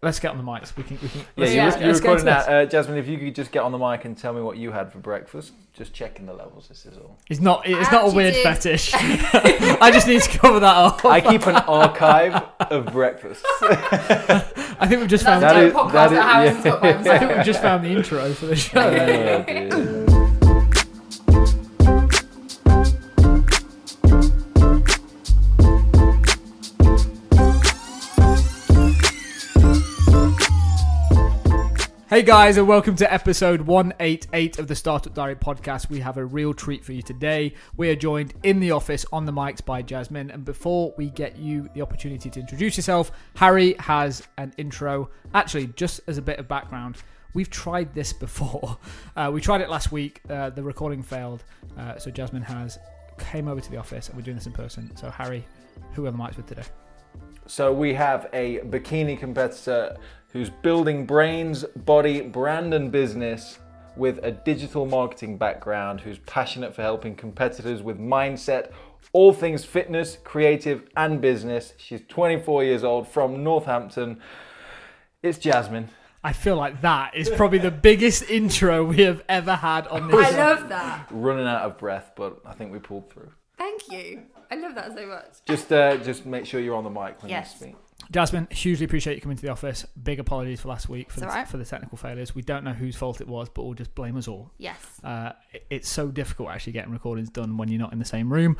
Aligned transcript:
Let's 0.00 0.20
get 0.20 0.30
on 0.30 0.36
the 0.38 0.44
mics. 0.44 0.76
We 0.76 0.84
can. 0.84 0.96
We 1.02 1.08
can 1.08 1.20
Yeah, 1.20 1.24
let's- 1.36 1.50
you 1.50 1.56
Yeah. 1.56 1.64
were, 1.64 1.70
let's 1.70 1.80
you 1.80 1.86
were 1.88 1.92
recording 1.94 2.24
that. 2.26 2.48
Uh, 2.48 2.66
Jasmine, 2.66 2.98
if 2.98 3.08
you 3.08 3.18
could 3.18 3.34
just 3.34 3.50
get 3.50 3.62
on 3.64 3.72
the 3.72 3.78
mic 3.78 4.04
and 4.04 4.16
tell 4.16 4.32
me 4.32 4.40
what 4.40 4.56
you 4.56 4.70
had 4.70 4.92
for 4.92 4.98
breakfast. 4.98 5.52
Just 5.72 5.92
checking 5.92 6.26
the 6.26 6.32
levels, 6.32 6.68
this 6.68 6.86
is 6.86 6.96
all. 6.98 7.18
It's 7.28 7.40
not. 7.40 7.62
It's 7.66 7.88
I 7.88 7.92
not 7.92 8.12
a 8.12 8.14
weird 8.14 8.34
did. 8.34 8.42
fetish. 8.44 8.92
I 8.94 9.90
just 9.92 10.06
need 10.06 10.22
to 10.22 10.38
cover 10.38 10.60
that 10.60 10.76
up. 10.76 11.04
I 11.04 11.20
keep 11.20 11.46
an 11.48 11.56
archive 11.56 12.42
of 12.60 12.86
breakfasts. 12.92 13.44
I 13.62 14.86
think 14.86 15.00
we've 15.00 15.08
just 15.10 15.24
found. 15.24 15.42
That's 15.42 15.54
That 15.54 15.62
a 15.62 15.66
is- 15.66 15.72
dope 15.72 15.86
podcast 15.88 15.92
that 15.92 16.10
that, 16.10 16.46
is- 16.46 16.64
Harrison's 16.64 17.06
yeah. 17.06 17.12
I 17.12 17.18
think 17.18 17.36
we've 17.36 17.44
just 17.46 17.62
found 17.62 17.84
the 17.84 17.88
intro 17.90 18.32
for 18.34 18.46
the 18.46 18.56
show. 18.56 18.80
Oh, 18.80 19.97
Hey 32.08 32.22
guys, 32.22 32.56
and 32.56 32.66
welcome 32.66 32.96
to 32.96 33.12
episode 33.12 33.60
188 33.60 34.58
of 34.58 34.66
the 34.66 34.74
Startup 34.74 35.12
Diary 35.12 35.36
podcast. 35.36 35.90
We 35.90 36.00
have 36.00 36.16
a 36.16 36.24
real 36.24 36.54
treat 36.54 36.82
for 36.82 36.94
you 36.94 37.02
today. 37.02 37.52
We 37.76 37.90
are 37.90 37.94
joined 37.94 38.32
in 38.44 38.60
the 38.60 38.70
office 38.70 39.04
on 39.12 39.26
the 39.26 39.32
mics 39.32 39.62
by 39.62 39.82
Jasmine. 39.82 40.30
And 40.30 40.42
before 40.42 40.94
we 40.96 41.10
get 41.10 41.36
you 41.36 41.68
the 41.74 41.82
opportunity 41.82 42.30
to 42.30 42.40
introduce 42.40 42.78
yourself, 42.78 43.12
Harry 43.34 43.74
has 43.80 44.26
an 44.38 44.54
intro. 44.56 45.10
Actually, 45.34 45.66
just 45.76 46.00
as 46.06 46.16
a 46.16 46.22
bit 46.22 46.38
of 46.38 46.48
background, 46.48 46.96
we've 47.34 47.50
tried 47.50 47.92
this 47.92 48.12
before. 48.14 48.78
Uh, 49.14 49.30
we 49.30 49.42
tried 49.42 49.60
it 49.60 49.68
last 49.68 49.92
week. 49.92 50.22
Uh, 50.30 50.48
the 50.48 50.62
recording 50.62 51.02
failed. 51.02 51.44
Uh, 51.76 51.98
so 51.98 52.10
Jasmine 52.10 52.40
has 52.40 52.78
came 53.18 53.48
over 53.48 53.60
to 53.60 53.70
the 53.70 53.76
office 53.76 54.08
and 54.08 54.16
we're 54.16 54.22
doing 54.22 54.38
this 54.38 54.46
in 54.46 54.52
person. 54.52 54.96
So, 54.96 55.10
Harry, 55.10 55.44
who 55.92 56.06
are 56.06 56.10
the 56.10 56.16
mics 56.16 56.38
with 56.38 56.46
today? 56.46 56.64
So 57.48 57.72
we 57.72 57.94
have 57.94 58.28
a 58.34 58.58
bikini 58.58 59.18
competitor 59.18 59.96
who's 60.32 60.50
building 60.50 61.06
brains, 61.06 61.64
body, 61.76 62.20
brand, 62.20 62.74
and 62.74 62.92
business 62.92 63.58
with 63.96 64.20
a 64.22 64.30
digital 64.30 64.84
marketing 64.84 65.38
background, 65.38 66.02
who's 66.02 66.18
passionate 66.18 66.74
for 66.74 66.82
helping 66.82 67.16
competitors 67.16 67.82
with 67.82 67.98
mindset, 67.98 68.70
all 69.14 69.32
things 69.32 69.64
fitness, 69.64 70.18
creative, 70.24 70.82
and 70.94 71.22
business. 71.22 71.72
She's 71.78 72.02
24 72.06 72.64
years 72.64 72.84
old 72.84 73.08
from 73.08 73.42
Northampton. 73.42 74.20
It's 75.22 75.38
Jasmine. 75.38 75.88
I 76.22 76.34
feel 76.34 76.56
like 76.56 76.82
that 76.82 77.16
is 77.16 77.30
probably 77.30 77.60
the 77.60 77.70
biggest 77.70 78.28
intro 78.28 78.84
we 78.84 79.00
have 79.02 79.22
ever 79.26 79.54
had 79.54 79.86
on 79.86 80.08
this. 80.08 80.34
I 80.34 80.36
love 80.36 80.68
that. 80.68 81.06
Running 81.10 81.46
out 81.46 81.62
of 81.62 81.78
breath, 81.78 82.12
but 82.14 82.42
I 82.44 82.52
think 82.52 82.72
we 82.72 82.78
pulled 82.78 83.10
through. 83.10 83.30
Thank 83.56 83.90
you. 83.90 84.24
I 84.50 84.56
love 84.56 84.74
that 84.76 84.94
so 84.94 85.06
much. 85.06 85.26
Just, 85.46 85.72
uh, 85.72 85.96
just 85.98 86.24
make 86.26 86.46
sure 86.46 86.60
you're 86.60 86.76
on 86.76 86.84
the 86.84 86.90
mic 86.90 87.22
when 87.22 87.30
Yes. 87.30 87.54
you 87.60 87.66
speak. 87.68 87.76
Jasmine, 88.12 88.46
hugely 88.50 88.84
appreciate 88.86 89.16
you 89.16 89.20
coming 89.20 89.36
to 89.36 89.42
the 89.42 89.50
office. 89.50 89.84
Big 90.02 90.20
apologies 90.20 90.60
for 90.60 90.68
last 90.68 90.88
week 90.88 91.10
for, 91.10 91.14
It's 91.14 91.20
the, 91.22 91.28
all 91.28 91.34
right. 91.34 91.48
for 91.48 91.56
the 91.58 91.64
technical 91.64 91.98
failures. 91.98 92.32
We 92.34 92.42
don't 92.42 92.62
know 92.64 92.72
whose 92.72 92.94
fault 92.96 93.20
it 93.20 93.26
was, 93.26 93.48
but 93.50 93.64
we'll 93.64 93.74
just 93.74 93.94
blame 93.94 94.16
us 94.16 94.28
all. 94.28 94.52
Yes. 94.56 95.00
Uh, 95.02 95.32
it- 95.52 95.66
it's 95.68 95.88
so 95.88 96.08
difficult 96.08 96.48
actually 96.50 96.72
getting 96.74 96.92
recordings 96.92 97.28
done 97.28 97.56
when 97.58 97.68
you're 97.68 97.80
not 97.80 97.92
in 97.92 97.98
the 97.98 98.04
same 98.04 98.32
room. 98.32 98.56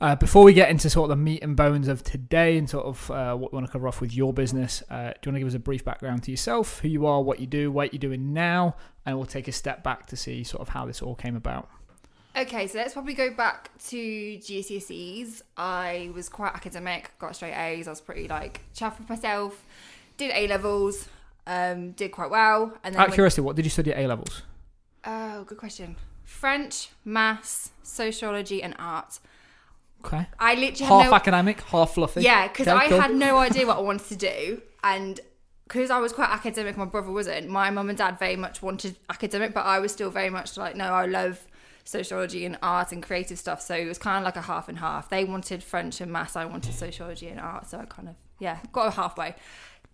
Uh, 0.00 0.16
before 0.16 0.42
we 0.42 0.52
get 0.52 0.70
into 0.70 0.90
sort 0.90 1.04
of 1.04 1.16
the 1.16 1.22
meat 1.22 1.42
and 1.42 1.56
bones 1.56 1.86
of 1.88 2.02
today 2.02 2.58
and 2.58 2.68
sort 2.68 2.84
of 2.84 3.10
uh, 3.10 3.34
what 3.36 3.52
we 3.52 3.56
want 3.56 3.66
to 3.66 3.72
cover 3.72 3.86
off 3.86 4.00
with 4.00 4.14
your 4.14 4.34
business, 4.34 4.82
uh, 4.90 4.94
do 4.94 4.98
you 4.98 5.32
want 5.32 5.36
to 5.36 5.38
give 5.38 5.48
us 5.48 5.54
a 5.54 5.58
brief 5.60 5.84
background 5.84 6.24
to 6.24 6.30
yourself, 6.32 6.80
who 6.80 6.88
you 6.88 7.06
are, 7.06 7.22
what 7.22 7.38
you 7.38 7.46
do, 7.46 7.70
what 7.70 7.94
you're 7.94 7.98
doing 8.00 8.32
now, 8.34 8.76
and 9.06 9.16
we'll 9.16 9.24
take 9.24 9.46
a 9.48 9.52
step 9.52 9.82
back 9.84 10.06
to 10.06 10.16
see 10.16 10.42
sort 10.42 10.60
of 10.60 10.70
how 10.70 10.84
this 10.84 11.00
all 11.00 11.14
came 11.14 11.36
about. 11.36 11.68
Okay, 12.36 12.68
so 12.68 12.78
let's 12.78 12.92
probably 12.92 13.14
go 13.14 13.32
back 13.32 13.70
to 13.88 13.96
GCSEs. 13.96 15.42
I 15.56 16.10
was 16.14 16.28
quite 16.28 16.54
academic, 16.54 17.10
got 17.18 17.34
straight 17.34 17.54
A's. 17.54 17.88
I 17.88 17.90
was 17.90 18.00
pretty 18.00 18.28
like 18.28 18.60
chuffed 18.74 18.98
with 18.98 19.08
myself. 19.08 19.64
Did 20.16 20.30
A 20.34 20.46
levels, 20.46 21.08
um, 21.46 21.90
did 21.92 22.12
quite 22.12 22.30
well, 22.30 22.76
and 22.84 22.94
then 22.94 23.00
Out 23.00 23.06
of 23.06 23.10
went- 23.10 23.14
curiosity, 23.14 23.42
what 23.42 23.56
did 23.56 23.64
you 23.64 23.70
study 23.70 23.92
at 23.92 23.98
A 23.98 24.06
levels? 24.06 24.42
oh, 25.04 25.44
good 25.44 25.58
question. 25.58 25.96
French, 26.24 26.90
maths, 27.04 27.70
sociology, 27.82 28.62
and 28.62 28.74
art. 28.78 29.18
Okay. 30.04 30.26
I 30.38 30.54
literally 30.54 30.86
Half 30.86 31.02
had 31.02 31.10
no 31.10 31.16
academic, 31.16 31.60
half 31.62 31.94
fluffy. 31.94 32.22
Yeah, 32.22 32.46
because 32.48 32.68
Okay, 32.68 32.76
I 32.76 32.88
cool. 32.88 33.00
had 33.00 33.14
no 33.14 33.38
idea 33.48 33.66
what 33.66 33.78
I 33.78 33.80
wanted 33.80 34.06
to 34.08 34.16
do, 34.16 34.62
and 34.84 35.18
because 35.66 35.90
I 35.90 35.98
was 35.98 36.12
quite 36.12 36.28
academic, 36.30 36.76
my 36.76 36.84
brother 36.84 37.10
wasn't. 37.10 37.48
My 37.48 37.70
mum 37.70 37.88
and 37.88 37.98
dad 37.98 38.18
very 38.18 38.36
much 38.36 38.62
wanted 38.62 38.96
academic, 39.08 39.52
but 39.52 39.64
I 39.66 39.78
was 39.80 39.90
still 39.92 40.10
very 40.10 40.30
much 40.30 40.56
like, 40.56 40.76
no, 40.76 40.84
I 40.92 41.06
love 41.06 41.44
sociology 41.90 42.44
and 42.46 42.56
art 42.62 42.92
and 42.92 43.02
creative 43.02 43.38
stuff. 43.38 43.60
So 43.60 43.74
it 43.74 43.86
was 43.86 43.98
kind 43.98 44.18
of 44.18 44.24
like 44.24 44.36
a 44.36 44.42
half 44.42 44.68
and 44.68 44.78
half. 44.78 45.08
They 45.08 45.24
wanted 45.24 45.62
French 45.62 46.00
and 46.00 46.12
maths, 46.12 46.36
I 46.36 46.44
wanted 46.44 46.72
sociology 46.74 47.28
and 47.28 47.40
art. 47.40 47.66
So 47.66 47.78
I 47.78 47.84
kind 47.84 48.08
of 48.08 48.14
yeah 48.38 48.58
got 48.72 48.94
halfway. 48.94 49.34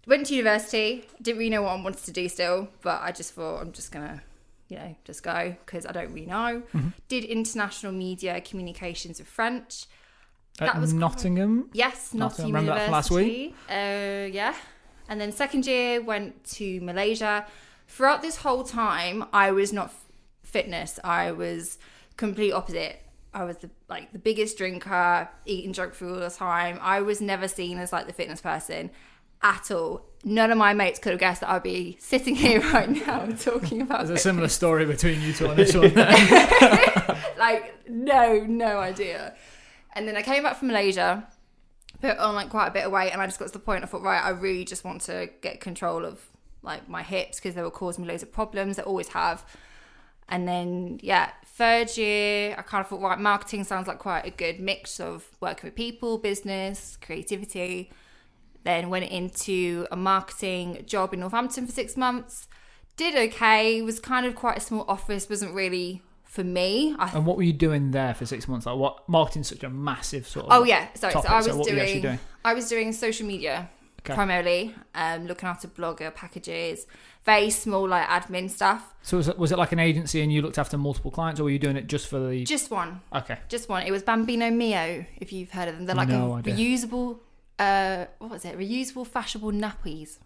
Went 0.06 0.26
to 0.26 0.34
university, 0.36 1.04
didn't 1.20 1.38
really 1.38 1.50
know 1.50 1.62
what 1.62 1.70
I 1.70 1.82
wanted 1.82 2.04
to 2.04 2.12
do 2.12 2.28
still, 2.28 2.68
but 2.82 3.02
I 3.02 3.10
just 3.10 3.32
thought 3.34 3.60
I'm 3.60 3.72
just 3.72 3.90
gonna. 3.90 4.22
You 4.68 4.78
know, 4.78 4.96
just 5.04 5.22
go 5.22 5.54
because 5.64 5.86
I 5.86 5.92
don't 5.92 6.12
really 6.12 6.26
know. 6.26 6.62
Mm-hmm. 6.74 6.88
Did 7.06 7.22
international 7.22 7.92
media 7.92 8.40
communications 8.40 9.20
with 9.20 9.28
French. 9.28 9.86
At 10.58 10.72
that 10.72 10.80
was 10.80 10.90
quite- 10.92 10.98
Nottingham. 10.98 11.70
Yes, 11.72 12.12
Nottingham. 12.12 12.18
Nottingham 12.18 12.54
Remember 12.54 12.74
that 12.74 12.90
last 12.90 13.10
University. 13.12 13.54
Uh, 13.70 14.26
yeah. 14.32 14.54
And 15.08 15.20
then 15.20 15.30
second 15.30 15.66
year 15.66 16.02
went 16.02 16.42
to 16.56 16.80
Malaysia. 16.80 17.46
Throughout 17.86 18.22
this 18.22 18.38
whole 18.38 18.64
time, 18.64 19.26
I 19.32 19.52
was 19.52 19.72
not 19.72 19.92
fitness. 20.56 20.98
I 21.04 21.32
was 21.32 21.78
complete 22.16 22.52
opposite. 22.52 23.00
I 23.34 23.44
was 23.44 23.58
the, 23.58 23.70
like 23.88 24.12
the 24.12 24.18
biggest 24.18 24.56
drinker, 24.56 25.28
eating 25.44 25.74
junk 25.74 25.92
food 25.92 26.14
all 26.14 26.20
the 26.20 26.30
time. 26.30 26.78
I 26.80 27.02
was 27.02 27.20
never 27.20 27.46
seen 27.48 27.78
as 27.78 27.92
like 27.92 28.06
the 28.06 28.14
fitness 28.14 28.40
person 28.40 28.90
at 29.42 29.70
all. 29.70 30.06
None 30.24 30.50
of 30.50 30.56
my 30.56 30.72
mates 30.72 30.98
could 30.98 31.10
have 31.10 31.20
guessed 31.20 31.42
that 31.42 31.50
I'd 31.50 31.62
be 31.62 31.98
sitting 32.00 32.34
here 32.44 32.60
right 32.72 32.88
now 32.88 33.26
talking 33.38 33.82
about 33.82 34.06
There's 34.06 34.18
a 34.18 34.22
similar 34.22 34.48
story 34.48 34.86
between 34.86 35.20
you 35.20 35.34
two 35.34 35.48
on 35.48 35.56
this 35.56 35.74
one. 35.76 35.92
like 37.38 37.74
no 37.88 38.44
no 38.48 38.78
idea 38.78 39.34
and 39.92 40.08
then 40.08 40.16
i 40.16 40.22
came 40.22 40.42
back 40.42 40.56
from 40.56 40.68
malaysia 40.68 41.24
put 42.00 42.16
on 42.18 42.34
like 42.34 42.48
quite 42.48 42.66
a 42.66 42.70
bit 42.70 42.84
of 42.84 42.90
weight 42.90 43.10
and 43.12 43.20
i 43.22 43.26
just 43.26 43.38
got 43.38 43.46
to 43.46 43.52
the 43.52 43.58
point 43.58 43.84
i 43.84 43.86
thought 43.86 44.02
right 44.02 44.24
i 44.24 44.30
really 44.30 44.64
just 44.64 44.84
want 44.84 45.00
to 45.02 45.28
get 45.42 45.60
control 45.60 46.04
of 46.04 46.18
like 46.62 46.88
my 46.88 47.02
hips 47.02 47.38
because 47.38 47.54
they 47.54 47.62
were 47.62 47.70
causing 47.70 48.02
me 48.04 48.10
loads 48.10 48.22
of 48.22 48.32
problems 48.32 48.76
they 48.76 48.82
always 48.82 49.08
have 49.08 49.44
and 50.28 50.47
then 50.47 50.98
yeah 51.03 51.31
third 51.44 51.97
year 51.97 52.54
i 52.59 52.62
kind 52.62 52.82
of 52.82 52.88
thought 52.88 53.00
right 53.00 53.19
marketing 53.19 53.64
sounds 53.64 53.87
like 53.87 53.98
quite 53.98 54.26
a 54.26 54.31
good 54.31 54.60
mix 54.60 55.00
of 55.00 55.26
working 55.41 55.69
with 55.69 55.75
people 55.75 56.19
business 56.19 56.98
creativity 57.00 57.91
then 58.65 58.91
went 58.91 59.09
into 59.10 59.86
a 59.91 59.97
marketing 59.97 60.82
job 60.86 61.15
in 61.15 61.20
northampton 61.20 61.66
for 61.66 61.72
six 61.72 61.97
months 61.97 62.48
did 62.97 63.15
okay 63.15 63.81
was 63.82 64.00
kind 64.00 64.26
of 64.26 64.34
quite 64.34 64.56
a 64.56 64.60
small 64.60 64.84
office 64.88 65.28
wasn't 65.28 65.53
really 65.54 66.03
for 66.25 66.44
me 66.44 66.94
I 66.98 67.10
and 67.16 67.25
what 67.25 67.36
were 67.36 67.42
you 67.44 67.53
doing 67.53 67.92
there 67.92 68.12
for 68.12 68.26
six 68.26 68.47
months? 68.47 68.66
Like, 68.66 68.76
what 68.76 69.09
marketing's 69.09 69.48
such 69.48 69.62
a 69.62 69.70
massive 69.70 70.28
sort 70.28 70.44
of. 70.47 70.53
Oh 70.53 70.65
yeah, 70.65 70.88
sorry. 70.92 71.15
topic, 71.15 71.28
so 71.31 71.34
I 71.34 71.36
was 71.38 71.47
so 71.47 71.56
what 71.56 71.70
were 71.70 71.76
you 71.76 71.86
doing, 71.86 72.03
doing? 72.03 72.19
I 72.44 72.53
was 72.53 72.69
doing 72.69 72.92
social 72.92 73.26
media 73.26 73.70
Okay. 74.06 74.14
primarily, 74.14 74.74
um, 74.94 75.26
looking 75.26 75.48
after 75.48 75.66
blogger 75.68 76.14
packages, 76.14 76.86
very 77.24 77.50
small 77.50 77.88
like 77.88 78.06
admin 78.08 78.48
stuff. 78.48 78.94
So 79.02 79.16
was 79.16 79.28
it, 79.28 79.36
was 79.38 79.50
it 79.52 79.58
like 79.58 79.72
an 79.72 79.80
agency 79.80 80.20
and 80.22 80.32
you 80.32 80.42
looked 80.42 80.58
after 80.58 80.78
multiple 80.78 81.10
clients, 81.10 81.40
or 81.40 81.44
were 81.44 81.50
you 81.50 81.58
doing 81.58 81.76
it 81.76 81.88
just 81.88 82.06
for 82.06 82.18
the? 82.20 82.44
Just 82.44 82.70
one, 82.70 83.00
okay. 83.12 83.38
just 83.48 83.68
one. 83.68 83.82
It 83.82 83.90
was 83.90 84.02
Bambino 84.02 84.50
Mio, 84.50 85.04
if 85.18 85.32
you've 85.32 85.50
heard 85.50 85.68
of 85.68 85.76
them. 85.76 85.86
They're 85.86 85.96
like 85.96 86.08
No 86.08 86.32
a 86.32 86.36
idea. 86.36 86.54
reusable, 86.54 87.18
uh, 87.58 88.06
what 88.18 88.30
was 88.30 88.44
it? 88.44 88.56
Reusable 88.58 89.06
fashionable 89.06 89.52
nappies. 89.52 90.18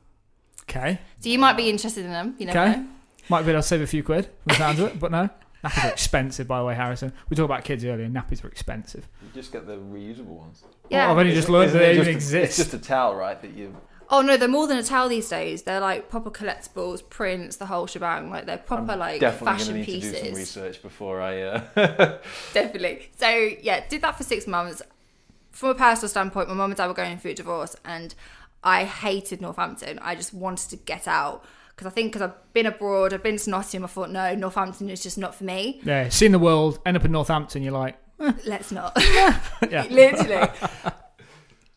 Okay. 0.62 0.98
So 1.20 1.28
you 1.30 1.38
might 1.38 1.56
be 1.56 1.68
interested 1.70 2.04
in 2.04 2.10
them. 2.12 2.34
You 2.38 2.46
never 2.46 2.58
Okay. 2.60 2.84
Might 3.28 3.42
be 3.42 3.50
able 3.50 3.60
to 3.60 3.66
save 3.66 3.80
a 3.80 3.86
few 3.86 4.02
quid 4.02 4.24
from 4.26 4.32
the 4.48 4.54
sounds 4.54 4.78
of 4.80 4.88
it, 4.88 5.00
but 5.00 5.10
no. 5.10 5.30
Nappies 5.64 5.84
are 5.84 5.88
expensive, 5.92 6.48
by 6.48 6.58
the 6.58 6.64
way, 6.64 6.74
Harrison. 6.74 7.12
We 7.28 7.36
talked 7.36 7.44
about 7.46 7.64
kids 7.64 7.84
earlier. 7.84 8.08
Nappies 8.08 8.42
are 8.44 8.48
expensive. 8.48 9.08
You 9.22 9.28
just 9.34 9.52
get 9.52 9.66
the 9.66 9.76
reusable 9.76 10.26
ones. 10.26 10.64
Yeah. 10.88 11.02
Well, 11.06 11.12
I've 11.12 11.18
only 11.18 11.34
just 11.34 11.48
learned 11.48 11.72
that 11.72 11.82
Isn't 11.82 11.82
it 11.82 12.04
they 12.04 12.10
even 12.10 12.20
just 12.20 12.32
a- 12.32 12.38
exist. 12.42 12.58
It's 12.60 12.70
just 12.70 12.82
a 12.82 12.86
towel, 12.86 13.14
right? 13.14 13.40
That 13.40 13.52
you. 13.54 13.76
Oh 14.12 14.22
no, 14.22 14.36
they're 14.36 14.48
more 14.48 14.66
than 14.66 14.78
a 14.78 14.82
towel 14.82 15.08
these 15.08 15.28
days. 15.28 15.62
They're 15.62 15.78
like 15.80 16.08
proper 16.08 16.30
collectibles, 16.30 17.08
prints, 17.08 17.56
the 17.56 17.66
whole 17.66 17.86
shebang. 17.86 18.30
Like 18.30 18.46
they're 18.46 18.58
proper 18.58 18.96
like 18.96 19.20
Definitely 19.20 19.46
going 19.46 19.58
to 19.58 19.64
fashion 19.64 19.74
need 19.76 19.84
to 19.86 19.92
do 19.92 20.00
some 20.00 20.12
pieces. 20.12 20.36
research 20.38 20.82
before 20.82 21.20
I. 21.20 21.42
Uh... 21.42 21.60
Definitely. 22.52 23.10
So 23.18 23.28
yeah, 23.28 23.86
did 23.88 24.02
that 24.02 24.16
for 24.16 24.24
six 24.24 24.46
months. 24.46 24.82
From 25.52 25.70
a 25.70 25.74
personal 25.74 26.08
standpoint, 26.08 26.48
my 26.48 26.54
mum 26.54 26.70
and 26.70 26.76
dad 26.76 26.86
were 26.86 26.94
going 26.94 27.18
through 27.18 27.32
a 27.32 27.34
divorce, 27.34 27.76
and 27.84 28.14
I 28.64 28.84
hated 28.84 29.40
Northampton. 29.40 29.98
I 30.00 30.14
just 30.14 30.32
wanted 30.32 30.70
to 30.70 30.76
get 30.76 31.06
out 31.06 31.44
because 31.80 31.90
I 31.90 31.94
think 31.94 32.12
because 32.12 32.28
I've 32.28 32.52
been 32.52 32.66
abroad, 32.66 33.14
I've 33.14 33.22
been 33.22 33.38
to 33.38 33.50
Nottingham. 33.50 33.84
I 33.84 33.88
thought 33.88 34.10
no, 34.10 34.34
Northampton 34.34 34.90
is 34.90 35.02
just 35.02 35.16
not 35.16 35.34
for 35.34 35.44
me. 35.44 35.80
Yeah, 35.82 36.10
seen 36.10 36.30
the 36.30 36.38
world, 36.38 36.78
end 36.84 36.94
up 36.94 37.06
in 37.06 37.12
Northampton, 37.12 37.62
you're 37.62 37.72
like, 37.72 37.96
eh. 38.20 38.32
Let's 38.44 38.70
not. 38.70 38.92
yeah. 39.00 39.40
Literally. 39.90 40.46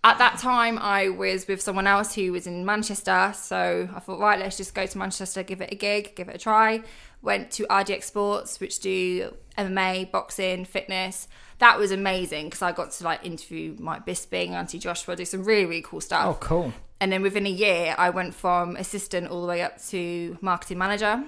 At 0.03 0.17
that 0.17 0.39
time, 0.39 0.77
I 0.77 1.07
was 1.07 1.47
with 1.47 1.61
someone 1.61 1.87
else 1.87 2.13
who 2.13 2.33
was 2.33 2.47
in 2.47 2.65
Manchester, 2.65 3.31
so 3.33 3.87
I 3.95 3.99
thought, 4.01 4.19
right, 4.19 4.37
let's 4.37 4.57
just 4.57 4.75
go 4.75 4.85
to 4.85 4.97
Manchester, 4.97 5.41
give 5.41 5.61
it 5.61 5.71
a 5.71 5.75
gig, 5.75 6.17
give 6.17 6.27
it 6.27 6.35
a 6.35 6.37
try. 6.37 6.83
Went 7.21 7.51
to 7.51 7.65
RDX 7.67 8.03
Sports, 8.03 8.59
which 8.59 8.81
do 8.81 9.33
MMA, 9.57 10.11
boxing, 10.11 10.65
fitness. 10.65 11.29
That 11.59 11.79
was 11.79 11.91
amazing 11.93 12.47
because 12.47 12.61
I 12.61 12.73
got 12.73 12.91
to 12.91 13.05
like 13.05 13.25
interview 13.25 13.77
Mike 13.79 14.05
Bisping, 14.05 14.49
Anthony 14.49 14.81
Joshua, 14.81 15.15
do 15.15 15.23
some 15.23 15.45
really 15.45 15.65
really 15.65 15.81
cool 15.81 16.01
stuff. 16.01 16.25
Oh, 16.25 16.37
cool. 16.41 16.73
And 16.99 17.11
then 17.11 17.21
within 17.21 17.45
a 17.45 17.49
year, 17.49 17.95
I 17.97 18.09
went 18.09 18.33
from 18.33 18.75
assistant 18.75 19.27
all 19.27 19.41
the 19.41 19.47
way 19.47 19.61
up 19.61 19.81
to 19.89 20.37
marketing 20.41 20.77
manager. 20.77 21.23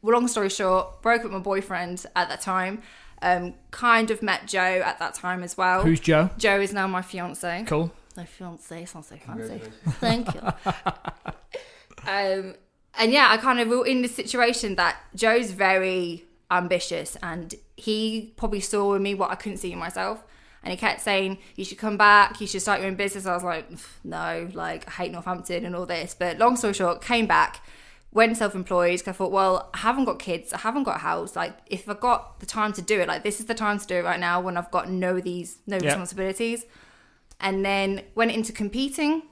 Well, 0.00 0.14
long 0.14 0.28
story 0.28 0.48
short, 0.48 1.02
broke 1.02 1.20
up 1.20 1.24
with 1.24 1.32
my 1.32 1.38
boyfriend 1.40 2.06
at 2.14 2.28
that 2.28 2.40
time. 2.40 2.82
Um, 3.20 3.54
kind 3.72 4.10
of 4.10 4.22
met 4.22 4.46
Joe 4.46 4.82
at 4.84 4.98
that 5.00 5.14
time 5.14 5.42
as 5.42 5.56
well. 5.56 5.82
Who's 5.82 6.00
Joe? 6.00 6.30
Joe 6.38 6.60
is 6.60 6.72
now 6.72 6.86
my 6.86 7.02
fiance. 7.02 7.64
Cool. 7.66 7.92
My 8.16 8.24
fiance 8.24 8.84
sounds 8.84 9.08
so 9.08 9.16
fancy. 9.16 9.60
Thank 10.00 10.34
you. 10.34 10.40
um, 12.06 12.54
and 12.98 13.12
yeah, 13.12 13.28
I 13.30 13.36
kind 13.38 13.60
of 13.60 13.68
were 13.68 13.86
in 13.86 14.02
the 14.02 14.08
situation 14.08 14.76
that 14.76 14.96
Joe's 15.14 15.50
very 15.50 16.24
ambitious, 16.50 17.16
and 17.22 17.54
he 17.76 18.32
probably 18.36 18.60
saw 18.60 18.94
in 18.94 19.02
me 19.02 19.14
what 19.14 19.30
I 19.30 19.34
couldn't 19.34 19.58
see 19.58 19.72
in 19.72 19.78
myself. 19.78 20.22
And 20.68 20.72
he 20.72 20.76
kept 20.76 21.00
saying, 21.00 21.38
"You 21.56 21.64
should 21.64 21.78
come 21.78 21.96
back. 21.96 22.42
You 22.42 22.46
should 22.46 22.60
start 22.60 22.80
your 22.80 22.88
own 22.90 22.94
business." 22.94 23.24
I 23.24 23.32
was 23.32 23.42
like, 23.42 23.70
"No, 24.04 24.50
like 24.52 24.86
I 24.86 24.90
hate 24.90 25.12
Northampton 25.12 25.64
and 25.64 25.74
all 25.74 25.86
this." 25.86 26.14
But 26.18 26.36
long 26.36 26.56
story 26.56 26.74
short, 26.74 27.00
came 27.00 27.26
back, 27.26 27.64
went 28.12 28.36
self-employed. 28.36 29.02
I 29.06 29.12
thought, 29.12 29.32
well, 29.32 29.70
I 29.72 29.78
haven't 29.78 30.04
got 30.04 30.18
kids, 30.18 30.52
I 30.52 30.58
haven't 30.58 30.82
got 30.82 30.96
a 30.96 30.98
house. 30.98 31.34
Like, 31.34 31.56
if 31.68 31.88
I've 31.88 32.00
got 32.00 32.40
the 32.40 32.44
time 32.44 32.74
to 32.74 32.82
do 32.82 33.00
it, 33.00 33.08
like 33.08 33.22
this 33.22 33.40
is 33.40 33.46
the 33.46 33.54
time 33.54 33.78
to 33.78 33.86
do 33.86 33.94
it 33.94 34.04
right 34.04 34.20
now 34.20 34.42
when 34.42 34.58
I've 34.58 34.70
got 34.70 34.90
no 34.90 35.20
these 35.20 35.56
no 35.66 35.78
Yeah. 35.78 35.86
responsibilities. 35.86 36.66
And 37.40 37.64
then 37.64 38.02
went 38.14 38.32
into 38.32 38.52
competing, 38.52 39.22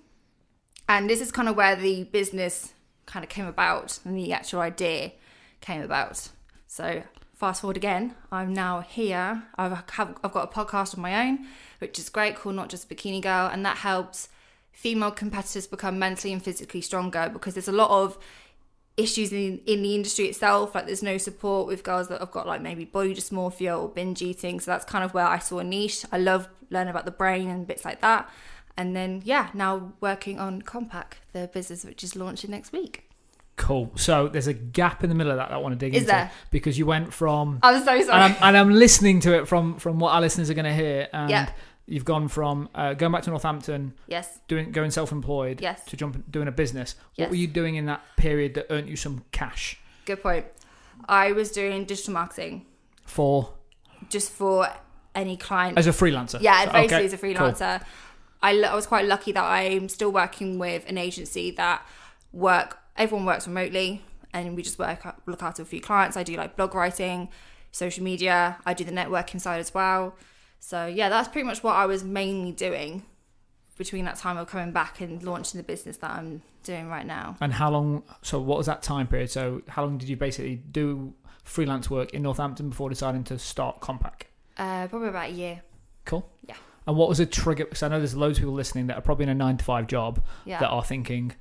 and 0.88 1.10
this 1.10 1.20
is 1.20 1.30
kind 1.30 1.50
of 1.50 1.54
where 1.56 1.76
the 1.76 2.04
business 2.04 2.72
kind 3.04 3.22
of 3.22 3.28
came 3.28 3.44
about 3.46 3.98
and 4.06 4.16
the 4.16 4.32
actual 4.32 4.62
idea 4.62 5.12
came 5.60 5.82
about. 5.82 6.28
So 6.66 7.02
fast 7.36 7.60
forward 7.60 7.76
again, 7.76 8.14
I'm 8.32 8.52
now 8.52 8.80
here. 8.80 9.44
I've 9.56 9.84
have, 9.92 10.18
I've 10.24 10.32
got 10.32 10.50
a 10.50 10.54
podcast 10.54 10.94
of 10.94 10.98
my 10.98 11.28
own, 11.28 11.46
which 11.78 11.98
is 11.98 12.08
great, 12.08 12.34
called 12.34 12.56
Not 12.56 12.70
Just 12.70 12.88
Bikini 12.88 13.22
Girl, 13.22 13.48
and 13.52 13.64
that 13.64 13.78
helps 13.78 14.30
female 14.72 15.10
competitors 15.10 15.66
become 15.66 15.98
mentally 15.98 16.32
and 16.32 16.42
physically 16.42 16.80
stronger 16.80 17.30
because 17.32 17.54
there's 17.54 17.68
a 17.68 17.72
lot 17.72 17.90
of 17.90 18.18
issues 18.96 19.32
in, 19.32 19.60
in 19.66 19.82
the 19.82 19.94
industry 19.94 20.26
itself 20.26 20.74
like 20.74 20.86
there's 20.86 21.02
no 21.02 21.18
support 21.18 21.66
with 21.66 21.82
girls 21.82 22.08
that 22.08 22.20
have 22.20 22.30
got 22.30 22.46
like 22.46 22.62
maybe 22.62 22.84
body 22.84 23.14
dysmorphia 23.14 23.78
or 23.78 23.88
binge 23.88 24.22
eating 24.22 24.58
so 24.58 24.70
that's 24.70 24.86
kind 24.86 25.04
of 25.04 25.12
where 25.12 25.26
i 25.26 25.38
saw 25.38 25.58
a 25.58 25.64
niche. 25.64 26.04
I 26.12 26.18
love 26.18 26.48
learning 26.70 26.90
about 26.90 27.04
the 27.04 27.10
brain 27.10 27.48
and 27.48 27.66
bits 27.66 27.84
like 27.84 28.00
that. 28.00 28.28
And 28.76 28.94
then 28.94 29.22
yeah 29.24 29.48
now 29.54 29.94
working 30.00 30.38
on 30.38 30.62
compact 30.62 31.20
the 31.32 31.48
business 31.52 31.84
which 31.84 32.04
is 32.04 32.16
launching 32.16 32.50
next 32.50 32.72
week 32.72 33.06
Cool. 33.56 33.91
So 33.97 34.29
there's 34.29 34.47
a 34.49 34.53
gap 34.53 35.03
in 35.03 35.08
the 35.08 35.14
middle 35.14 35.32
of 35.32 35.38
that 35.38 35.49
that 35.49 35.55
I 35.55 35.58
want 35.58 35.73
to 35.73 35.79
dig 35.79 35.94
Is 35.94 36.03
into 36.03 36.12
there? 36.12 36.31
because 36.50 36.79
you 36.79 36.85
went 36.87 37.12
from 37.12 37.58
i'm 37.62 37.82
so 37.82 37.91
and 37.93 38.05
sorry 38.05 38.23
I'm, 38.23 38.37
and 38.43 38.56
I'm 38.56 38.70
listening 38.70 39.20
to 39.20 39.35
it 39.38 39.49
from 39.49 39.79
from 39.79 39.99
what 39.99 40.12
our 40.12 40.20
listeners 40.20 40.50
are 40.50 40.55
going 40.55 40.67
to 40.67 40.75
hear. 40.75 41.08
And 41.12 41.31
Yeah. 41.31 41.50
you've 41.87 42.05
gone 42.05 42.29
from 42.29 42.69
uh, 42.75 42.93
going 42.94 43.12
back 43.12 43.23
to 43.23 43.31
Northampton, 43.31 43.94
yes 44.08 44.41
doing 44.49 44.73
going 44.73 44.91
self-employed, 44.91 45.61
Yes. 45.62 45.85
to 45.87 45.97
jump 45.97 46.31
doing 46.31 46.49
a 46.49 46.53
business. 46.53 46.94
What 47.14 47.19
Yes. 47.25 47.31
were 47.31 47.37
you 47.37 47.47
doing 47.47 47.76
in 47.76 47.87
that 47.87 48.03
period 48.17 48.55
that 48.55 48.67
earned 48.70 48.88
you 48.91 48.97
some 48.97 49.25
cash 49.32 49.79
good 50.05 50.23
point 50.23 50.47
i 51.08 51.32
was 51.32 51.50
doing 51.50 51.85
digital 51.85 52.12
marketing 52.14 52.64
for 53.05 53.53
just 54.08 54.31
for 54.32 54.69
any 55.14 55.37
client 55.37 55.79
as 55.79 55.87
a 55.87 55.93
freelancer? 55.93 56.41
Yeah, 56.43 56.67
So, 56.67 56.73
basically 56.73 56.97
okay, 56.97 57.05
as 57.06 57.12
a 57.14 57.17
cool. 57.19 57.31
freelancer. 57.31 57.82
I, 58.43 58.55
l- 58.56 58.67
I 58.67 58.75
was 58.75 58.87
quite 58.87 59.06
lucky 59.06 59.32
that 59.32 59.43
I'm 59.44 59.88
still 59.88 60.12
working 60.12 60.58
with 60.58 60.85
an 60.88 60.99
agency 60.99 61.53
that 61.53 61.81
work. 62.32 62.79
Everyone 62.98 63.26
works 63.26 63.46
remotely, 63.46 64.02
and 64.32 64.56
we 64.56 64.62
just 64.62 64.78
work 64.78 65.04
look 65.26 65.43
after 65.43 65.62
a 65.62 65.66
few 65.66 65.81
clients. 65.81 66.16
I 66.16 66.22
do 66.22 66.37
like 66.37 66.56
blog 66.56 66.75
writing, 66.75 67.28
social 67.72 68.02
media. 68.04 68.56
I 68.64 68.75
do 68.75 68.84
the 68.84 68.93
networking 68.93 69.40
side 69.40 69.60
as 69.60 69.72
well. 69.75 70.14
So 70.60 70.87
yeah, 70.87 71.08
that's 71.08 71.28
pretty 71.28 71.46
much 71.46 71.62
what 71.62 71.76
I 71.76 71.87
was 71.87 72.02
mainly 72.04 72.52
doing 72.52 73.04
between 73.76 74.06
that 74.06 74.16
time 74.16 74.38
of 74.38 74.46
coming 74.46 74.72
back 74.72 75.00
and 75.00 75.22
launching 75.22 75.58
the 75.58 75.64
business 75.64 75.98
that 75.98 76.10
I'm 76.10 76.40
doing 76.64 76.88
right 76.88 77.06
now. 77.06 77.37
And 77.40 77.52
how 77.52 77.70
long? 77.70 78.02
So 78.22 78.40
what 78.40 78.56
was 78.58 78.66
that 78.66 78.82
time 78.82 79.06
period? 79.06 79.31
So 79.31 79.62
how 79.69 79.84
long 79.84 79.98
did 79.98 80.08
you 80.08 80.16
basically 80.16 80.56
do 80.56 81.12
freelance 81.44 81.90
work 81.90 82.14
in 82.14 82.22
Northampton 82.22 82.70
before 82.70 82.88
deciding 82.88 83.25
to 83.25 83.38
start 83.38 83.81
Compact? 83.81 84.26
Uh, 84.56 84.87
probably 84.88 85.08
about 85.08 85.28
a 85.28 85.32
year. 85.32 85.60
Cool. 86.06 86.28
Yeah. 86.48 86.54
And 86.87 86.96
what 86.96 87.08
was 87.08 87.20
a 87.20 87.26
trigger? 87.26 87.64
Because 87.64 87.82
I 87.82 87.88
know 87.88 87.98
there's 87.98 88.16
loads 88.16 88.38
of 88.38 88.43
people 88.43 88.54
listening 88.54 88.87
that 88.87 88.96
are 88.96 89.02
probably 89.02 89.25
in 89.25 89.28
a 89.28 89.34
nine 89.34 89.56
to 89.58 89.64
five 89.64 89.87
job 89.88 90.25
Yeah. 90.44 90.58
that 90.60 90.69
are 90.69 90.82
thinking, 90.84 91.32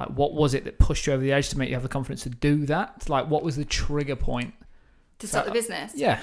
like, 0.00 0.08
what 0.16 0.34
was 0.34 0.54
it 0.54 0.64
that 0.64 0.78
pushed 0.78 1.06
you 1.06 1.12
over 1.12 1.22
the 1.22 1.32
edge 1.32 1.48
to 1.50 1.58
make 1.58 1.68
you 1.68 1.74
have 1.74 1.82
the 1.82 1.88
confidence 1.88 2.22
to 2.24 2.30
do 2.30 2.66
that? 2.66 3.08
Like, 3.08 3.28
what 3.28 3.42
was 3.42 3.56
the 3.56 3.64
trigger 3.64 4.16
point? 4.16 4.54
to 5.20 5.26
start 5.28 5.44
the 5.44 5.52
business. 5.52 5.92
Yeah. 5.94 6.18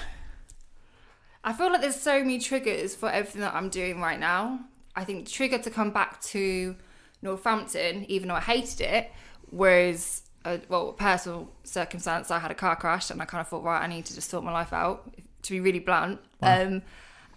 I 1.44 1.52
feel 1.52 1.70
like 1.70 1.80
there's 1.80 2.00
so 2.00 2.18
many 2.18 2.40
triggers 2.40 2.96
for 2.96 3.08
everything 3.08 3.42
that 3.42 3.54
I'm 3.54 3.68
doing 3.68 4.00
right 4.00 4.18
now. 4.18 4.58
I 4.96 5.04
think 5.04 5.26
the 5.26 5.30
trigger 5.30 5.58
to 5.58 5.70
come 5.70 5.92
back 5.92 6.20
to 6.22 6.74
Northampton, 7.22 8.04
even 8.08 8.28
though 8.28 8.34
I 8.34 8.40
hated 8.40 8.80
it, 8.80 9.12
was 9.50 10.22
a 10.44 10.60
well, 10.68 10.92
personal 10.92 11.48
circumstance. 11.62 12.30
I 12.32 12.40
had 12.40 12.50
a 12.50 12.54
car 12.54 12.74
crash 12.74 13.10
and 13.10 13.22
I 13.22 13.24
kind 13.24 13.40
of 13.40 13.48
thought, 13.48 13.62
right, 13.62 13.80
I 13.82 13.86
need 13.86 14.04
to 14.06 14.14
just 14.14 14.28
sort 14.30 14.44
my 14.44 14.52
life 14.52 14.72
out, 14.72 15.14
to 15.42 15.52
be 15.52 15.60
really 15.60 15.78
blunt. 15.78 16.20
Wow. 16.42 16.62
Um, 16.62 16.82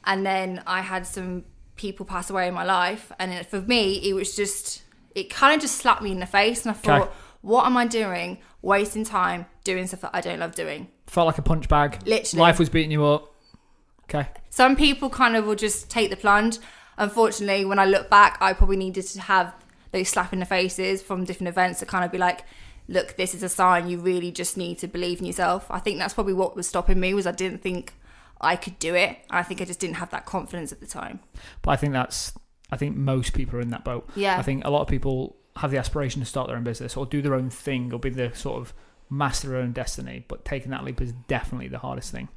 and 0.03 0.25
then 0.25 0.63
I 0.65 0.81
had 0.81 1.05
some 1.05 1.45
people 1.75 2.05
pass 2.05 2.31
away 2.31 2.47
in 2.47 2.55
my 2.55 2.63
life. 2.63 3.11
And 3.19 3.31
it- 3.31 3.45
for 3.45 3.61
me, 3.61 3.97
it 4.09 4.13
was 4.13 4.35
just, 4.35 4.81
it 5.15 5.29
kind 5.29 5.55
of 5.55 5.61
just 5.61 5.77
slapped 5.77 6.01
me 6.01 6.11
in 6.11 6.19
the 6.19 6.25
face. 6.25 6.65
And 6.65 6.71
I 6.71 6.73
thought, 6.73 7.01
Okay. 7.03 7.11
what 7.41 7.65
am 7.65 7.77
I 7.77 7.85
doing? 7.87 8.39
Wasting 8.61 9.03
time 9.03 9.45
doing 9.63 9.87
stuff 9.87 10.01
that 10.01 10.11
I 10.13 10.21
don't 10.21 10.39
love 10.39 10.53
doing. 10.55 10.87
Felt 11.07 11.27
like 11.27 11.37
a 11.37 11.41
punch 11.41 11.67
bag. 11.67 11.99
Literally. 12.05 12.39
Life 12.41 12.59
was 12.59 12.69
beating 12.69 12.91
you 12.91 13.05
up. 13.05 13.33
Okay. 14.05 14.27
Some 14.49 14.75
people 14.75 15.09
kind 15.09 15.35
of 15.35 15.45
will 15.45 15.55
just 15.55 15.89
take 15.89 16.09
the 16.09 16.15
plunge. 16.17 16.57
Unfortunately, 16.97 17.65
when 17.65 17.79
I 17.79 17.85
look 17.85 18.09
back, 18.09 18.37
I 18.41 18.53
probably 18.53 18.77
needed 18.77 19.05
to 19.07 19.21
have 19.21 19.53
those 19.91 20.09
slap 20.09 20.33
in 20.33 20.39
the 20.39 20.45
faces 20.45 21.01
from 21.01 21.23
different 21.25 21.47
events 21.49 21.79
to 21.79 21.85
kind 21.85 22.05
of 22.05 22.11
be 22.11 22.17
like, 22.17 22.43
look, 22.87 23.15
this 23.15 23.33
is 23.33 23.43
a 23.43 23.49
sign 23.49 23.89
you 23.89 23.97
really 23.99 24.31
just 24.31 24.57
need 24.57 24.77
to 24.79 24.87
believe 24.87 25.19
in 25.19 25.25
yourself. 25.25 25.65
I 25.69 25.79
think 25.79 25.97
that's 25.97 26.13
probably 26.13 26.33
what 26.33 26.55
was 26.55 26.67
stopping 26.67 26.99
me 26.99 27.13
was 27.13 27.25
I 27.25 27.31
didn't 27.31 27.61
think 27.61 27.93
I 28.39 28.55
could 28.55 28.77
do 28.79 28.95
it. 28.95 29.17
I 29.29 29.43
think 29.43 29.61
I 29.61 29.65
just 29.65 29.79
didn't 29.79 29.95
have 29.97 30.09
that 30.11 30.25
confidence 30.25 30.71
at 30.71 30.79
the 30.81 30.87
time. 30.87 31.19
But 31.61 31.71
I 31.71 31.75
think 31.77 31.93
that's, 31.93 32.33
I 32.71 32.77
think 32.77 32.95
most 32.95 33.33
people 33.33 33.57
are 33.57 33.61
in 33.61 33.69
that 33.69 33.83
boat. 33.83 34.09
Yeah. 34.15 34.37
I 34.37 34.41
think 34.41 34.65
a 34.65 34.69
lot 34.69 34.81
of 34.81 34.87
people 34.87 35.35
have 35.57 35.71
the 35.71 35.77
aspiration 35.77 36.21
to 36.21 36.25
start 36.25 36.47
their 36.47 36.55
own 36.55 36.63
business 36.63 36.95
or 36.95 37.05
do 37.05 37.21
their 37.21 37.35
own 37.35 37.49
thing 37.49 37.91
or 37.91 37.99
be 37.99 38.09
the 38.09 38.33
sort 38.33 38.61
of 38.61 38.73
master 39.09 39.47
of 39.47 39.53
their 39.53 39.61
own 39.61 39.73
destiny. 39.73 40.25
But 40.27 40.45
taking 40.45 40.71
that 40.71 40.83
leap 40.83 41.01
is 41.01 41.11
definitely 41.27 41.67
the 41.67 41.79
hardest 41.79 42.11
thing. 42.11 42.29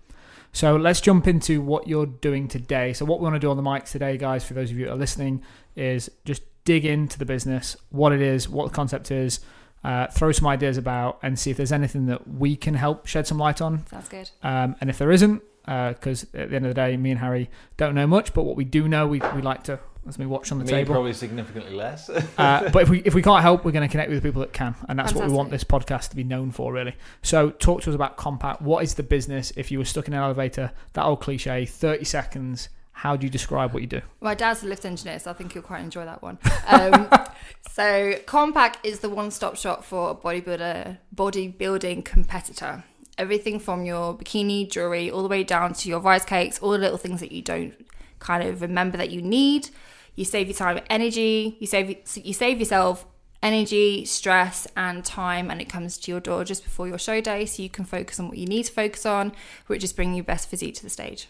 So 0.53 0.77
let's 0.77 1.01
jump 1.01 1.27
into 1.27 1.61
what 1.61 1.89
you're 1.89 2.07
doing 2.07 2.47
today. 2.49 2.93
So 2.93 3.05
what 3.05 3.19
we 3.19 3.25
want 3.25 3.35
to 3.35 3.41
do 3.41 3.51
on 3.51 3.57
the 3.57 3.63
mics 3.63 3.91
today, 3.91 4.17
guys, 4.17 4.45
for 4.45 4.55
those 4.55 4.71
of 4.71 4.79
you 4.79 4.87
that 4.87 4.93
are 4.93 4.97
listening, 4.97 5.43
is 5.77 6.11
just 6.25 6.43
dig 6.65 6.85
into 6.85 7.19
the 7.19 7.25
business, 7.25 7.77
what 7.91 8.13
it 8.13 8.21
is, 8.21 8.49
what 8.49 8.69
the 8.69 8.75
concept 8.75 9.11
is, 9.11 9.41
uh, 9.83 10.07
throw 10.07 10.33
some 10.33 10.47
ideas 10.47 10.79
about, 10.79 11.19
and 11.23 11.39
see 11.39 11.51
if 11.51 11.57
there's 11.57 11.73
anything 11.73 12.07
that 12.07 12.27
we 12.29 12.57
can 12.57 12.75
help 12.75 13.07
shed 13.07 13.27
some 13.27 13.37
light 13.37 13.61
on. 13.61 13.87
Sounds 13.89 14.09
good. 14.09 14.31
Um, 14.43 14.77
and 14.81 14.89
if 14.89 14.97
there 14.97 15.11
isn't, 15.11 15.43
because 15.67 16.25
at 16.35 16.51
the 16.51 16.57
end 16.57 16.67
of 16.67 16.71
the 16.71 16.75
day, 16.75 16.97
me 16.97 17.11
and 17.11 17.21
Harry 17.21 17.51
don't 17.77 17.95
know 17.95 18.07
much, 18.07 18.33
but 18.33 18.45
what 18.45 18.57
we 18.57 18.65
do 18.65 18.87
know, 18.87 19.07
we, 19.07 19.21
we 19.35 19.43
like 19.43 19.65
to, 19.65 19.81
as 20.07 20.19
we 20.19 20.27
watch 20.27 20.53
on 20.53 20.59
the 20.59 20.65
Me 20.65 20.71
table. 20.71 20.95
probably 20.95 21.13
significantly 21.13 21.75
less. 21.75 22.11
Uh, 22.11 22.71
but 22.71 22.83
if 22.83 22.89
we 22.89 23.01
if 23.01 23.15
we 23.15 23.23
can't 23.23 23.43
help, 23.43 23.65
we're 23.65 23.73
going 23.73 23.87
to 23.87 23.91
connect 23.91 24.11
with 24.11 24.23
the 24.23 24.29
people 24.29 24.41
that 24.41 24.53
can, 24.53 24.75
and 24.89 24.99
that's 24.99 25.13
what 25.13 25.27
we 25.27 25.33
want 25.33 25.51
this 25.51 25.65
podcast 25.65 26.11
to 26.11 26.17
be 26.17 26.25
known 26.25 26.51
for, 26.51 26.73
really. 26.73 26.95
So, 27.23 27.51
talk 27.51 27.83
to 27.83 27.91
us 27.91 27.95
about 27.95 28.17
Compact. 28.17 28.61
What 28.61 28.83
is 28.83 28.95
the 28.95 29.03
business? 29.03 29.53
If 29.57 29.71
you 29.71 29.79
were 29.79 29.85
stuck 29.85 30.09
in 30.09 30.15
an 30.15 30.21
elevator, 30.21 30.73
that 30.95 31.05
old 31.05 31.21
cliche, 31.21 31.65
thirty 31.67 32.05
seconds. 32.05 32.69
How 32.97 33.17
do 33.17 33.27
you 33.27 33.31
describe 33.31 33.73
what 33.75 33.83
you 33.83 33.89
do? 33.89 34.03
My 34.21 34.35
dad's 34.35 34.63
a 34.63 34.67
lift 34.67 34.85
engineer, 34.85 35.19
so 35.19 35.29
I 35.29 35.35
think 35.35 35.53
you'll 35.53 35.65
quite 35.65 35.81
enjoy 35.81 36.05
that 36.05 36.23
one. 36.23 36.39
Um, 36.69 37.09
so, 37.71 38.15
Compact 38.25 38.87
is 38.87 39.01
the 39.01 39.11
one-stop 39.11 39.57
shop 39.57 39.85
for 39.85 40.11
a 40.11 40.15
bodybuilder, 40.15 40.99
bodybuilding 41.15 42.05
competitor. 42.05 42.85
Everything 43.19 43.59
from 43.59 43.85
your 43.85 44.17
bikini, 44.17 44.71
jewelry, 44.71 45.11
all 45.11 45.23
the 45.23 45.29
way 45.29 45.43
down 45.43 45.73
to 45.75 45.89
your 45.89 45.99
rice 45.99 46.25
cakes, 46.25 46.61
all 46.61 46.71
the 46.71 46.79
little 46.79 46.97
things 46.97 47.19
that 47.19 47.33
you 47.33 47.43
don't 47.43 47.75
kind 48.21 48.43
of 48.43 48.63
remember 48.63 48.97
that 48.97 49.11
you 49.11 49.21
need. 49.21 49.71
You 50.15 50.25
save 50.25 50.47
your 50.49 50.55
time, 50.57 50.81
energy. 50.89 51.57
You 51.61 51.67
save 51.67 51.97
you 52.17 52.33
save 52.33 52.59
yourself 52.59 53.07
energy, 53.43 54.05
stress, 54.07 54.67
and 54.77 55.05
time, 55.05 55.51
and 55.51 55.61
it 55.61 55.69
comes 55.69 55.99
to 55.99 56.11
your 56.11 56.21
door 56.21 56.45
just 56.45 56.65
before 56.65 56.89
your 56.89 56.99
show 56.99 57.21
day, 57.21 57.45
so 57.45 57.63
you 57.63 57.69
can 57.69 57.85
focus 57.85 58.19
on 58.19 58.29
what 58.29 58.39
you 58.39 58.47
need 58.47 58.65
to 58.65 58.73
focus 58.73 59.05
on, 59.05 59.33
which 59.67 59.85
is 59.85 59.93
bringing 59.93 60.15
your 60.15 60.25
best 60.25 60.49
physique 60.49 60.75
to 60.77 60.83
the 60.83 60.89
stage. 60.89 61.29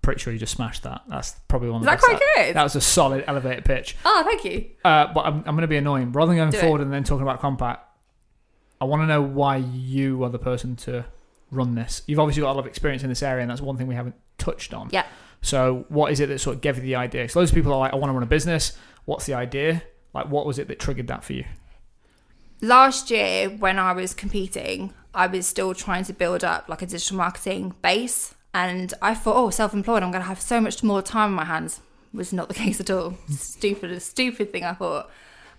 Pretty 0.00 0.20
sure 0.20 0.32
you 0.32 0.38
just 0.38 0.54
smashed 0.54 0.84
that. 0.84 1.02
That's 1.08 1.32
probably 1.48 1.70
one 1.70 1.82
of 1.82 1.82
Is 1.82 1.86
the 1.86 1.90
that 1.90 1.96
best. 1.96 2.22
quite 2.34 2.46
good? 2.46 2.56
That 2.56 2.62
was 2.62 2.76
a 2.76 2.80
solid 2.80 3.24
elevator 3.26 3.62
pitch. 3.62 3.96
Oh, 4.04 4.22
thank 4.24 4.44
you. 4.44 4.66
Uh, 4.84 5.12
but 5.12 5.26
I'm, 5.26 5.36
I'm 5.38 5.54
going 5.54 5.62
to 5.62 5.66
be 5.68 5.76
annoying. 5.76 6.12
Rather 6.12 6.30
than 6.30 6.36
going 6.36 6.50
Do 6.50 6.56
it. 6.58 6.60
forward 6.60 6.80
and 6.80 6.92
then 6.92 7.04
talking 7.04 7.22
about 7.22 7.40
Compact, 7.40 7.84
I 8.80 8.84
want 8.84 9.02
to 9.02 9.06
know 9.06 9.20
why 9.20 9.56
you 9.56 10.22
are 10.24 10.30
the 10.30 10.38
person 10.38 10.76
to 10.76 11.04
run 11.50 11.74
this. 11.74 12.02
You've 12.06 12.20
obviously 12.20 12.42
got 12.42 12.52
a 12.52 12.54
lot 12.54 12.60
of 12.60 12.66
experience 12.66 13.02
in 13.02 13.08
this 13.08 13.22
area, 13.22 13.42
and 13.42 13.50
that's 13.50 13.60
one 13.60 13.76
thing 13.76 13.86
we 13.86 13.96
haven't 13.96 14.14
touched 14.38 14.72
on. 14.72 14.88
Yeah. 14.92 15.04
So, 15.40 15.86
what 15.88 16.12
is 16.12 16.20
it 16.20 16.28
that 16.28 16.40
sort 16.40 16.56
of 16.56 16.62
gave 16.62 16.76
you 16.76 16.82
the 16.82 16.96
idea? 16.96 17.28
So, 17.28 17.38
loads 17.40 17.50
of 17.50 17.54
people 17.54 17.72
are 17.72 17.78
like, 17.78 17.92
I 17.92 17.96
want 17.96 18.10
to 18.10 18.14
run 18.14 18.22
a 18.22 18.26
business. 18.26 18.76
What's 19.04 19.26
the 19.26 19.34
idea? 19.34 19.82
Like, 20.12 20.28
what 20.28 20.46
was 20.46 20.58
it 20.58 20.68
that 20.68 20.78
triggered 20.78 21.06
that 21.08 21.24
for 21.24 21.32
you? 21.32 21.44
last 22.60 23.10
year 23.10 23.48
when 23.48 23.78
I 23.78 23.92
was 23.92 24.14
competing, 24.14 24.92
I 25.14 25.26
was 25.26 25.46
still 25.46 25.74
trying 25.74 26.04
to 26.04 26.12
build 26.12 26.44
up 26.44 26.68
like 26.68 26.82
a 26.82 26.86
digital 26.86 27.16
marketing 27.16 27.74
base. 27.82 28.34
And 28.54 28.92
I 29.02 29.14
thought, 29.14 29.36
oh, 29.36 29.50
self 29.50 29.74
employed, 29.74 30.02
I'm 30.02 30.10
going 30.10 30.22
to 30.22 30.28
have 30.28 30.40
so 30.40 30.60
much 30.60 30.82
more 30.82 31.02
time 31.02 31.30
on 31.30 31.36
my 31.36 31.44
hands. 31.44 31.80
was 32.12 32.32
not 32.32 32.48
the 32.48 32.54
case 32.62 32.80
at 32.80 32.90
all. 32.90 33.16
stupid, 33.28 34.00
stupid 34.02 34.52
thing 34.52 34.64
I 34.64 34.74
thought. 34.74 35.10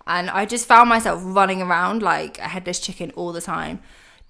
And 0.06 0.30
I 0.30 0.44
just 0.44 0.66
found 0.66 0.88
myself 0.88 1.20
running 1.24 1.62
around 1.62 2.02
like 2.02 2.38
a 2.38 2.48
headless 2.48 2.80
chicken 2.80 3.12
all 3.12 3.32
the 3.32 3.40
time, 3.40 3.80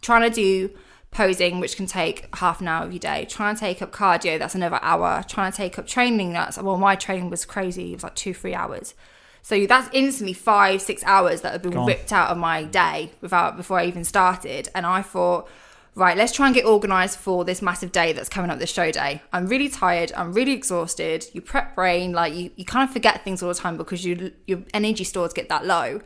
trying 0.02 0.28
to 0.28 0.34
do 0.34 0.70
posing, 1.10 1.60
which 1.60 1.76
can 1.76 1.86
take 1.86 2.34
half 2.36 2.60
an 2.60 2.68
hour 2.68 2.84
of 2.84 2.92
your 2.92 3.00
day, 3.00 3.24
trying 3.24 3.54
to 3.54 3.60
take 3.60 3.82
up 3.82 3.92
cardio, 3.92 4.38
that's 4.38 4.54
another 4.54 4.78
hour, 4.82 5.24
trying 5.28 5.50
to 5.50 5.56
take 5.56 5.78
up 5.78 5.86
training, 5.86 6.32
that's, 6.32 6.56
well, 6.58 6.76
my 6.76 6.94
training 6.94 7.30
was 7.30 7.44
crazy, 7.44 7.90
it 7.90 7.96
was 7.96 8.02
like 8.04 8.14
two, 8.14 8.32
three 8.32 8.54
hours. 8.54 8.94
So 9.42 9.66
that's 9.66 9.88
instantly 9.92 10.34
five, 10.34 10.82
six 10.82 11.02
hours 11.04 11.40
that 11.40 11.52
have 11.52 11.62
been 11.62 11.72
Gone. 11.72 11.86
ripped 11.86 12.12
out 12.12 12.30
of 12.30 12.38
my 12.38 12.64
day 12.64 13.12
without 13.20 13.56
before 13.56 13.78
I 13.78 13.86
even 13.86 14.04
started. 14.04 14.68
And 14.74 14.84
I 14.84 15.02
thought, 15.02 15.48
right, 15.94 16.16
let's 16.16 16.32
try 16.32 16.46
and 16.46 16.54
get 16.54 16.66
organised 16.66 17.18
for 17.18 17.44
this 17.44 17.62
massive 17.62 17.90
day 17.90 18.12
that's 18.12 18.28
coming 18.28 18.50
up, 18.50 18.58
this 18.58 18.70
show 18.70 18.90
day. 18.90 19.22
I'm 19.32 19.46
really 19.46 19.68
tired. 19.68 20.12
I'm 20.14 20.32
really 20.32 20.52
exhausted. 20.52 21.26
You 21.32 21.40
prep 21.40 21.74
brain, 21.74 22.12
like 22.12 22.34
you, 22.34 22.50
you 22.56 22.64
kind 22.64 22.86
of 22.86 22.92
forget 22.92 23.24
things 23.24 23.42
all 23.42 23.48
the 23.48 23.54
time 23.54 23.76
because 23.76 24.04
you, 24.04 24.32
your 24.46 24.62
energy 24.74 25.04
stores 25.04 25.32
get 25.32 25.48
that 25.48 25.66
low. 25.66 26.00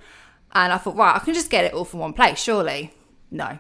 And 0.53 0.73
I 0.73 0.79
thought, 0.79 0.97
right, 0.97 1.17
I 1.17 1.19
can 1.19 1.35
just 1.35 1.51
get 1.51 1.65
it 1.65 1.75
all 1.75 1.85
from 1.85 2.01
one 2.01 2.13
place, 2.13 2.41
surely. 2.41 2.95
No. 3.33 3.59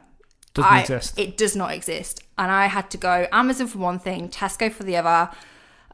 Doesn't 0.55 0.73
I- 0.73 0.81
exist. 0.81 1.19
It 1.19 1.37
does 1.37 1.55
not 1.57 1.73
exist. 1.73 2.23
And 2.39 2.51
I 2.51 2.67
had 2.67 2.91
to 2.91 2.97
go 2.97 3.27
Amazon 3.33 3.67
for 3.67 3.79
one 3.79 3.99
thing, 3.99 4.29
Tesco 4.29 4.73
for 4.73 4.83
the 4.85 4.97
other, 4.97 5.31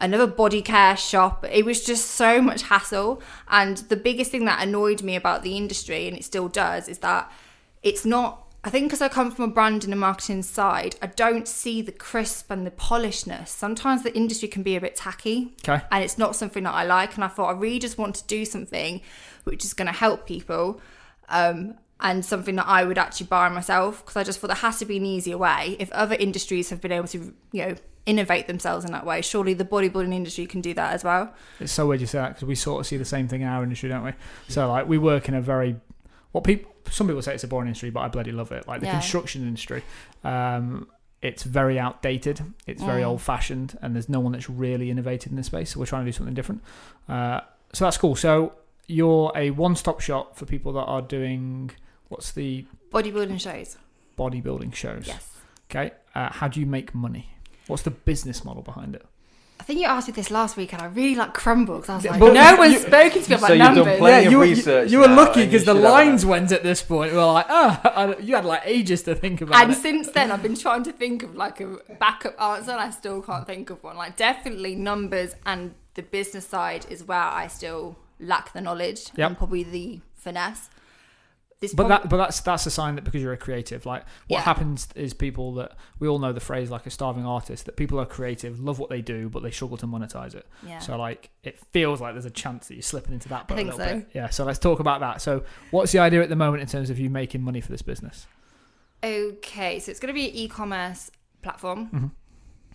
another 0.01 0.27
body 0.27 0.63
care 0.63 0.97
shop. 0.97 1.45
It 1.51 1.65
was 1.65 1.85
just 1.85 2.13
so 2.13 2.41
much 2.41 2.63
hassle. 2.63 3.23
And 3.49 3.79
the 3.79 3.97
biggest 3.97 4.31
thing 4.31 4.45
that 4.45 4.63
annoyed 4.63 5.03
me 5.03 5.17
about 5.17 5.43
the 5.43 5.57
industry, 5.57 6.07
and 6.07 6.17
it 6.17 6.25
still 6.25 6.49
does, 6.49 6.89
is 6.89 6.99
that 6.99 7.31
it's 7.83 8.05
not. 8.05 8.47
I 8.63 8.69
think 8.69 8.89
because 8.89 9.01
I 9.01 9.09
come 9.09 9.31
from 9.31 9.47
a 9.47 9.49
brand 9.49 9.85
and 9.85 9.93
a 9.95 9.97
marketing 9.97 10.43
side, 10.43 10.95
I 11.01 11.07
don't 11.07 11.49
see 11.49 11.81
the 11.81 11.93
crisp 11.93 12.51
and 12.51 12.67
the 12.67 12.71
polishedness. 12.71 13.49
Sometimes 13.49 14.03
the 14.03 14.15
industry 14.15 14.49
can 14.49 14.63
be 14.63 14.77
a 14.77 14.81
bit 14.83 14.95
tacky 14.97 15.55
Okay. 15.67 15.83
and 15.91 16.05
it's 16.05 16.19
not 16.19 16.37
something 16.37 16.65
that 16.65 16.75
I 16.75 16.85
like. 16.85 17.15
And 17.15 17.25
I 17.25 17.29
thought 17.29 17.47
I 17.47 17.53
really 17.59 17.79
just 17.79 17.97
want 17.97 18.17
to 18.17 18.25
do 18.27 18.45
something 18.45 19.01
which 19.45 19.65
is 19.65 19.73
going 19.73 19.87
to 19.87 19.95
help 19.95 20.27
people, 20.27 20.79
um, 21.31 21.77
and 22.03 22.25
something 22.25 22.57
that 22.57 22.67
I 22.67 22.85
would 22.85 22.99
actually 22.99 23.27
buy 23.27 23.49
myself 23.49 24.01
because 24.05 24.17
I 24.17 24.25
just 24.25 24.39
thought 24.41 24.49
there 24.49 24.57
has 24.57 24.79
to 24.79 24.85
be 24.85 24.97
an 24.97 25.05
easier 25.05 25.37
way. 25.39 25.77
If 25.79 25.91
other 25.93 26.15
industries 26.17 26.71
have 26.71 26.81
been 26.81 26.93
able 26.93 27.09
to, 27.09 27.35
you 27.53 27.67
know, 27.67 27.75
innovate 28.07 28.47
themselves 28.47 28.85
in 28.85 28.93
that 28.93 29.05
way, 29.05 29.21
surely 29.23 29.55
the 29.55 29.65
bodybuilding 29.65 30.15
industry 30.15 30.47
can 30.47 30.61
do 30.61 30.73
that 30.75 30.95
as 30.95 31.05
well. 31.05 31.33
It's 31.61 31.73
so 31.73 31.87
weird 31.87 32.01
you 32.01 32.07
say 32.07 32.19
that 32.19 32.29
because 32.31 32.45
we 32.49 32.55
sort 32.55 32.81
of 32.81 32.87
see 32.87 32.97
the 32.97 33.05
same 33.05 33.29
thing 33.29 33.43
in 33.43 33.47
our 33.49 33.63
industry, 33.63 33.89
don't 33.89 34.05
we? 34.05 34.13
So 34.49 34.69
like 34.69 34.89
we 34.89 34.99
work 34.99 35.29
in 35.29 35.35
a 35.35 35.41
very 35.41 35.77
what 36.33 36.45
people 36.45 36.73
some 36.91 37.07
people 37.07 37.23
say 37.23 37.35
it's 37.35 37.45
a 37.45 37.49
boring 37.49 37.69
industry, 37.69 37.91
but 37.91 38.01
I 38.01 38.09
bloody 38.09 38.33
love 38.33 38.51
it. 38.53 38.67
Like 38.67 38.81
the 38.81 38.87
Yeah. 38.87 38.93
construction 38.93 39.43
industry, 39.47 39.85
um, 40.25 40.89
it's 41.23 41.43
very 41.43 41.79
outdated, 41.79 42.41
it's 42.67 42.83
very 42.83 43.03
Mm. 43.03 43.07
old 43.09 43.23
fashioned, 43.23 43.79
and 43.83 43.95
there's 43.95 44.09
no 44.09 44.19
one 44.21 44.33
that's 44.33 44.49
really 44.49 44.91
innovated 44.91 45.31
in 45.31 45.37
this 45.37 45.47
space. 45.47 45.71
So 45.75 45.81
we're 45.81 45.87
trying 45.87 46.05
to 46.05 46.09
do 46.11 46.17
something 46.17 46.35
different. 46.35 46.63
Uh, 47.09 47.41
so 47.75 47.85
that's 47.85 47.99
cool. 47.99 48.17
So 48.17 48.55
you're 48.87 49.31
a 49.37 49.51
one 49.51 49.77
stop 49.77 50.01
shop 50.01 50.37
for 50.37 50.47
people 50.47 50.73
that 50.73 50.85
are 50.85 51.03
doing 51.03 51.71
what's 52.11 52.33
the 52.33 52.67
Bodybuilding 52.93 53.41
shows. 53.41 53.79
bodybuilding 54.19 54.75
shows. 54.75 55.07
Yes. 55.07 55.27
Okay. 55.71 55.93
Uh, 56.15 56.31
how 56.31 56.49
do 56.49 56.61
you 56.61 56.67
make 56.67 56.95
money? 56.95 57.31
What's 57.69 57.83
the 57.85 57.91
business 57.93 58.45
model 58.45 58.63
behind 58.63 58.95
it? 58.97 59.07
I 59.61 59.63
think 59.63 59.79
you 59.79 59.87
asked 59.87 60.09
me 60.09 60.13
this 60.15 60.31
last 60.31 60.57
week 60.57 60.73
and 60.73 60.81
I 60.83 60.87
really 60.87 61.15
like 61.15 61.35
crumbled 61.35 61.89
I 61.89 61.97
was 61.97 62.05
like, 62.07 62.19
but 62.19 62.33
no 62.33 62.57
one's 62.57 62.73
you- 62.73 62.79
spoken 62.81 63.23
to 63.23 63.31
me 63.31 63.37
about 63.37 63.47
so 63.47 63.53
you've 63.53 63.59
done 63.63 63.75
numbers. 63.77 63.99
plenty 63.99 64.27
of 64.27 64.33
you, 64.33 64.39
were- 64.39 64.45
research 64.45 64.91
you, 64.91 64.99
were 65.01 65.07
now, 65.09 65.17
lucky 65.17 65.45
because 65.45 65.65
the 65.67 65.75
should 65.75 65.83
have 65.85 65.93
lines 65.93 66.27
went 66.27 66.51
at 66.51 66.63
this 66.63 66.83
point. 66.83 67.13
We 67.13 67.19
were 67.19 67.27
like, 67.27 67.47
ah, 67.51 68.17
you 68.19 68.35
had 68.35 68.45
like 68.47 68.63
ages 68.65 69.03
to 69.05 69.15
think 69.15 69.41
about 69.43 69.63
And 69.63 69.73
it. 69.73 69.77
since 69.77 70.11
then, 70.11 70.33
I've 70.33 70.43
been 70.43 70.57
trying 70.57 70.83
to 70.85 70.93
think 70.93 71.23
of 71.23 71.37
like 71.37 71.61
a 71.61 71.77
backup 72.01 72.41
answer, 72.41 72.71
and 72.73 72.81
I 72.81 72.91
still 72.91 73.21
can't 73.23 73.47
think 73.47 73.69
of 73.71 73.85
one. 73.85 73.97
Like, 73.97 74.17
definitely 74.17 74.75
numbers 74.75 75.35
and 75.47 75.75
the 75.95 76.03
business 76.03 76.47
side 76.49 76.87
is 76.89 77.05
where 77.05 77.19
I 77.21 77.47
still 77.47 77.97
lack 78.19 78.53
the 78.55 78.63
knowledge 78.63 79.11
Yep. 79.17 79.29
and 79.29 79.37
probably 79.39 79.63
the 79.63 80.01
finesse. 80.17 80.71
This 81.61 81.75
But 81.75 81.89
that, 81.89 82.09
but 82.09 82.17
that's 82.17 82.41
that's 82.41 82.65
a 82.65 82.71
sign 82.71 82.95
that 82.95 83.05
because 83.05 83.21
you're 83.21 83.35
a 83.35 83.37
creative, 83.37 83.85
like 83.85 84.05
what 84.29 84.39
Yeah. 84.39 84.41
happens 84.45 84.89
is 84.95 85.13
people 85.13 85.53
that 85.55 85.73
we 85.99 86.09
all 86.09 86.19
know 86.19 86.33
the 86.33 86.41
phrase 86.41 86.71
like 86.71 86.87
a 86.87 86.91
starving 86.91 87.27
artist 87.27 87.67
that 87.67 87.77
people 87.77 88.01
are 88.01 88.07
creative, 88.07 88.59
love 88.61 88.79
what 88.79 88.89
they 88.89 89.03
do, 89.03 89.29
but 89.29 89.43
they 89.43 89.51
struggle 89.51 89.77
to 89.77 89.87
monetize 89.87 90.35
it. 90.35 90.47
yeah. 90.67 90.79
So 90.79 90.97
like 90.97 91.29
it 91.43 91.59
feels 91.73 92.01
like 92.01 92.15
there's 92.15 92.25
a 92.25 92.31
chance 92.31 92.69
that 92.69 92.75
you're 92.77 92.83
slipping 92.83 93.13
into 93.13 93.29
that. 93.29 93.47
Boat 93.47 93.57
think 93.57 93.73
a 93.73 93.77
little 93.77 93.87
so. 93.89 93.95
Bit. 94.01 94.11
Yeah. 94.15 94.29
So 94.31 94.45
let's 94.45 94.59
talk 94.59 94.81
about 94.81 95.01
that. 95.01 95.21
So 95.21 95.45
what's 95.71 95.93
the 95.93 95.99
idea 95.99 96.23
at 96.23 96.31
the 96.31 96.37
moment 96.37 96.63
in 96.63 96.67
terms 96.69 96.89
of 96.89 96.99
you 96.99 97.11
making 97.11 97.43
money 97.43 97.61
for 97.61 97.71
this 97.71 97.83
business? 97.83 98.27
Okay, 99.03 99.79
so 99.81 99.91
it's 99.91 100.01
going 100.01 100.13
to 100.13 100.19
be 100.19 100.29
an 100.29 100.35
e-commerce 100.35 101.11
platform 101.43 101.89
Mhm. 101.91 102.11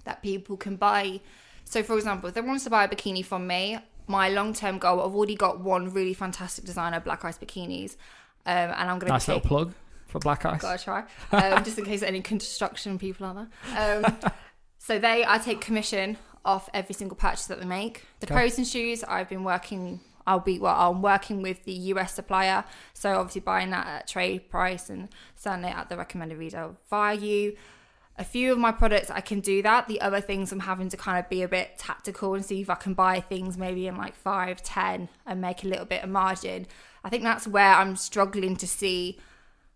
that 0.05 0.21
people 0.23 0.57
can 0.57 0.75
buy. 0.75 1.21
So, 1.65 1.83
for 1.83 1.95
example, 1.97 2.29
if 2.29 2.35
they 2.35 2.41
want 2.41 2.61
to 2.61 2.69
buy 2.69 2.83
a 2.83 2.87
bikini 2.87 3.23
from 3.23 3.45
me, 3.47 3.77
my 4.07 4.29
long-term 4.29 4.77
goal, 4.79 5.01
I've 5.01 5.13
already 5.15 5.35
got 5.35 5.59
one 5.59 5.91
really 5.91 6.13
fantastic 6.13 6.65
designer, 6.65 6.99
Black 6.99 7.23
Ice 7.25 7.37
Bikinis, 7.37 7.95
um, 8.45 8.71
and 8.77 8.89
I'm 8.89 8.99
going 8.99 9.07
to 9.07 9.13
Nice 9.13 9.27
little 9.27 9.41
plug 9.41 9.73
for 10.07 10.19
Black 10.19 10.45
Ice. 10.45 10.61
Gotta 10.61 10.83
try. 10.83 11.03
Um, 11.31 11.63
just 11.63 11.77
in 11.77 11.85
case 11.85 12.01
any 12.03 12.21
construction 12.21 12.97
people 12.99 13.25
are 13.27 13.47
there. 13.73 14.03
Um, 14.05 14.17
so 14.77 14.99
they, 14.99 15.25
I 15.27 15.37
take 15.37 15.61
commission 15.61 16.17
off 16.43 16.69
every 16.73 16.93
single 16.93 17.17
purchase 17.17 17.47
that 17.47 17.59
they 17.59 17.65
make. 17.65 18.03
The 18.19 18.27
Okay. 18.27 18.35
pros 18.35 18.57
and 18.57 18.67
shoes, 18.67 19.03
I've 19.03 19.29
been 19.29 19.43
working. 19.43 19.99
I'll 20.27 20.39
be 20.39 20.57
well. 20.59 20.75
I'm 20.91 21.01
working 21.01 21.41
with 21.43 21.65
the 21.65 21.73
US 21.73 22.13
supplier, 22.13 22.63
so 22.93 23.17
obviously 23.19 23.41
buying 23.41 23.69
that 23.71 23.85
at 23.87 24.07
trade 24.07 24.49
price 24.49 24.89
and 24.89 25.09
selling 25.35 25.63
it 25.65 25.75
at 25.75 25.89
the 25.89 25.97
recommended 25.97 26.37
retail 26.37 26.77
value. 26.89 27.55
A 28.17 28.23
few 28.23 28.51
of 28.53 28.57
my 28.57 28.71
products 28.71 29.11
I 29.11 29.19
can 29.21 29.39
do 29.41 29.61
that. 29.63 29.87
The 29.87 29.99
other 30.01 30.21
things 30.21 30.51
I'm 30.51 30.61
having 30.61 30.87
to 30.89 30.97
kind 30.97 31.19
of 31.19 31.29
be 31.29 31.41
a 31.43 31.47
bit 31.47 31.77
tactical 31.77 32.33
and 32.33 32.45
see 32.45 32.61
if 32.61 32.69
I 32.69 32.75
can 32.75 32.93
buy 32.93 33.19
things 33.19 33.57
maybe 33.57 33.87
in 33.87 33.97
like 33.97 34.15
five, 34.15 34.63
ten, 34.63 35.09
and 35.27 35.41
make 35.41 35.63
a 35.63 35.67
little 35.67 35.85
bit 35.85 36.01
of 36.03 36.09
margin. 36.09 36.65
I 37.05 37.09
think 37.09 37.23
that's 37.23 37.47
where 37.47 37.73
I'm 37.75 37.95
struggling 37.95 38.55
to 38.57 38.67
see 38.67 39.17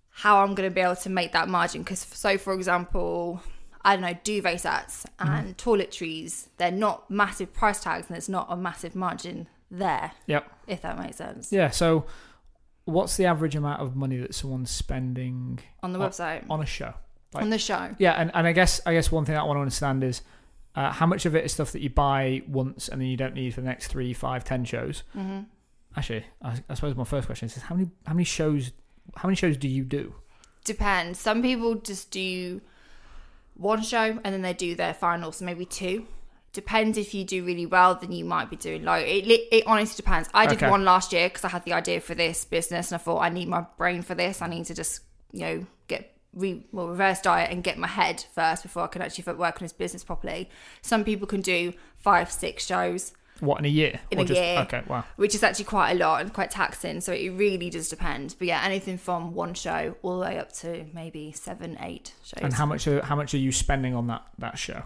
how 0.09 0.43
I'm 0.43 0.55
going 0.55 0.67
to 0.67 0.73
be 0.73 0.81
able 0.81 0.95
to 0.97 1.09
make 1.09 1.31
that 1.33 1.47
margin. 1.47 1.83
Because, 1.83 1.99
so 1.99 2.37
for 2.37 2.53
example, 2.53 3.41
I 3.83 3.95
don't 3.95 4.01
know, 4.01 4.17
duvet 4.23 4.59
sets 4.61 5.05
and 5.19 5.55
toiletries, 5.57 6.47
they're 6.57 6.71
not 6.71 7.09
massive 7.09 7.53
price 7.53 7.79
tags 7.81 8.07
and 8.07 8.15
there's 8.15 8.27
not 8.29 8.47
a 8.49 8.57
massive 8.57 8.95
margin 8.95 9.47
there, 9.71 10.11
Yep. 10.25 10.51
if 10.67 10.81
that 10.81 10.97
makes 10.99 11.17
sense. 11.17 11.51
Yeah. 11.53 11.69
So 11.69 12.05
what's 12.85 13.15
the 13.17 13.25
average 13.25 13.55
amount 13.55 13.79
of 13.81 13.95
money 13.95 14.17
that 14.17 14.33
someone's 14.33 14.71
spending 14.71 15.59
On 15.83 15.93
the 15.93 15.99
website, 15.99 16.43
on 16.49 16.61
a 16.61 16.65
show? 16.65 16.95
like- 17.33 17.43
on 17.43 17.51
the 17.51 17.59
show. 17.59 17.95
Yeah, 17.99 18.13
and, 18.13 18.31
and 18.33 18.47
I 18.47 18.51
guess 18.53 18.81
I 18.87 18.93
guess 18.93 19.11
one 19.11 19.23
thing 19.25 19.37
I 19.37 19.43
want 19.43 19.57
to 19.57 19.61
understand 19.61 20.03
is 20.03 20.23
uh, 20.75 20.91
how 20.91 21.05
much 21.05 21.27
of 21.27 21.35
it 21.35 21.45
is 21.45 21.53
stuff 21.53 21.71
that 21.73 21.81
you 21.81 21.91
buy 21.91 22.41
once 22.47 22.89
and 22.89 22.99
then 22.99 23.07
you 23.07 23.17
don't 23.17 23.35
need 23.35 23.53
for 23.53 23.61
the 23.61 23.67
next 23.67 23.87
three, 23.87 24.13
five, 24.13 24.43
ten 24.43 24.65
shows. 24.65 25.03
hmm 25.13 25.41
Actually, 25.95 26.25
I, 26.41 26.59
I 26.69 26.73
suppose 26.75 26.95
my 26.95 27.03
first 27.03 27.25
question 27.27 27.47
is 27.47 27.55
how 27.57 27.75
many 27.75 27.89
how 28.05 28.13
many 28.13 28.23
shows 28.23 28.71
how 29.15 29.27
many 29.27 29.35
shows 29.35 29.57
do 29.57 29.67
you 29.67 29.83
do? 29.83 30.13
Depends. 30.63 31.19
Some 31.19 31.41
people 31.41 31.75
just 31.75 32.11
do 32.11 32.61
one 33.55 33.81
show 33.81 34.19
and 34.23 34.33
then 34.33 34.41
they 34.41 34.53
do 34.53 34.75
their 34.75 34.93
finals, 34.93 35.37
so 35.37 35.45
maybe 35.45 35.65
two. 35.65 36.05
Depends 36.53 36.97
if 36.97 37.13
you 37.13 37.23
do 37.23 37.43
really 37.45 37.65
well, 37.65 37.93
then 37.95 38.11
you 38.11 38.25
might 38.25 38.49
be 38.49 38.55
doing 38.55 38.83
low. 38.83 38.93
It, 38.95 39.27
it 39.51 39.63
honestly 39.67 39.95
depends. 39.97 40.29
I 40.33 40.47
did 40.47 40.57
Okay. 40.57 40.69
one 40.69 40.83
last 40.83 41.13
year 41.13 41.29
because 41.29 41.43
I 41.43 41.49
had 41.49 41.63
the 41.63 41.73
idea 41.73 42.01
for 42.01 42.15
this 42.15 42.43
business 42.43 42.91
and 42.91 42.99
I 42.99 43.03
thought 43.03 43.19
I 43.19 43.29
need 43.29 43.47
my 43.47 43.65
brain 43.77 44.01
for 44.01 44.15
this. 44.15 44.41
I 44.41 44.47
need 44.47 44.65
to 44.65 44.73
just, 44.73 45.01
you 45.31 45.41
know, 45.41 45.65
get 45.87 46.15
re- 46.33 46.65
well, 46.71 46.87
reverse 46.87 47.21
diet 47.21 47.51
and 47.51 47.63
get 47.63 47.77
my 47.77 47.87
head 47.87 48.25
first 48.33 48.63
before 48.63 48.83
I 48.83 48.87
can 48.87 49.01
actually 49.03 49.31
work 49.35 49.57
on 49.57 49.65
this 49.65 49.73
business 49.73 50.03
properly. 50.03 50.49
Some 50.81 51.03
people 51.03 51.27
can 51.27 51.41
do 51.41 51.73
five, 51.97 52.31
six 52.31 52.65
shows, 52.65 53.13
What 53.41 53.59
in 53.59 53.65
a 53.65 53.69
year? 53.69 53.99
In 54.11 54.19
Or 54.19 54.21
a 54.21 54.25
just, 54.25 54.41
year. 54.41 54.59
Okay, 54.59 54.83
wow. 54.87 55.03
which 55.15 55.35
is 55.35 55.43
actually 55.43 55.65
quite 55.65 55.91
a 55.91 55.95
lot 55.95 56.21
and 56.21 56.33
quite 56.33 56.51
taxing. 56.51 57.01
So 57.01 57.13
it 57.13 57.29
really 57.29 57.69
does 57.69 57.89
depend. 57.89 58.35
But 58.37 58.47
yeah, 58.47 58.61
anything 58.63 58.97
from 58.97 59.33
one 59.33 59.53
show 59.53 59.95
all 60.01 60.19
the 60.19 60.25
way 60.25 60.37
up 60.39 60.51
to 60.53 60.85
maybe 60.93 61.31
seven, 61.31 61.77
eight 61.81 62.13
shows. 62.23 62.41
And 62.41 62.53
how 62.53 62.65
much 62.65 62.87
are, 62.87 63.01
how 63.03 63.15
much 63.15 63.33
are 63.33 63.37
you 63.37 63.51
spending 63.51 63.95
on 63.95 64.07
that 64.07 64.23
that 64.37 64.57
show? 64.57 64.83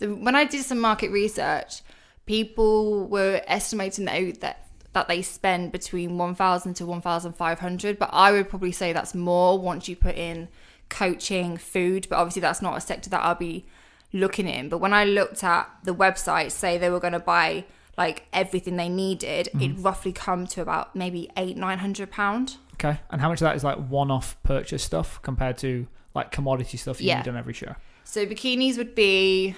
the, 0.00 0.14
when 0.14 0.34
I 0.34 0.44
did 0.44 0.64
some 0.64 0.80
market 0.80 1.10
research, 1.10 1.82
people 2.26 3.06
were 3.06 3.40
estimating 3.46 4.06
that 4.06 4.40
that, 4.40 4.66
that 4.92 5.06
they 5.06 5.22
spend 5.22 5.70
between 5.70 6.18
1,000 6.18 6.74
to 6.74 6.86
1,500, 6.86 7.98
but 7.98 8.10
I 8.12 8.32
would 8.32 8.48
probably 8.48 8.72
say 8.72 8.92
that's 8.92 9.14
more 9.14 9.58
once 9.58 9.88
you 9.88 9.94
put 9.94 10.16
in 10.16 10.48
coaching, 10.88 11.56
food, 11.56 12.08
but 12.10 12.16
obviously 12.16 12.40
that's 12.40 12.60
not 12.60 12.76
a 12.76 12.80
sector 12.80 13.08
that 13.10 13.22
I'll 13.22 13.36
be 13.36 13.66
looking 14.12 14.48
in. 14.48 14.68
But 14.68 14.78
when 14.78 14.92
I 14.92 15.04
looked 15.04 15.44
at 15.44 15.70
the 15.84 15.94
website, 15.94 16.50
say 16.50 16.76
they 16.76 16.90
were 16.90 16.98
going 16.98 17.12
to 17.12 17.20
buy 17.20 17.64
like 17.98 18.26
everything 18.32 18.76
they 18.76 18.88
needed, 18.88 19.48
it 19.48 19.54
mm-hmm. 19.54 19.82
roughly 19.82 20.12
come 20.12 20.46
to 20.48 20.62
about 20.62 20.96
maybe 20.96 21.30
eight, 21.36 21.56
nine 21.56 21.78
hundred 21.78 22.10
pound. 22.10 22.56
Okay, 22.74 22.98
and 23.10 23.20
how 23.20 23.28
much 23.28 23.40
of 23.40 23.44
that 23.44 23.56
is 23.56 23.64
like 23.64 23.76
one-off 23.76 24.42
purchase 24.42 24.82
stuff 24.82 25.20
compared 25.22 25.58
to 25.58 25.86
like 26.14 26.30
commodity 26.30 26.76
stuff 26.76 27.00
you 27.00 27.08
Yeah. 27.08 27.18
need 27.18 27.28
on 27.28 27.36
every 27.36 27.52
show? 27.52 27.74
So 28.04 28.24
bikinis 28.26 28.78
would 28.78 28.94
be 28.94 29.54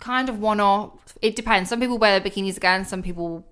kind 0.00 0.28
of 0.28 0.38
one 0.40 0.60
off. 0.60 1.16
It 1.22 1.36
depends. 1.36 1.70
Some 1.70 1.80
people 1.80 1.98
wear 1.98 2.18
their 2.18 2.30
bikinis 2.30 2.56
again. 2.56 2.84
Some 2.84 3.02
people, 3.02 3.46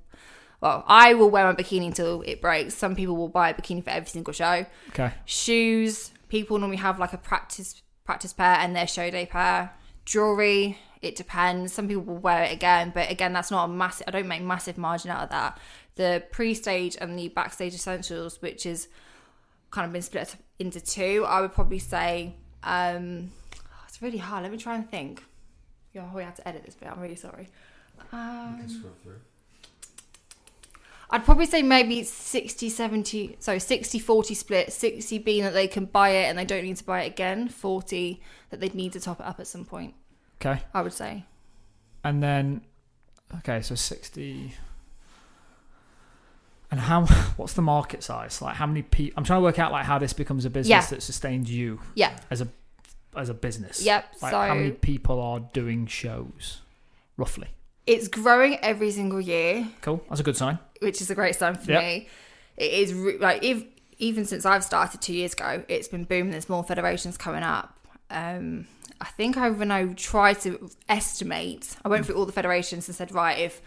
well, 0.61 0.85
I 0.87 1.15
will 1.15 1.31
wear 1.31 1.45
my 1.47 1.55
bikini 1.55 1.87
until 1.87 2.23
it 2.23 2.43
breaks. 2.43 2.75
Some 2.75 2.95
people 2.97 3.17
will 3.17 3.29
buy 3.29 3.51
a 3.51 3.55
bikini 3.55 3.83
for 3.83 3.91
every 3.91 4.09
single 4.09 4.33
show. 4.33 4.67
Okay, 4.91 5.13
Shoes, 5.25 6.11
people 6.29 6.59
normally 6.59 6.79
have 6.79 6.99
like 6.99 7.13
a 7.13 7.19
practice 7.19 7.83
practice 8.05 8.33
pair 8.33 8.57
and 8.57 8.75
their 8.75 8.87
show 8.87 9.11
day 9.11 9.27
pair. 9.27 9.73
Jewelry, 10.05 10.79
It 11.03 11.17
depends. 11.17 11.73
Some 11.73 11.89
people 11.89 12.05
will 12.05 12.19
wear 12.19 12.45
it 12.45 12.53
again, 12.53 12.93
but 12.95 13.11
again, 13.11 13.33
that's 13.33 13.51
not 13.51 13.65
a 13.65 13.69
massive. 13.69 14.05
I 14.07 14.13
don't 14.13 14.29
make 14.29 14.43
massive 14.43 14.79
margin 14.79 15.11
out 15.11 15.25
of 15.25 15.31
that. 15.31 15.59
The 15.97 16.23
pre-stage 16.31 16.97
and 17.01 17.19
the 17.19 17.29
backstage 17.29 17.75
essentials, 17.75 18.41
which 18.41 18.65
is 18.65 18.89
kind 19.73 19.85
of 19.85 19.93
been 19.93 20.03
split 20.03 20.37
into 20.59 20.81
two, 20.81 21.25
I 21.27 21.41
would 21.41 21.53
probably 21.53 21.81
say 21.81 22.37
um, 22.63 23.33
it's 23.89 24.01
really 24.01 24.19
hard. 24.19 24.45
Let 24.45 24.53
me 24.53 24.59
try 24.59 24.77
and 24.77 24.89
think. 24.89 25.25
Yeah, 25.93 26.05
we 26.15 26.23
had 26.23 26.37
to 26.37 26.49
edit 26.49 26.65
this 26.65 26.77
bit. 26.77 26.89
I'm 26.89 27.01
really 27.01 27.17
sorry. 27.17 27.49
Um, 28.13 28.65
I'd 31.11 31.25
probably 31.27 31.45
say 31.45 31.63
maybe 31.63 32.03
60 32.03 32.71
70 32.71 33.37
so 33.39 33.59
60 33.59 33.99
40 33.99 34.35
split 34.35 34.73
60 34.73 35.19
being 35.19 35.45
that 35.45 35.53
they 35.53 35.69
can 35.69 35.85
buy 35.85 36.09
it 36.11 36.25
and 36.25 36.39
they 36.39 36.47
don't 36.47 36.65
need 36.65 36.79
to 36.79 36.85
buy 36.85 37.03
it 37.03 37.09
again 37.09 37.49
40 37.49 38.21
that 38.49 38.61
they'd 38.61 38.75
need 38.75 38.93
to 38.95 39.01
top 39.01 39.21
it 39.21 39.27
up 39.27 39.39
at 39.39 39.47
some 39.47 39.67
point 39.67 39.95
Okay. 40.45 40.61
I 40.75 40.83
would 40.83 40.93
say 40.93 41.25
And 42.05 42.23
then, 42.23 42.63
okay, 43.39 43.63
so 43.63 43.75
60. 43.75 44.55
And 46.71 46.81
how? 46.81 47.05
What's 47.37 47.53
the 47.53 47.63
market 47.63 48.03
size? 48.03 48.41
Like, 48.41 48.57
how 48.57 48.67
many 48.67 48.83
people? 48.83 49.15
I'm 49.19 49.25
trying 49.25 49.39
to 49.41 49.43
work 49.45 49.59
out 49.59 49.73
like 49.73 49.85
how 49.85 49.99
this 49.99 50.13
becomes 50.13 50.45
a 50.45 50.51
business 50.51 50.69
Yeah. 50.71 50.87
that 50.87 51.03
sustains 51.03 51.51
you 51.51 51.81
yeah 51.95 52.19
as 52.31 52.41
a 52.41 52.49
as 53.15 53.29
a 53.29 53.35
business. 53.35 53.83
yep 53.85 54.07
Like, 54.23 54.31
so 54.33 54.39
how 54.41 54.55
many 54.55 54.71
people 54.71 55.21
are 55.21 55.41
doing 55.53 55.87
shows, 55.87 56.61
roughly? 57.17 57.49
it's 57.85 58.07
growing 58.07 58.57
every 58.63 58.93
single 58.93 59.21
year 59.21 59.67
Cool. 59.81 60.01
That's 60.09 60.21
a 60.21 60.25
good 60.25 60.37
sign. 60.37 60.59
which 60.81 61.01
is 61.03 61.11
a 61.11 61.15
great 61.17 61.35
sign 61.35 61.57
for 61.57 61.73
Yep. 61.73 61.83
me 61.83 62.09
it 62.57 62.73
is 62.73 62.95
re- 62.95 63.19
like 63.19 63.43
if 63.43 63.65
even 63.99 64.25
since 64.25 64.47
I've 64.47 64.63
started 64.65 65.01
two 65.03 65.13
years 65.15 65.33
ago 65.35 65.65
it's 65.69 65.89
been 65.89 66.05
booming 66.05 66.31
there's 66.31 66.49
more 66.49 66.63
federations 66.65 67.19
coming 67.19 67.43
up 67.43 67.77
um 68.11 68.67
I 69.03 69.07
think 69.07 69.37
I 69.37 69.51
when 69.51 69.73
I 69.73 69.87
tried 69.95 70.41
to 70.43 70.71
estimate 70.89 71.77
I 71.85 71.89
went 71.89 72.05
mm. 72.05 72.07
through 72.07 72.15
all 72.17 72.25
the 72.27 72.33
federations 72.33 72.89
and 72.89 72.95
said 72.95 73.13
right 73.13 73.39
if 73.39 73.61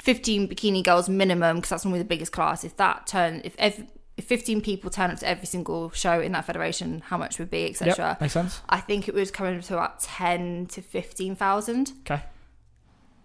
15 0.00 0.48
bikini 0.48 0.82
girls 0.82 1.08
minimum 1.08 1.56
because 1.56 1.70
that's 1.70 1.84
normally 1.84 2.00
the 2.00 2.08
biggest 2.08 2.32
class 2.32 2.64
if 2.64 2.76
that 2.78 3.06
turn 3.06 3.40
if 3.44 3.54
if 3.58 4.26
15 4.26 4.60
people 4.60 4.90
turn 4.90 5.10
up 5.12 5.18
to 5.20 5.28
every 5.28 5.46
single 5.46 5.90
show 5.90 6.20
in 6.20 6.32
that 6.32 6.44
federation 6.44 7.00
how 7.06 7.16
much 7.16 7.38
would 7.38 7.50
be 7.50 7.66
etc 7.70 8.08
Yep. 8.08 8.20
Makes 8.20 8.32
sense. 8.32 8.60
i 8.68 8.80
think 8.80 9.08
it 9.08 9.14
was 9.14 9.30
coming 9.30 9.60
to 9.60 9.74
about 9.74 10.00
10 10.00 10.66
to 10.66 10.82
15,000 10.82 11.92
Okay. 12.00 12.22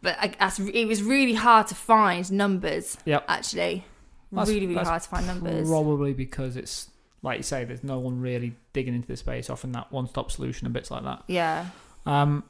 but 0.03 0.15
I, 0.19 0.27
that's, 0.39 0.59
it 0.59 0.85
was 0.85 1.01
really 1.01 1.33
hard 1.33 1.67
to 1.67 1.75
find 1.75 2.31
numbers 2.31 2.97
Yep. 3.05 3.25
actually 3.27 3.83
That's- 4.31 4.47
really 4.47 4.67
really 4.67 4.83
hard 4.83 5.01
to 5.01 5.09
find 5.09 5.25
numbers 5.25 5.67
Probably 5.67 6.13
because 6.13 6.55
it's 6.55 6.91
like 7.21 7.37
you 7.37 7.43
say, 7.43 7.63
there's 7.65 7.83
no 7.83 7.99
one 7.99 8.21
really 8.21 8.55
digging 8.73 8.93
into 8.95 9.07
the 9.07 9.17
space, 9.17 9.49
offering 9.49 9.73
that 9.73 9.91
one-stop 9.91 10.31
solution 10.31 10.65
and 10.67 10.73
bits 10.73 10.91
like 10.91 11.03
that. 11.03 11.23
yeah 11.27 11.65
Um, 12.05 12.43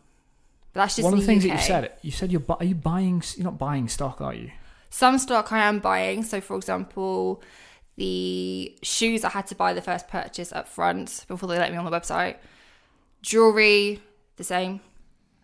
but 0.74 0.82
that's 0.82 0.96
just 0.98 1.04
one 1.06 1.14
of 1.14 1.20
in 1.20 1.26
the 1.26 1.28
things 1.28 1.46
UK. 1.46 1.50
that 1.52 1.58
you 1.58 1.64
said, 1.66 1.92
you 2.04 2.12
said 2.12 2.32
you're 2.32 2.42
bu- 2.42 2.54
are 2.60 2.66
you 2.66 2.76
buying? 2.76 3.24
You're 3.36 3.46
not 3.46 3.58
buying 3.58 3.88
stock, 3.88 4.22
are 4.22 4.34
you? 4.34 4.52
some 4.90 5.18
stock 5.18 5.52
I 5.52 5.60
am 5.68 5.80
buying. 5.80 6.24
So, 6.24 6.40
for 6.40 6.56
example, 6.56 7.42
the 7.98 8.78
shoes 8.84 9.24
I 9.26 9.30
had 9.30 9.48
to 9.48 9.56
buy 9.56 9.74
the 9.74 9.82
first 9.82 10.08
purchase 10.08 10.54
up 10.54 10.68
front 10.68 11.26
before 11.28 11.50
they 11.50 11.58
let 11.58 11.72
me 11.72 11.78
on 11.78 11.84
the 11.86 11.92
website. 11.92 12.36
Jewelry, 13.22 14.02
the 14.38 14.44
same. 14.44 14.80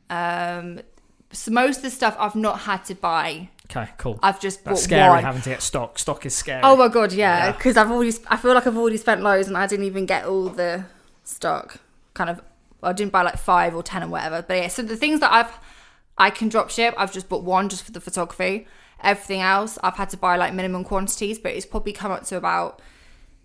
Um, 0.09 0.79
so 1.31 1.51
most 1.51 1.77
of 1.77 1.83
the 1.83 1.89
stuff 1.89 2.15
I've 2.19 2.35
not 2.35 2.59
had 2.61 2.85
to 2.85 2.95
buy. 2.95 3.49
Okay, 3.75 3.89
cool. 3.97 4.19
I've 4.21 4.39
just 4.39 4.63
That's 4.63 4.79
bought 4.81 4.83
scary 4.83 5.09
one. 5.09 5.23
having 5.23 5.41
to 5.41 5.49
get 5.49 5.61
stock. 5.61 5.97
Stock 5.97 6.25
is 6.25 6.35
scary. 6.35 6.61
Oh 6.63 6.75
my 6.75 6.87
god, 6.89 7.11
yeah, 7.13 7.45
Yeah. 7.47 7.51
because 7.53 7.75
I've 7.77 7.89
already. 7.91 8.13
I 8.27 8.37
feel 8.37 8.53
like 8.53 8.67
I've 8.67 8.77
already 8.77 8.97
spent 8.97 9.21
loads, 9.21 9.47
and 9.47 9.57
I 9.57 9.65
didn't 9.67 9.85
even 9.85 10.05
get 10.05 10.25
all 10.25 10.49
the 10.49 10.85
stock. 11.23 11.77
Kind 12.13 12.29
of, 12.29 12.41
I 12.83 12.93
didn't 12.93 13.11
buy 13.11 13.23
like 13.23 13.37
five 13.37 13.75
or 13.75 13.81
ten 13.81 14.03
or 14.03 14.07
whatever. 14.09 14.41
But 14.43 14.57
yeah, 14.57 14.67
so 14.67 14.83
the 14.83 14.95
things 14.95 15.19
that 15.21 15.31
I've, 15.33 15.51
I 16.17 16.29
can 16.29 16.49
drop 16.49 16.69
ship. 16.69 16.93
I've 16.97 17.11
just 17.11 17.29
bought 17.29 17.43
one 17.43 17.69
just 17.69 17.83
for 17.83 17.91
the 17.91 18.01
photography. 18.01 18.67
Everything 19.01 19.41
else, 19.41 19.77
I've 19.83 19.95
had 19.95 20.09
to 20.11 20.17
buy 20.17 20.37
like 20.37 20.53
minimum 20.53 20.83
quantities, 20.83 21.39
but 21.39 21.51
it's 21.53 21.65
probably 21.65 21.91
come 21.93 22.11
up 22.11 22.23
to 22.25 22.37
about 22.37 22.81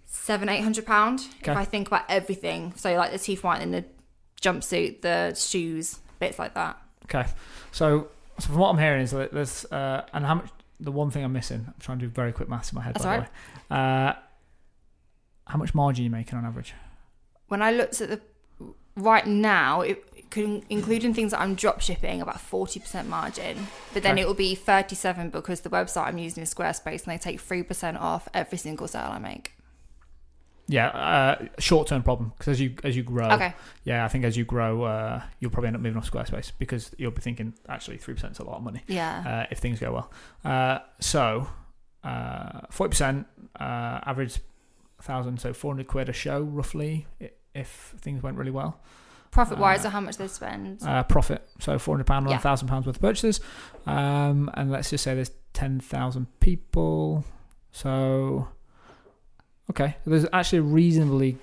seven, 0.07 0.49
eight 0.49 0.63
hundred 0.63 0.85
pound 0.87 1.21
Okay. 1.43 1.53
if 1.53 1.59
I 1.59 1.65
think 1.65 1.89
about 1.89 2.05
everything. 2.09 2.73
So 2.77 2.95
like 2.95 3.13
the 3.13 3.19
teeth 3.19 3.43
whitening, 3.43 3.71
the 3.73 3.85
jumpsuit, 4.41 5.01
the 5.01 5.35
shoes, 5.35 5.99
bits 6.21 6.39
like 6.39 6.55
that. 6.55 6.77
Okay, 7.05 7.27
so, 7.73 8.09
so 8.39 8.49
from 8.49 8.59
what 8.59 8.71
I'm 8.71 8.79
hearing 8.79 9.03
is 9.03 9.11
that 9.13 9.33
there's 9.33 9.65
uh, 9.67 10.05
and 10.13 10.25
how 10.25 10.37
much 10.37 10.49
the 10.81 10.93
one 10.93 11.11
thing 11.11 11.25
I'm 11.25 11.33
missing. 11.33 11.65
I'm 11.67 11.75
trying 11.81 11.99
to 11.99 12.07
do 12.07 12.11
very 12.11 12.33
quick 12.33 12.49
maths 12.49 12.71
in 12.73 12.77
my 12.77 12.83
head. 12.83 12.95
That's 12.95 13.05
by 13.05 13.17
all 13.17 13.21
the 13.23 13.75
way. 13.75 13.79
Uh, 14.09 14.13
how 15.47 15.59
much 15.59 15.75
margin 15.75 16.03
are 16.03 16.07
you 16.07 16.11
making 16.11 16.39
on 16.39 16.45
average? 16.45 16.75
when 17.49 17.63
I 17.63 17.73
looked 17.73 18.01
at 18.03 18.11
the 18.11 18.21
right 18.97 19.27
now, 19.27 19.81
it 19.81 20.31
could 20.31 20.63
including 20.69 21.15
things 21.15 21.31
that 21.31 21.41
I'm 21.41 21.55
drop 21.55 21.81
shipping 21.81 22.21
about 22.21 22.41
forty 22.41 22.79
percent 22.81 23.09
margin, 23.09 23.67
but 23.95 24.03
then 24.03 24.13
Okay. 24.13 24.23
it 24.23 24.27
will 24.27 24.35
be 24.35 24.55
thirty 24.55 24.95
seven 24.95 25.31
because 25.31 25.63
the 25.63 25.71
website 25.71 26.07
I'm 26.07 26.19
using 26.19 26.43
is 26.43 26.55
Squarespace 26.55 27.05
and 27.07 27.13
they 27.15 27.19
take 27.19 27.41
three 27.41 27.63
percent 27.63 27.97
off 27.97 28.29
every 28.35 28.59
single 28.59 28.87
sale 28.87 29.11
I 29.11 29.19
make. 29.19 29.53
Yeah, 30.71 30.89
uh, 30.89 31.47
short 31.59 31.89
term 31.89 32.03
problem 32.03 32.33
because 32.37 32.49
as 32.53 32.61
you 32.61 32.75
as 32.85 32.95
you 32.95 33.03
grow, 33.03 33.31
Okay, 33.31 33.55
yeah, 33.85 34.05
I 34.05 34.09
think 34.09 34.25
as 34.25 34.37
you 34.37 34.45
grow, 34.45 34.83
uh, 34.83 35.23
you'll 35.41 35.51
probably 35.51 35.69
end 35.69 35.77
up 35.77 35.83
moving 35.83 35.97
off 35.97 36.11
Squarespace 36.11 36.53
because 36.59 36.91
you'll 36.99 37.11
be 37.11 37.23
thinking 37.23 37.55
actually 37.69 37.97
three 37.97 38.13
percent 38.15 38.33
is 38.35 38.39
a 38.39 38.45
lot 38.45 38.57
of 38.59 38.63
money 38.63 38.83
yeah, 38.87 39.25
uh, 39.27 39.47
if 39.51 39.59
things 39.59 39.81
go 39.81 39.93
well. 39.93 40.11
Uh, 40.45 40.81
so 41.01 41.49
forty 42.71 42.91
percent 42.91 43.27
uh, 43.59 44.01
average 44.05 44.41
thousand, 45.01 45.41
so 45.41 45.53
four 45.55 45.73
hundred 45.73 45.87
quid 45.89 46.09
a 46.09 46.13
show 46.13 46.43
roughly 46.43 47.07
if 47.55 47.95
things 48.01 48.23
went 48.23 48.37
really 48.37 48.51
well. 48.51 48.79
profit 49.31 49.59
wise, 49.59 49.85
uh, 49.85 49.89
or 49.89 49.91
how 49.93 50.01
much 50.01 50.17
they 50.19 50.29
spend. 50.29 50.83
uh, 50.85 51.03
profit. 51.05 51.49
So 51.61 51.79
four 51.79 51.95
hundred 51.95 52.07
pound 52.07 52.27
on 52.27 52.33
Yeah. 52.33 52.39
thousand 52.39 52.69
pounds 52.69 52.85
worth 52.87 52.97
of 52.97 53.03
purchases, 53.03 53.41
um, 53.87 54.51
and 54.55 54.71
let's 54.71 54.91
just 54.91 55.03
say 55.05 55.15
there's 55.15 55.31
ten 55.55 55.81
thousand 55.81 56.27
people. 56.41 57.25
So 57.73 58.49
okay, 59.71 59.97
there's 60.07 60.27
actually 60.33 60.59
a 60.59 60.63
reasonably 60.63 61.37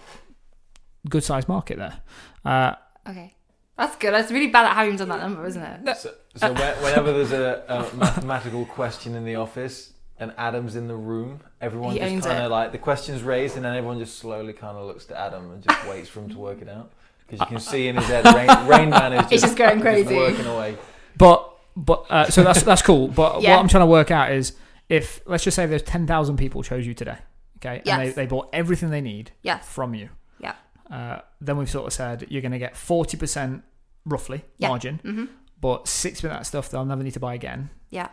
good 1.10 1.24
sized 1.24 1.48
market 1.48 1.78
there. 1.78 2.00
Uh, 2.44 2.76
okay, 3.10 3.34
that's 3.78 3.96
good. 3.98 4.14
That's 4.14 4.32
really 4.32 4.48
bad 4.48 4.66
at 4.66 4.74
having 4.76 4.96
done 4.98 5.10
that 5.10 5.20
number, 5.22 5.46
isn't 5.46 5.62
it? 5.62 5.98
So, 5.98 6.12
so 6.36 6.54
when- 6.54 6.76
whenever 6.84 7.12
there's 7.14 7.32
a, 7.32 7.64
a 7.68 7.96
mathematical 7.96 8.66
question 8.66 9.16
in 9.16 9.26
the 9.26 9.36
office 9.36 9.94
and 10.18 10.34
Adam's 10.38 10.76
in 10.76 10.88
the 10.88 10.96
room, 10.96 11.42
everyone 11.60 11.92
He 11.94 12.00
just 12.00 12.28
kind 12.28 12.44
of 12.44 12.52
like 12.52 12.72
the 12.72 12.78
question's 12.78 13.22
raised, 13.22 13.56
and 13.58 13.66
then 13.66 13.76
everyone 13.76 14.00
just 14.00 14.18
slowly 14.18 14.54
kind 14.54 14.78
of 14.78 14.86
looks 14.88 15.06
to 15.06 15.18
Adam 15.20 15.52
and 15.52 15.62
just 15.64 15.88
waits 15.88 16.08
for 16.10 16.22
him 16.22 16.30
to 16.30 16.38
work 16.38 16.62
it 16.62 16.70
out. 16.70 16.92
Because 17.28 17.40
you 17.42 17.46
can 17.48 17.60
see 17.60 17.88
in 17.88 17.96
his 17.98 18.06
head, 18.06 18.24
Rain, 18.26 18.68
Rain 18.68 18.90
Man 18.92 19.12
is 19.14 19.22
just, 19.24 19.34
It's 19.34 19.44
just 19.44 19.58
going 19.58 19.82
crazy. 19.82 20.16
working 20.16 20.46
away. 20.46 20.78
but 21.18 21.52
but 21.76 22.06
uh, 22.10 22.30
so 22.30 22.44
that's 22.44 22.64
that's 22.64 22.82
cool. 22.82 23.08
But 23.10 23.42
Yeah. 23.42 23.56
what 23.56 23.60
I'm 23.62 23.68
trying 23.68 23.82
to 23.82 23.88
work 23.88 24.10
out 24.12 24.32
is 24.32 24.54
if 24.88 25.22
let's 25.26 25.44
just 25.44 25.56
say 25.56 25.66
there's 25.66 25.82
ten 25.82 26.06
thousand 26.08 26.38
people 26.38 26.62
chose 26.64 26.86
you 26.88 26.94
today, 26.94 27.18
okay, 27.58 27.82
and 27.86 28.02
they, 28.02 28.10
they 28.12 28.26
bought 28.26 28.50
everything 28.54 28.90
they 28.90 29.02
need 29.02 29.32
Yes. 29.42 29.68
from 29.68 29.94
you. 29.96 30.10
Yeah. 30.40 30.56
Uh, 30.90 31.22
then 31.42 31.58
we've 31.58 31.70
sort 31.70 31.88
of 31.88 31.94
said 31.94 32.26
you're 32.30 32.42
going 32.42 32.52
to 32.52 32.60
get 32.60 32.76
forty 32.76 33.18
percent 33.18 33.64
roughly 34.06 34.44
Yeah. 34.58 34.70
margin, 34.70 35.00
hmm 35.04 35.26
but 35.62 35.88
six 35.88 36.20
percent 36.22 36.34
of 36.34 36.40
that 36.42 36.46
stuff 36.46 36.70
they'll 36.70 36.86
never 36.86 37.02
need 37.04 37.14
to 37.14 37.20
buy 37.20 37.34
again. 37.34 37.70
Yeah. 37.90 38.10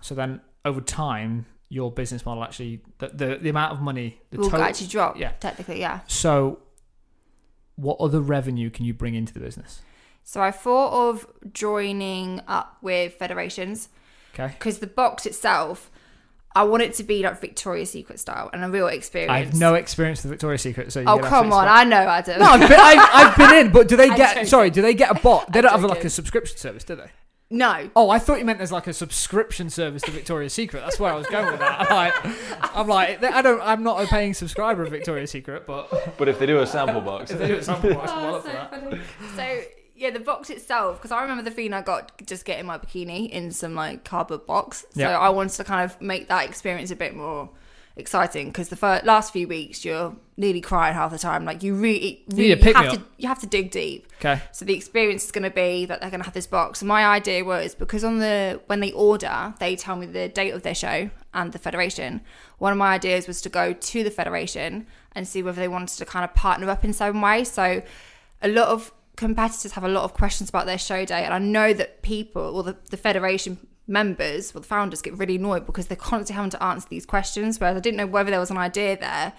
So 0.00 0.14
then 0.14 0.40
over 0.64 0.80
time, 0.80 1.46
your 1.68 1.90
business 1.90 2.24
model 2.26 2.44
actually 2.44 2.82
the 2.98 3.08
the, 3.08 3.38
the 3.40 3.48
amount 3.48 3.72
of 3.72 3.80
money 3.80 4.20
the 4.30 4.38
Will 4.38 4.50
total. 4.50 4.64
actually 4.66 4.86
drop. 4.88 5.16
yeah. 5.18 5.32
technically, 5.40 5.80
yeah. 5.80 6.00
So, 6.06 6.60
what 7.76 7.98
other 7.98 8.20
revenue 8.20 8.70
can 8.70 8.84
you 8.84 8.94
bring 8.94 9.14
into 9.14 9.32
the 9.32 9.40
business? 9.40 9.80
So 10.24 10.40
I 10.40 10.50
thought 10.52 11.08
of 11.10 11.26
joining 11.52 12.40
up 12.46 12.76
with 12.82 13.14
federations. 13.14 13.88
Okay. 14.34 14.54
because 14.58 14.78
the 14.78 14.86
box 14.86 15.26
itself, 15.26 15.90
I 16.54 16.64
want 16.64 16.82
it 16.82 16.94
to 16.94 17.02
be 17.02 17.22
like 17.22 17.40
Victoria's 17.40 17.90
Secret 17.90 18.20
style 18.20 18.50
and 18.52 18.64
a 18.64 18.68
real 18.68 18.88
experience. 18.88 19.30
I 19.32 19.38
have 19.44 19.54
no 19.54 19.74
experience 19.74 20.22
with 20.22 20.30
Victoria's 20.30 20.62
Secret, 20.62 20.92
so 20.92 21.02
Oh 21.06 21.18
come 21.18 21.52
on, 21.52 21.66
I 21.68 21.84
know 21.84 21.96
Adam. 21.96 22.40
No, 22.40 22.46
I've 22.46 22.60
been, 22.68 22.78
I've, 22.80 23.08
I've 23.12 23.36
been 23.36 23.66
in, 23.66 23.72
but 23.72 23.88
do 23.88 23.96
they 23.96 24.08
get? 24.16 24.46
Sorry, 24.48 24.70
do 24.70 24.82
they 24.82 24.94
get 24.94 25.10
a 25.10 25.20
bot? 25.20 25.52
They 25.52 25.58
I'm 25.60 25.62
don't 25.64 25.72
have 25.80 25.84
like 25.84 26.04
a 26.04 26.10
subscription 26.10 26.56
service, 26.58 26.84
do 26.84 26.96
they? 26.96 27.10
no. 27.50 27.90
Oh, 27.94 28.08
I 28.08 28.18
thought 28.18 28.38
you 28.38 28.44
meant 28.46 28.58
there's 28.58 28.72
like 28.72 28.86
a 28.86 28.92
subscription 28.94 29.68
service 29.68 30.00
to 30.02 30.10
Victoria's 30.10 30.54
Secret. 30.54 30.80
That's 30.80 30.98
where 30.98 31.12
I 31.12 31.16
was 31.16 31.26
going 31.26 31.46
with 31.50 31.60
that. 31.60 31.80
I'm 31.90 31.94
like, 31.94 32.74
I'm 32.76 32.88
like, 32.88 33.22
I 33.22 33.42
don't, 33.42 33.60
I'm 33.60 33.82
not 33.82 34.02
a 34.02 34.06
paying 34.06 34.32
subscriber 34.32 34.82
of 34.82 34.90
Victoria's 34.90 35.30
Secret, 35.30 35.66
but 35.66 36.16
But 36.16 36.28
if 36.28 36.38
they 36.38 36.46
do 36.46 36.60
a 36.60 36.66
sample 36.66 37.00
box, 37.02 37.30
if 37.30 37.38
they 37.38 37.48
do 37.48 37.54
it 37.54 37.64
something, 37.64 37.92
I'm 37.92 37.98
Oh, 38.08 38.22
well 38.22 38.34
up 38.36 38.42
so 38.42 38.48
for 38.48 38.54
that. 38.54 38.70
funny. 38.70 39.00
So 39.36 39.62
yeah, 40.02 40.10
the 40.10 40.18
box 40.18 40.50
itself, 40.50 40.96
because 40.98 41.12
I 41.12 41.22
remember 41.22 41.44
the 41.44 41.52
feeling 41.52 41.72
I 41.74 41.80
got 41.80 42.10
just 42.26 42.44
getting 42.44 42.66
my 42.66 42.76
bikini 42.76 43.30
in 43.30 43.52
some 43.52 43.76
like 43.76 44.02
cardboard 44.02 44.46
box. 44.46 44.84
So 44.90 45.00
Yeah. 45.00 45.16
I 45.16 45.28
wanted 45.28 45.52
to 45.58 45.64
kind 45.64 45.84
of 45.88 46.00
make 46.00 46.26
that 46.26 46.44
experience 46.48 46.90
a 46.90 46.96
bit 46.96 47.14
more 47.14 47.48
exciting 47.94 48.48
because 48.48 48.68
the 48.68 48.74
first, 48.76 49.04
last 49.04 49.32
few 49.32 49.46
weeks 49.46 49.84
you're 49.84 50.16
nearly 50.36 50.60
crying 50.60 50.94
half 50.94 51.12
the 51.12 51.18
time. 51.18 51.44
Like 51.44 51.62
you 51.62 51.74
really, 51.76 52.24
need 52.26 52.36
really 52.36 52.52
a 52.52 52.56
pick 52.56 52.76
me 52.76 52.82
have 52.82 52.92
up. 52.94 52.98
to 52.98 53.04
you 53.18 53.28
have 53.28 53.38
to 53.40 53.46
dig 53.46 53.70
deep. 53.70 54.08
Okay. 54.18 54.42
So 54.50 54.64
the 54.64 54.74
experience 54.74 55.24
is 55.26 55.30
going 55.30 55.44
to 55.44 55.50
be 55.50 55.86
that 55.86 56.00
they're 56.00 56.10
going 56.10 56.20
to 56.20 56.24
have 56.24 56.34
this 56.34 56.48
box. 56.48 56.82
My 56.82 57.04
idea 57.06 57.44
was 57.44 57.76
because 57.76 58.02
on 58.02 58.18
the 58.18 58.60
when 58.66 58.80
they 58.80 58.90
order, 58.90 59.54
they 59.60 59.76
tell 59.76 59.94
me 59.94 60.06
the 60.06 60.28
date 60.28 60.50
of 60.50 60.62
their 60.62 60.74
show 60.74 61.10
and 61.32 61.52
the 61.52 61.58
federation. 61.60 62.22
One 62.58 62.72
of 62.72 62.78
my 62.78 62.94
ideas 62.94 63.28
was 63.28 63.40
to 63.42 63.48
go 63.48 63.72
to 63.72 64.02
the 64.02 64.10
federation 64.10 64.88
and 65.14 65.28
see 65.28 65.44
whether 65.44 65.60
they 65.60 65.68
wanted 65.68 65.96
to 65.98 66.04
kind 66.04 66.24
of 66.24 66.34
partner 66.34 66.68
up 66.70 66.84
in 66.84 66.92
some 66.92 67.20
way. 67.20 67.44
So 67.44 67.82
a 68.42 68.48
lot 68.48 68.66
of 68.66 68.90
competitors 69.16 69.72
have 69.72 69.84
a 69.84 69.88
lot 69.88 70.04
of 70.04 70.14
questions 70.14 70.48
about 70.50 70.66
their 70.66 70.78
show 70.78 71.04
day, 71.04 71.24
and 71.24 71.34
I 71.34 71.38
know 71.38 71.72
that 71.72 72.02
people 72.02 72.42
or 72.42 72.62
the, 72.62 72.76
the 72.90 72.96
federation 72.96 73.58
members 73.86 74.54
or 74.54 74.60
the 74.60 74.66
founders 74.66 75.02
get 75.02 75.16
really 75.18 75.36
annoyed 75.36 75.66
because 75.66 75.86
they're 75.86 75.96
constantly 75.96 76.36
having 76.36 76.50
to 76.50 76.62
answer 76.62 76.88
these 76.88 77.06
questions. 77.06 77.60
Whereas 77.60 77.76
I 77.76 77.80
didn't 77.80 77.96
know 77.96 78.06
whether 78.06 78.30
there 78.30 78.40
was 78.40 78.50
an 78.50 78.58
idea 78.58 78.98
there 78.98 79.32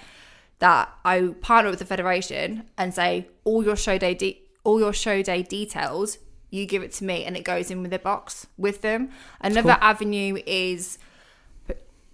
that 0.60 0.90
I 1.04 1.34
partner 1.42 1.70
with 1.70 1.80
the 1.80 1.86
federation 1.86 2.70
and 2.78 2.94
say 2.94 3.28
all 3.44 3.64
your 3.64 3.76
show 3.76 3.98
day 3.98 4.14
de- 4.14 4.42
all 4.64 4.80
your 4.80 4.94
show 4.94 5.22
day 5.22 5.44
details 5.44 6.18
you 6.54 6.68
give 6.68 6.84
it 6.84 6.92
to 6.94 7.04
me 7.04 7.26
and 7.26 7.36
it 7.36 7.44
goes 7.44 7.72
in 7.72 7.82
with 7.82 7.92
a 7.94 8.00
box 8.00 8.46
with 8.58 8.82
them. 8.82 9.10
Another 9.42 9.74
cool. 9.74 9.82
avenue 9.82 10.38
is 10.46 11.00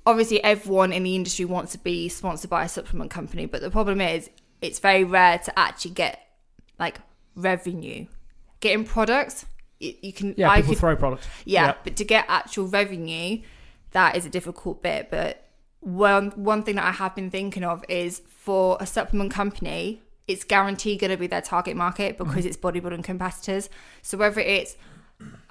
obviously 0.05 0.41
everyone 0.43 0.93
in 0.93 1.03
the 1.03 1.13
industry 1.13 1.43
wants 1.43 1.73
to 1.73 1.77
be 1.77 2.07
sponsored 2.07 2.49
by 2.49 2.63
a 2.63 2.69
supplement 2.69 3.11
company, 3.11 3.45
but 3.45 3.59
the 3.59 3.69
problem 3.69 3.99
is 3.99 4.29
it's 4.61 4.79
very 4.79 5.03
rare 5.03 5.39
to 5.39 5.59
actually 5.59 5.91
get 5.91 6.25
like 6.79 6.99
revenue. 7.41 8.05
Getting 8.59 8.85
products, 8.85 9.45
you, 9.79 9.93
you 10.01 10.13
can 10.13 10.33
Yeah, 10.37 10.49
I 10.49 10.57
people 10.57 10.73
could, 10.73 10.79
throw 10.79 10.95
products. 10.95 11.27
yeah, 11.45 11.67
Yeah. 11.67 11.73
but 11.83 11.95
to 11.97 12.03
get 12.03 12.25
actual 12.27 12.67
revenue, 12.67 13.41
that 13.91 14.15
is 14.15 14.25
a 14.25 14.29
difficult 14.29 14.83
bit. 14.83 15.09
But 15.09 15.45
one 15.81 16.31
one 16.31 16.63
thing 16.63 16.75
that 16.75 16.85
I 16.85 16.91
have 16.91 17.15
been 17.15 17.31
thinking 17.31 17.63
of 17.63 17.83
is 17.87 18.21
for 18.27 18.77
a 18.79 18.85
supplement 18.85 19.31
company, 19.31 20.01
it's 20.27 20.43
guaranteed 20.43 20.99
going 20.99 21.11
to 21.11 21.17
be 21.17 21.27
their 21.27 21.41
target 21.41 21.75
market 21.75 22.17
because 22.17 22.35
mm-hmm. 22.35 22.47
it's 22.47 22.57
bodybuilding 22.57 23.03
competitors. 23.03 23.69
So 24.01 24.17
whether 24.17 24.41
it's 24.41 24.75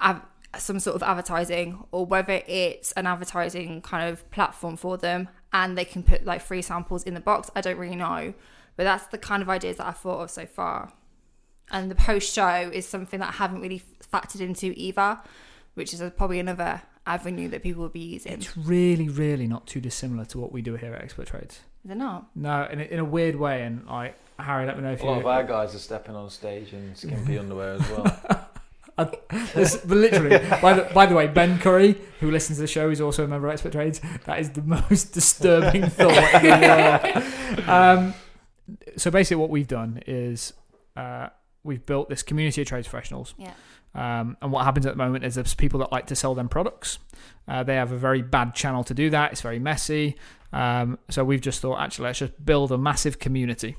av- 0.00 0.22
some 0.56 0.80
sort 0.80 0.96
of 0.96 1.02
advertising 1.02 1.84
or 1.90 2.06
whether 2.06 2.42
it's 2.46 2.92
an 2.92 3.06
advertising 3.06 3.82
kind 3.82 4.08
of 4.08 4.28
platform 4.30 4.76
for 4.76 4.96
them 4.96 5.28
and 5.52 5.76
they 5.76 5.84
can 5.84 6.02
put 6.02 6.24
like 6.24 6.40
free 6.40 6.62
samples 6.62 7.02
in 7.04 7.14
the 7.14 7.20
box, 7.20 7.50
I 7.56 7.60
don't 7.60 7.78
really 7.78 7.96
know. 7.96 8.34
But 8.76 8.84
that's 8.84 9.06
the 9.06 9.18
kind 9.18 9.42
of 9.42 9.48
ideas 9.48 9.78
that 9.78 9.86
I've 9.86 9.96
thought 9.98 10.20
of 10.20 10.30
so 10.30 10.46
far. 10.46 10.92
And 11.70 11.90
the 11.90 11.94
post 11.94 12.32
show 12.34 12.70
is 12.72 12.86
something 12.86 13.20
that 13.20 13.28
I 13.28 13.32
haven't 13.32 13.60
really 13.60 13.82
factored 14.12 14.40
into 14.40 14.72
either, 14.76 15.18
which 15.74 15.92
is 15.92 16.02
probably 16.16 16.40
another 16.40 16.82
avenue 17.06 17.48
that 17.48 17.62
people 17.62 17.82
will 17.82 17.88
be 17.88 18.00
using. 18.00 18.32
It's 18.34 18.56
really, 18.56 19.08
really 19.08 19.46
not 19.46 19.66
too 19.66 19.80
dissimilar 19.80 20.24
to 20.26 20.38
what 20.38 20.52
we 20.52 20.62
do 20.62 20.76
here 20.76 20.94
at 20.94 21.02
Expert 21.02 21.26
Trades. 21.28 21.60
Is 21.84 21.90
it 21.90 21.96
not? 21.96 22.26
No, 22.34 22.66
in 22.70 22.80
a, 22.80 22.84
in 22.84 22.98
a 22.98 23.04
weird 23.04 23.36
way. 23.36 23.62
And 23.62 23.86
like 23.86 24.14
Harry, 24.38 24.66
let 24.66 24.76
me 24.76 24.82
know 24.82 24.92
if 24.92 25.00
A 25.00 25.04
you. 25.04 25.10
lot 25.10 25.20
of 25.20 25.26
our 25.26 25.44
guys 25.44 25.74
are 25.74 25.78
stepping 25.78 26.14
on 26.16 26.28
stage 26.30 26.72
in 26.72 26.94
skimpy 26.94 27.38
underwear 27.40 27.74
as 27.74 27.90
well. 27.90 28.44
This, 29.54 29.76
but 29.76 29.96
literally, 29.96 30.38
by 30.60 30.72
the, 30.72 30.90
by 30.92 31.06
the 31.06 31.14
way, 31.14 31.28
Ben 31.28 31.60
Curry, 31.60 31.94
who 32.18 32.32
listens 32.32 32.58
to 32.58 32.62
the 32.62 32.66
show, 32.66 32.90
is 32.90 33.00
also 33.00 33.22
a 33.24 33.28
member 33.28 33.46
of 33.46 33.52
Expert 33.52 33.70
Trades. 33.70 34.00
That 34.24 34.40
is 34.40 34.50
the 34.50 34.62
most 34.90 35.12
disturbing 35.12 35.88
thought 35.88 36.34
in 36.42 36.42
the 36.60 37.56
world. 37.56 37.68
Um, 37.68 38.14
so 38.96 39.12
basically, 39.12 39.36
what 39.40 39.50
we've 39.50 39.68
done 39.68 40.02
is 40.08 40.52
uh, 40.96 41.28
we've 41.64 41.84
built 41.84 42.08
this 42.08 42.22
community 42.22 42.62
of 42.62 42.68
trades 42.68 42.88
professionals. 42.88 43.34
Yeah. 43.38 43.52
Um, 43.94 44.36
and 44.42 44.52
what 44.52 44.64
happens 44.64 44.86
at 44.86 44.92
the 44.92 44.98
moment 44.98 45.24
is 45.24 45.34
there's 45.34 45.54
people 45.54 45.80
that 45.80 45.90
like 45.90 46.06
to 46.06 46.16
sell 46.16 46.34
them 46.34 46.48
products. 46.48 46.98
Uh, 47.46 47.62
they 47.62 47.74
have 47.74 47.90
a 47.90 47.96
very 47.96 48.22
bad 48.22 48.54
channel 48.54 48.84
to 48.84 48.94
do 48.94 49.10
that. 49.10 49.32
It's 49.32 49.40
very 49.40 49.58
messy. 49.58 50.16
Um, 50.52 50.98
so 51.10 51.24
we've 51.24 51.40
just 51.40 51.60
thought, 51.60 51.80
actually, 51.80 52.04
let's 52.04 52.18
just 52.18 52.44
build 52.44 52.70
a 52.70 52.78
massive 52.78 53.18
community. 53.18 53.76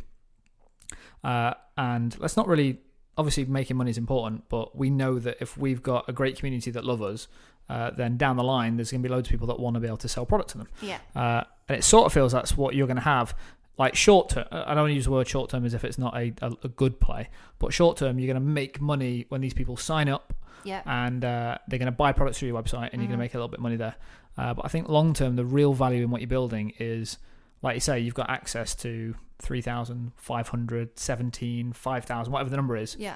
Uh, 1.23 1.53
and 1.77 2.17
let's 2.19 2.35
not 2.35 2.47
really, 2.47 2.79
obviously, 3.17 3.45
making 3.45 3.77
money 3.77 3.91
is 3.91 3.97
important, 3.97 4.43
but 4.49 4.75
we 4.75 4.89
know 4.89 5.19
that 5.19 5.37
if 5.39 5.57
we've 5.57 5.81
got 5.81 6.07
a 6.09 6.13
great 6.13 6.37
community 6.37 6.71
that 6.71 6.83
love 6.83 7.01
us, 7.01 7.27
uh, 7.69 7.91
then 7.91 8.17
down 8.17 8.35
the 8.35 8.43
line, 8.43 8.77
there's 8.77 8.91
going 8.91 9.03
to 9.03 9.07
be 9.07 9.13
loads 9.13 9.27
of 9.27 9.31
people 9.31 9.47
that 9.47 9.59
want 9.59 9.75
to 9.75 9.79
be 9.79 9.87
able 9.87 9.97
to 9.97 10.07
sell 10.07 10.25
product 10.25 10.49
to 10.51 10.57
them. 10.57 10.67
Yeah. 10.81 10.97
Uh, 11.15 11.43
and 11.67 11.77
it 11.77 11.83
sort 11.83 12.07
of 12.07 12.13
feels 12.13 12.31
that's 12.31 12.57
what 12.57 12.73
you're 12.73 12.87
going 12.87 12.97
to 12.97 13.03
have. 13.03 13.35
Like 13.79 13.95
short 13.95 14.29
term, 14.29 14.45
I 14.51 14.73
don't 14.75 14.83
want 14.83 14.89
to 14.91 14.93
use 14.95 15.05
the 15.05 15.11
word 15.11 15.27
short 15.27 15.49
term 15.49 15.65
as 15.65 15.73
if 15.73 15.83
it's 15.83 15.97
not 15.97 16.15
a, 16.15 16.33
a, 16.41 16.51
a 16.63 16.67
good 16.67 16.99
play, 16.99 17.29
but 17.57 17.73
short 17.73 17.97
term, 17.97 18.19
you're 18.19 18.27
going 18.31 18.35
to 18.43 18.47
make 18.47 18.79
money 18.81 19.25
when 19.29 19.39
these 19.41 19.53
people 19.53 19.77
sign 19.77 20.09
up 20.09 20.33
Yeah. 20.65 20.81
and 20.85 21.23
uh, 21.25 21.57
they're 21.67 21.79
going 21.79 21.85
to 21.87 21.91
buy 21.97 22.11
products 22.11 22.37
through 22.39 22.49
your 22.49 22.61
website 22.61 22.89
and 22.91 23.01
you're 23.01 23.07
going 23.07 23.11
to 23.11 23.23
make 23.25 23.33
a 23.33 23.37
little 23.37 23.47
bit 23.47 23.59
of 23.59 23.63
money 23.63 23.77
there. 23.77 23.95
Uh, 24.37 24.53
but 24.53 24.65
I 24.65 24.67
think 24.67 24.89
long 24.89 25.13
term, 25.13 25.37
the 25.37 25.45
real 25.45 25.73
value 25.73 26.03
in 26.03 26.11
what 26.11 26.19
you're 26.21 26.27
building 26.27 26.73
is, 26.77 27.17
like 27.61 27.75
you 27.75 27.79
say, 27.79 27.99
you've 27.99 28.13
got 28.13 28.29
access 28.29 28.75
to 28.75 29.15
3,500, 29.39 30.99
17, 30.99 31.73
5,000, 31.73 32.31
whatever 32.33 32.49
the 32.49 32.55
number 32.55 32.75
is, 32.77 32.95
Yeah. 32.99 33.15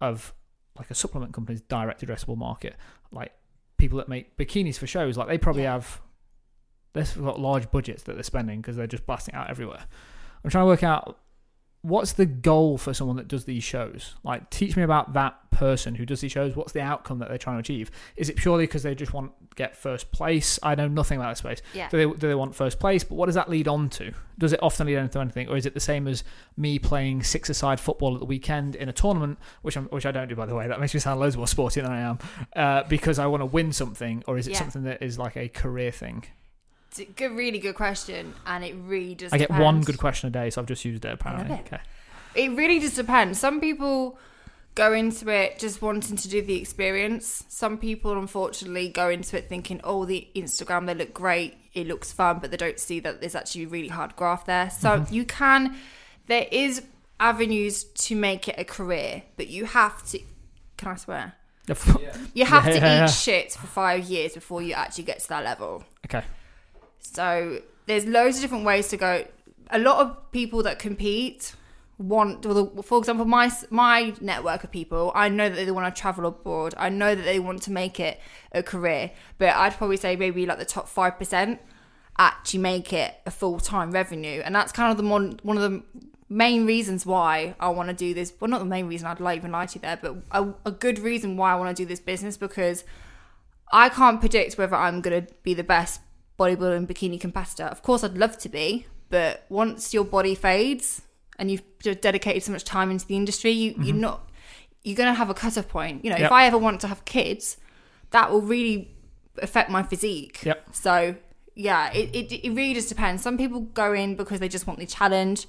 of 0.00 0.32
like 0.78 0.90
a 0.90 0.94
supplement 0.94 1.32
company's 1.34 1.60
direct 1.62 2.04
addressable 2.04 2.36
market. 2.36 2.76
Like 3.10 3.32
people 3.76 3.98
that 3.98 4.08
make 4.08 4.36
bikinis 4.36 4.76
for 4.78 4.86
shows, 4.86 5.16
like 5.18 5.28
they 5.28 5.38
probably 5.38 5.64
Yeah. 5.64 5.74
have, 5.74 6.00
they've 6.92 7.22
got 7.24 7.40
large 7.40 7.70
budgets 7.70 8.02
that 8.04 8.14
they're 8.14 8.22
spending 8.22 8.60
because 8.60 8.76
they're 8.76 8.86
just 8.86 9.06
blasting 9.06 9.34
out 9.34 9.48
everywhere. 9.50 9.84
I'm 10.44 10.50
trying 10.50 10.62
to 10.62 10.66
work 10.66 10.82
out 10.82 11.18
what's 11.82 12.12
the 12.12 12.26
goal 12.26 12.78
for 12.78 12.94
someone 12.94 13.16
that 13.16 13.26
does 13.26 13.44
these 13.44 13.64
shows? 13.64 14.14
Like, 14.22 14.50
teach 14.50 14.76
me 14.76 14.84
about 14.84 15.14
that 15.14 15.50
person 15.50 15.96
who 15.96 16.06
does 16.06 16.20
these 16.20 16.30
shows. 16.30 16.54
What's 16.54 16.70
the 16.72 16.80
outcome 16.80 17.18
that 17.18 17.28
they're 17.28 17.38
trying 17.38 17.56
to 17.56 17.60
achieve? 17.60 17.90
Is 18.16 18.28
it 18.28 18.36
purely 18.36 18.64
because 18.66 18.84
they 18.84 18.94
just 18.94 19.12
want 19.12 19.32
to 19.50 19.56
get 19.56 19.76
first 19.76 20.12
place? 20.12 20.60
I 20.62 20.76
know 20.76 20.86
nothing 20.86 21.18
about 21.18 21.30
that 21.30 21.38
space. 21.38 21.60
Yeah. 21.74 21.88
Do 21.88 21.96
they 21.96 22.18
do 22.18 22.28
they 22.28 22.36
want 22.36 22.54
first 22.54 22.78
place? 22.78 23.02
But 23.02 23.16
what 23.16 23.26
does 23.26 23.34
that 23.34 23.50
lead 23.50 23.66
on 23.66 23.88
to? 23.90 24.12
Does 24.38 24.52
it 24.52 24.62
often 24.62 24.86
lead 24.86 24.96
on 24.98 25.08
to 25.08 25.18
anything, 25.20 25.48
or 25.48 25.56
is 25.56 25.66
it 25.66 25.74
the 25.74 25.80
same 25.80 26.06
as 26.06 26.22
me 26.56 26.78
playing 26.78 27.24
six-a-side 27.24 27.80
football 27.80 28.14
at 28.14 28.20
the 28.20 28.26
weekend 28.26 28.76
in 28.76 28.88
a 28.88 28.92
tournament, 28.92 29.38
which 29.62 29.76
I'm, 29.76 29.86
which 29.86 30.06
I 30.06 30.12
don't 30.12 30.28
do 30.28 30.36
by 30.36 30.46
the 30.46 30.54
way? 30.54 30.68
That 30.68 30.78
makes 30.78 30.94
me 30.94 31.00
sound 31.00 31.18
loads 31.18 31.36
more 31.36 31.48
sporty 31.48 31.80
than 31.80 31.90
I 31.90 32.00
am, 32.00 32.18
uh, 32.54 32.84
because 32.84 33.18
I 33.18 33.26
want 33.26 33.40
to 33.40 33.46
win 33.46 33.72
something, 33.72 34.22
or 34.28 34.38
is 34.38 34.46
it 34.46 34.52
Yeah. 34.52 34.58
something 34.60 34.84
that 34.84 35.02
is 35.02 35.18
like 35.18 35.36
a 35.36 35.48
career 35.48 35.90
thing? 35.90 36.24
It's 36.92 37.00
a 37.00 37.04
good, 37.06 37.32
really 37.32 37.58
good 37.58 37.74
question, 37.74 38.34
and 38.46 38.62
it 38.62 38.74
really 38.84 39.14
does. 39.14 39.32
I 39.32 39.38
get 39.38 39.48
depend. 39.48 39.64
one 39.64 39.80
good 39.80 39.96
question 39.98 40.28
a 40.28 40.30
day, 40.30 40.50
so 40.50 40.60
I've 40.60 40.66
just 40.66 40.84
used 40.84 41.04
it 41.06 41.12
apparently. 41.12 41.56
it. 41.56 41.60
Okay. 41.66 41.80
It 42.34 42.50
really 42.52 42.80
just 42.80 42.96
depends. 42.96 43.38
Some 43.38 43.60
people 43.60 44.18
go 44.74 44.92
into 44.92 45.28
it 45.30 45.58
just 45.58 45.80
wanting 45.80 46.16
to 46.18 46.28
do 46.28 46.42
the 46.42 46.60
experience. 46.60 47.44
Some 47.48 47.78
people, 47.78 48.12
unfortunately, 48.18 48.88
go 48.90 49.08
into 49.08 49.38
it 49.38 49.48
thinking, 49.48 49.80
"Oh, 49.84 50.04
the 50.04 50.28
Instagram 50.36 50.84
they 50.86 50.94
look 50.94 51.14
great, 51.14 51.56
it 51.72 51.86
looks 51.86 52.12
fun," 52.12 52.40
but 52.40 52.50
they 52.50 52.58
don't 52.58 52.78
see 52.78 53.00
that 53.00 53.20
there's 53.20 53.34
actually 53.34 53.64
really 53.66 53.88
hard 53.88 54.14
graft 54.16 54.46
there. 54.46 54.68
So 54.68 54.90
Mm-hmm. 55.00 55.14
you 55.14 55.24
can, 55.24 55.76
there 56.26 56.46
is 56.52 56.82
avenues 57.20 57.84
to 57.84 58.14
make 58.16 58.48
it 58.48 58.56
a 58.58 58.64
career, 58.64 59.22
but 59.38 59.48
you 59.48 59.64
have 59.64 60.02
to. 60.10 60.18
Can 60.76 60.88
I 60.88 60.96
swear? 60.96 61.32
You 62.34 62.44
have 62.44 62.66
Yeah, 62.66 62.72
to 62.72 62.78
yeah, 62.78 62.94
eat 62.94 62.98
yeah. 62.98 63.06
shit 63.06 63.52
for 63.52 63.66
five 63.66 64.04
years 64.04 64.34
before 64.34 64.60
you 64.60 64.74
actually 64.74 65.04
get 65.04 65.20
to 65.20 65.28
that 65.30 65.44
level. 65.44 65.84
Okay. 66.06 66.22
So 67.02 67.60
there's 67.86 68.06
loads 68.06 68.36
of 68.36 68.42
different 68.42 68.64
ways 68.64 68.88
to 68.88 68.96
go. 68.96 69.26
A 69.70 69.78
lot 69.78 70.00
of 70.00 70.32
people 70.32 70.62
that 70.62 70.78
compete 70.78 71.54
want, 71.98 72.44
for 72.84 72.98
example, 72.98 73.24
my 73.24 73.50
my 73.70 74.14
network 74.20 74.64
of 74.64 74.70
people. 74.70 75.12
I 75.14 75.28
know 75.28 75.48
that 75.48 75.54
they 75.54 75.70
want 75.70 75.94
to 75.94 76.00
travel 76.00 76.26
abroad. 76.26 76.74
I 76.76 76.88
know 76.88 77.14
that 77.14 77.24
they 77.24 77.38
want 77.38 77.62
to 77.62 77.70
make 77.70 78.00
it 78.00 78.20
a 78.52 78.62
career. 78.62 79.10
But 79.38 79.50
I'd 79.50 79.74
probably 79.74 79.96
say 79.96 80.16
maybe 80.16 80.46
like 80.46 80.58
the 80.58 80.64
top 80.64 80.88
five 80.88 81.18
percent 81.18 81.60
actually 82.18 82.60
make 82.60 82.92
it 82.92 83.14
a 83.26 83.30
full 83.30 83.58
time 83.58 83.90
revenue, 83.90 84.42
and 84.44 84.54
that's 84.54 84.72
kind 84.72 84.90
of 84.90 85.02
the 85.02 85.08
one 85.08 85.38
one 85.42 85.56
of 85.56 85.62
the 85.62 85.82
main 86.28 86.64
reasons 86.64 87.04
why 87.04 87.54
I 87.60 87.68
want 87.68 87.88
to 87.90 87.94
do 87.94 88.14
this. 88.14 88.32
Well, 88.40 88.48
not 88.48 88.60
the 88.60 88.64
main 88.64 88.86
reason 88.86 89.06
I'd 89.06 89.20
like 89.20 89.36
even 89.36 89.52
lie 89.52 89.66
to 89.66 89.74
you 89.74 89.80
there, 89.82 89.98
but 90.00 90.16
a, 90.30 90.54
a 90.64 90.70
good 90.70 90.98
reason 90.98 91.36
why 91.36 91.52
I 91.52 91.56
want 91.56 91.76
to 91.76 91.82
do 91.82 91.86
this 91.86 92.00
business 92.00 92.36
because 92.36 92.84
I 93.70 93.88
can't 93.88 94.20
predict 94.20 94.56
whether 94.56 94.76
I'm 94.76 95.02
to 95.02 95.26
be 95.42 95.54
the 95.54 95.64
best 95.64 96.00
bodybuilding 96.38 96.86
bikini 96.86 97.20
competitor. 97.20 97.64
Of 97.64 97.82
course, 97.82 98.04
I'd 98.04 98.18
love 98.18 98.38
to 98.38 98.48
be, 98.48 98.86
but 99.08 99.44
once 99.48 99.92
your 99.92 100.04
body 100.04 100.34
fades 100.34 101.02
and 101.38 101.50
you've 101.50 101.62
dedicated 102.00 102.42
so 102.42 102.52
much 102.52 102.64
time 102.64 102.90
into 102.90 103.06
the 103.06 103.16
industry, 103.16 103.50
you, 103.50 103.72
you're 103.72 103.86
mm-hmm. 103.86 104.00
not 104.00 104.28
you're 104.84 104.96
going 104.96 105.08
to 105.08 105.14
have 105.14 105.30
a 105.30 105.34
cutoff 105.34 105.68
point. 105.68 106.04
You 106.04 106.10
know, 106.10 106.16
Yep. 106.16 106.26
if 106.26 106.32
I 106.32 106.46
ever 106.46 106.58
want 106.58 106.80
to 106.80 106.88
have 106.88 107.04
kids, 107.04 107.56
that 108.10 108.30
will 108.30 108.42
really 108.42 108.90
affect 109.38 109.70
my 109.70 109.82
physique. 109.82 110.42
Yep. 110.44 110.74
So 110.74 111.14
yeah, 111.54 111.92
it, 111.92 112.14
it 112.14 112.32
it 112.46 112.50
really 112.50 112.74
just 112.74 112.88
depends. 112.88 113.22
Some 113.22 113.36
people 113.36 113.60
go 113.60 113.92
in 113.92 114.16
because 114.16 114.40
they 114.40 114.48
just 114.48 114.66
want 114.66 114.78
the 114.78 114.86
challenge. 114.86 115.46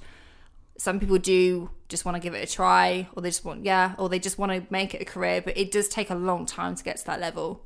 Some 0.76 0.98
people 1.00 1.18
do 1.18 1.70
just 1.88 2.04
want 2.04 2.16
to 2.16 2.20
give 2.20 2.34
it 2.34 2.48
a 2.48 2.52
try, 2.52 3.08
or 3.14 3.22
they 3.22 3.28
just 3.28 3.44
want 3.44 3.64
yeah, 3.64 3.94
or 3.98 4.08
they 4.08 4.18
just 4.18 4.38
want 4.38 4.52
to 4.52 4.66
make 4.70 4.94
it 4.94 5.02
a 5.02 5.04
career. 5.04 5.40
But 5.40 5.56
it 5.56 5.70
does 5.70 5.88
take 5.88 6.10
a 6.10 6.14
long 6.14 6.46
time 6.46 6.74
to 6.74 6.84
get 6.84 6.98
to 6.98 7.06
that 7.06 7.20
level. 7.20 7.64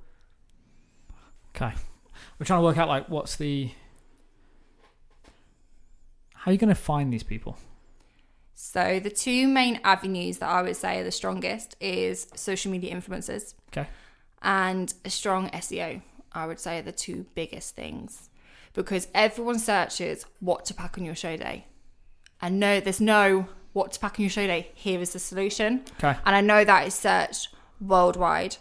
Okay. 1.57 1.75
We're 2.39 2.47
trying 2.47 2.61
to 2.61 2.65
work 2.65 2.79
out 2.79 2.89
like 2.89 3.09
what's 3.09 3.37
the 3.37 3.71
how 6.35 6.51
are 6.51 6.53
you 6.53 6.59
going 6.59 6.69
to 6.69 6.75
find 6.75 7.13
these 7.13 7.25
people? 7.25 7.59
So 8.55 9.01
the 9.01 9.11
two 9.11 9.49
main 9.49 9.81
avenues 9.85 10.39
that 10.39 10.49
I 10.49 10.63
would 10.63 10.77
say 10.77 11.01
are 11.01 11.05
the 11.05 11.11
strongest 11.13 11.77
is 11.81 12.29
social 12.35 12.71
media 12.71 12.95
influencers 12.95 13.55
Okay. 13.73 13.89
and 14.43 14.93
a 15.05 15.11
strong 15.11 15.49
SEO. 15.51 16.03
I 16.33 16.47
would 16.47 16.61
say 16.61 16.79
are 16.79 16.83
the 16.83 16.93
two 16.93 17.27
biggest 17.35 17.75
things 17.75 18.31
because 18.75 19.09
everyone 19.15 19.59
searches 19.59 20.27
what 20.41 20.65
to 20.67 20.75
pack 20.75 20.99
on 20.99 21.05
your 21.05 21.15
show 21.17 21.37
day, 21.37 21.67
and 22.41 22.61
no, 22.61 22.79
there's 22.81 23.01
no 23.01 23.49
what 23.73 23.93
to 23.93 23.99
pack 24.01 24.19
on 24.19 24.23
your 24.25 24.31
show 24.31 24.47
day. 24.47 24.71
Here 24.75 25.01
is 25.01 25.13
the 25.13 25.19
solution, 25.19 25.83
Okay. 25.99 26.17
and 26.25 26.37
I 26.37 26.41
know 26.41 26.65
that 26.65 26.87
is 26.87 26.95
searched 26.95 27.49
worldwide. 27.81 28.57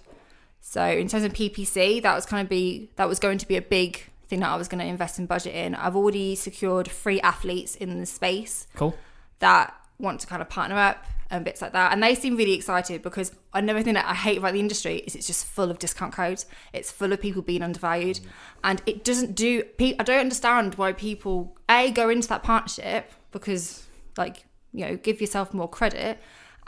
So 0.61 0.83
in 0.83 1.07
terms 1.07 1.23
of 1.23 1.33
PPC, 1.33 2.01
that 2.01 2.13
was 2.15 2.25
kind 2.25 2.43
of 2.45 2.49
be 2.49 2.89
that 2.95 3.07
was 3.07 3.19
going 3.19 3.37
to 3.37 3.47
be 3.47 3.55
a 3.57 3.61
big 3.61 4.03
thing 4.27 4.41
that 4.41 4.49
I 4.49 4.57
was 4.57 4.67
going 4.67 4.79
to 4.79 4.85
invest 4.85 5.19
in 5.19 5.25
budget 5.25 5.55
in. 5.55 5.75
I've 5.75 5.95
already 5.95 6.35
secured 6.35 6.87
three 6.87 7.21
athletes 7.21 7.75
in 7.75 7.99
the 7.99 8.05
space 8.05 8.67
Cool. 8.75 8.95
that 9.39 9.73
want 9.99 10.19
to 10.21 10.27
kind 10.27 10.41
of 10.41 10.49
partner 10.49 10.75
up 10.75 11.05
and 11.29 11.43
bits 11.43 11.61
like 11.61 11.73
that. 11.73 11.91
And 11.91 12.01
they 12.01 12.15
seem 12.15 12.35
really 12.37 12.53
excited 12.53 13.01
because 13.01 13.31
another 13.53 13.81
thing 13.81 13.95
that 13.95 14.05
I 14.05 14.13
hate 14.13 14.37
about 14.37 14.53
the 14.53 14.59
industry 14.59 14.97
is 14.97 15.15
it's 15.15 15.27
just 15.27 15.45
full 15.45 15.71
of 15.71 15.79
discount 15.79 16.13
codes. 16.13 16.45
It's 16.73 16.91
full 16.91 17.11
of 17.13 17.21
people 17.21 17.41
being 17.41 17.61
undervalued, 17.61 18.19
and 18.63 18.81
it 18.85 19.03
doesn't 19.03 19.35
do. 19.35 19.63
I 19.79 20.03
don't 20.03 20.19
understand 20.19 20.75
why 20.75 20.93
people 20.93 21.57
a 21.69 21.91
go 21.91 22.09
into 22.09 22.27
that 22.29 22.43
partnership 22.43 23.11
because 23.31 23.85
like 24.17 24.45
you 24.73 24.85
know 24.85 24.95
give 24.97 25.21
yourself 25.21 25.53
more 25.53 25.69
credit. 25.69 26.19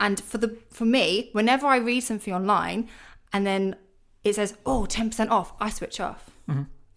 And 0.01 0.19
for 0.19 0.37
the 0.37 0.57
for 0.69 0.85
me, 0.85 1.29
whenever 1.33 1.67
I 1.67 1.77
read 1.77 2.01
something 2.01 2.33
online, 2.33 2.89
and 3.33 3.45
then 3.45 3.75
it 4.23 4.35
says 4.35 4.55
oh 4.65 4.85
10% 4.89 5.29
off, 5.29 5.53
I 5.59 5.69
switch 5.69 5.99
off. 5.99 6.29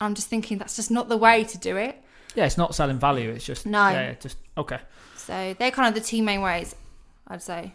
I'm 0.00 0.14
just 0.14 0.26
thinking 0.28 0.58
that's 0.58 0.74
just 0.74 0.90
not 0.90 1.08
the 1.08 1.16
way 1.16 1.44
to 1.44 1.58
do 1.58 1.76
it. 1.76 2.02
Yeah, 2.34 2.46
it's 2.46 2.58
not 2.58 2.74
selling 2.74 2.98
value. 2.98 3.30
It's 3.30 3.44
just 3.44 3.66
No. 3.66 3.88
Yeah, 3.90 4.14
just 4.14 4.36
okay. 4.58 4.78
So 5.16 5.54
they're 5.58 5.70
kind 5.70 5.88
of 5.88 5.94
the 6.02 6.06
two 6.06 6.22
main 6.22 6.40
ways, 6.40 6.74
I'd 7.28 7.42
say. 7.42 7.74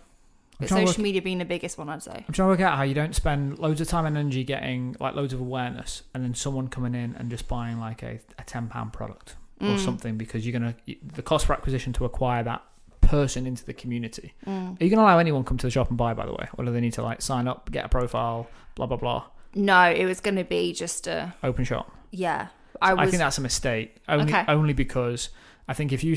But 0.59 0.67
social 0.69 0.87
work- 0.87 0.97
media 0.97 1.21
being 1.21 1.37
the 1.37 1.45
biggest 1.45 1.77
one, 1.77 1.87
I'd 1.87 2.01
say. 2.03 2.25
I'm 2.27 2.33
trying 2.33 2.47
to 2.47 2.49
work 2.49 2.59
out 2.61 2.75
how 2.75 2.83
you 2.83 2.95
don't 2.95 3.15
spend 3.15 3.59
loads 3.59 3.79
of 3.79 3.87
time 3.87 4.05
and 4.07 4.17
energy 4.17 4.43
getting 4.43 4.95
like 4.99 5.13
loads 5.15 5.31
of 5.31 5.39
awareness, 5.39 6.01
and 6.13 6.23
then 6.23 6.33
someone 6.33 6.67
coming 6.67 6.95
in 6.95 7.15
and 7.15 7.29
just 7.29 7.47
buying 7.47 7.79
like 7.79 8.01
a, 8.03 8.19
a 8.39 8.43
ten 8.43 8.67
pound 8.67 8.91
product 8.91 9.35
or 9.61 9.67
Mm. 9.69 9.79
something 9.79 10.17
because 10.17 10.45
you're 10.45 10.59
gonna 10.59 10.75
the 11.15 11.21
cost 11.21 11.45
for 11.45 11.53
acquisition 11.53 11.93
to 11.93 12.05
acquire 12.05 12.43
that 12.43 12.63
person 13.01 13.45
into 13.47 13.63
the 13.65 13.73
community. 13.73 14.33
Mm. 14.45 14.79
Are 14.79 14.83
you 14.83 14.89
gonna 14.89 15.01
allow 15.03 15.19
anyone 15.19 15.43
come 15.43 15.57
to 15.57 15.67
the 15.67 15.71
shop 15.71 15.89
and 15.89 15.97
buy? 15.97 16.13
By 16.13 16.25
the 16.25 16.33
way, 16.33 16.47
or 16.57 16.65
do 16.65 16.71
they 16.71 16.81
need 16.81 16.93
to 16.93 17.03
like 17.03 17.21
sign 17.21 17.47
up, 17.47 17.71
get 17.71 17.85
a 17.85 17.89
profile, 17.89 18.47
blah 18.75 18.85
blah 18.85 18.97
blah, 18.97 19.23
No, 19.55 19.89
it 19.89 20.05
was 20.05 20.19
going 20.19 20.35
to 20.35 20.43
be 20.43 20.73
just 20.73 21.07
a 21.07 21.33
open 21.43 21.63
shop? 21.65 21.91
yeah. 22.11 22.47
I 22.79 22.91
I, 22.93 23.05
think 23.07 23.17
that's 23.17 23.39
a 23.39 23.41
mistake. 23.41 23.95
Only 24.07 24.31
Okay. 24.31 24.45
only 24.47 24.73
because 24.73 25.29
I 25.67 25.73
think 25.73 25.91
if 25.91 26.03
you 26.03 26.15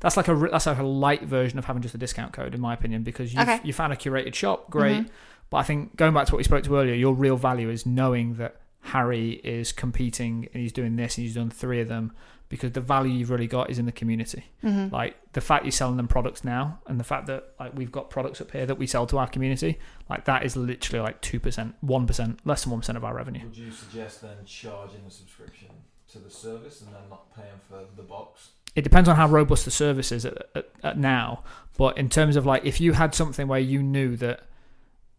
that's 0.00 0.16
like 0.16 0.28
a 0.28 0.34
that's 0.50 0.66
like 0.66 0.78
a 0.78 0.82
light 0.82 1.22
version 1.22 1.58
of 1.58 1.64
having 1.64 1.82
just 1.82 1.94
a 1.94 1.98
discount 1.98 2.32
code 2.32 2.54
in 2.54 2.60
my 2.60 2.74
opinion 2.74 3.02
because 3.02 3.32
you 3.34 3.40
Okay. 3.40 3.60
you 3.64 3.72
found 3.72 3.92
a 3.92 3.96
curated 3.96 4.34
shop, 4.34 4.70
great. 4.70 5.04
Mhm. 5.04 5.08
But 5.48 5.56
I 5.58 5.62
think 5.64 5.96
going 5.96 6.14
back 6.14 6.26
to 6.26 6.32
what 6.32 6.38
we 6.38 6.44
spoke 6.44 6.62
to 6.64 6.76
earlier, 6.76 6.94
your 6.94 7.14
real 7.14 7.36
value 7.36 7.70
is 7.70 7.84
knowing 7.86 8.34
that 8.34 8.60
Harry 8.82 9.32
is 9.42 9.72
competing 9.72 10.48
and 10.52 10.62
he's 10.62 10.72
doing 10.72 10.96
this 10.96 11.16
and 11.18 11.24
he's 11.26 11.34
done 11.34 11.50
three 11.50 11.80
of 11.80 11.88
them 11.88 12.12
because 12.50 12.72
the 12.72 12.80
value 12.82 13.12
you've 13.12 13.30
really 13.30 13.46
got 13.46 13.70
is 13.70 13.78
in 13.78 13.86
the 13.86 13.92
community. 13.92 14.44
Mhm. 14.62 14.92
Like 14.92 15.16
the 15.32 15.40
fact 15.40 15.64
you're 15.64 15.72
selling 15.72 15.96
them 15.96 16.08
products 16.08 16.44
now 16.44 16.80
and 16.86 17.00
the 17.00 17.04
fact 17.04 17.26
that 17.28 17.54
like 17.58 17.74
we've 17.74 17.90
got 17.92 18.10
products 18.10 18.40
up 18.42 18.50
here 18.50 18.66
that 18.66 18.76
we 18.76 18.86
sell 18.86 19.06
to 19.06 19.16
our 19.18 19.28
community, 19.28 19.78
like 20.10 20.26
that 20.26 20.44
is 20.44 20.56
literally 20.56 21.00
like 21.02 21.20
two 21.22 21.40
percent, 21.40 21.76
one 21.80 22.06
percent, 22.06 22.40
less 22.44 22.64
than 22.64 22.72
one 22.72 22.80
percent 22.80 22.98
of 22.98 23.04
our 23.04 23.14
revenue. 23.14 23.44
Would 23.44 23.56
you 23.56 23.70
suggest 23.70 24.20
then 24.20 24.36
charging 24.44 25.00
a 25.06 25.10
subscription 25.10 25.68
to 26.12 26.18
the 26.18 26.28
service 26.30 26.82
and 26.82 26.92
then 26.92 27.02
not 27.08 27.34
paying 27.34 27.60
for 27.68 27.84
the 27.96 28.02
box? 28.02 28.50
it 28.76 28.82
depends 28.82 29.08
on 29.08 29.16
how 29.16 29.26
robust 29.26 29.64
the 29.64 29.70
service 29.70 30.12
is 30.12 30.24
at, 30.24 30.38
at, 30.54 30.66
at 30.84 30.96
now. 30.96 31.42
But 31.76 31.98
in 31.98 32.08
terms 32.08 32.36
of 32.36 32.46
like, 32.46 32.64
if 32.64 32.80
you 32.80 32.92
had 32.92 33.16
something 33.16 33.48
where 33.48 33.58
you 33.58 33.82
knew 33.82 34.14
that 34.18 34.42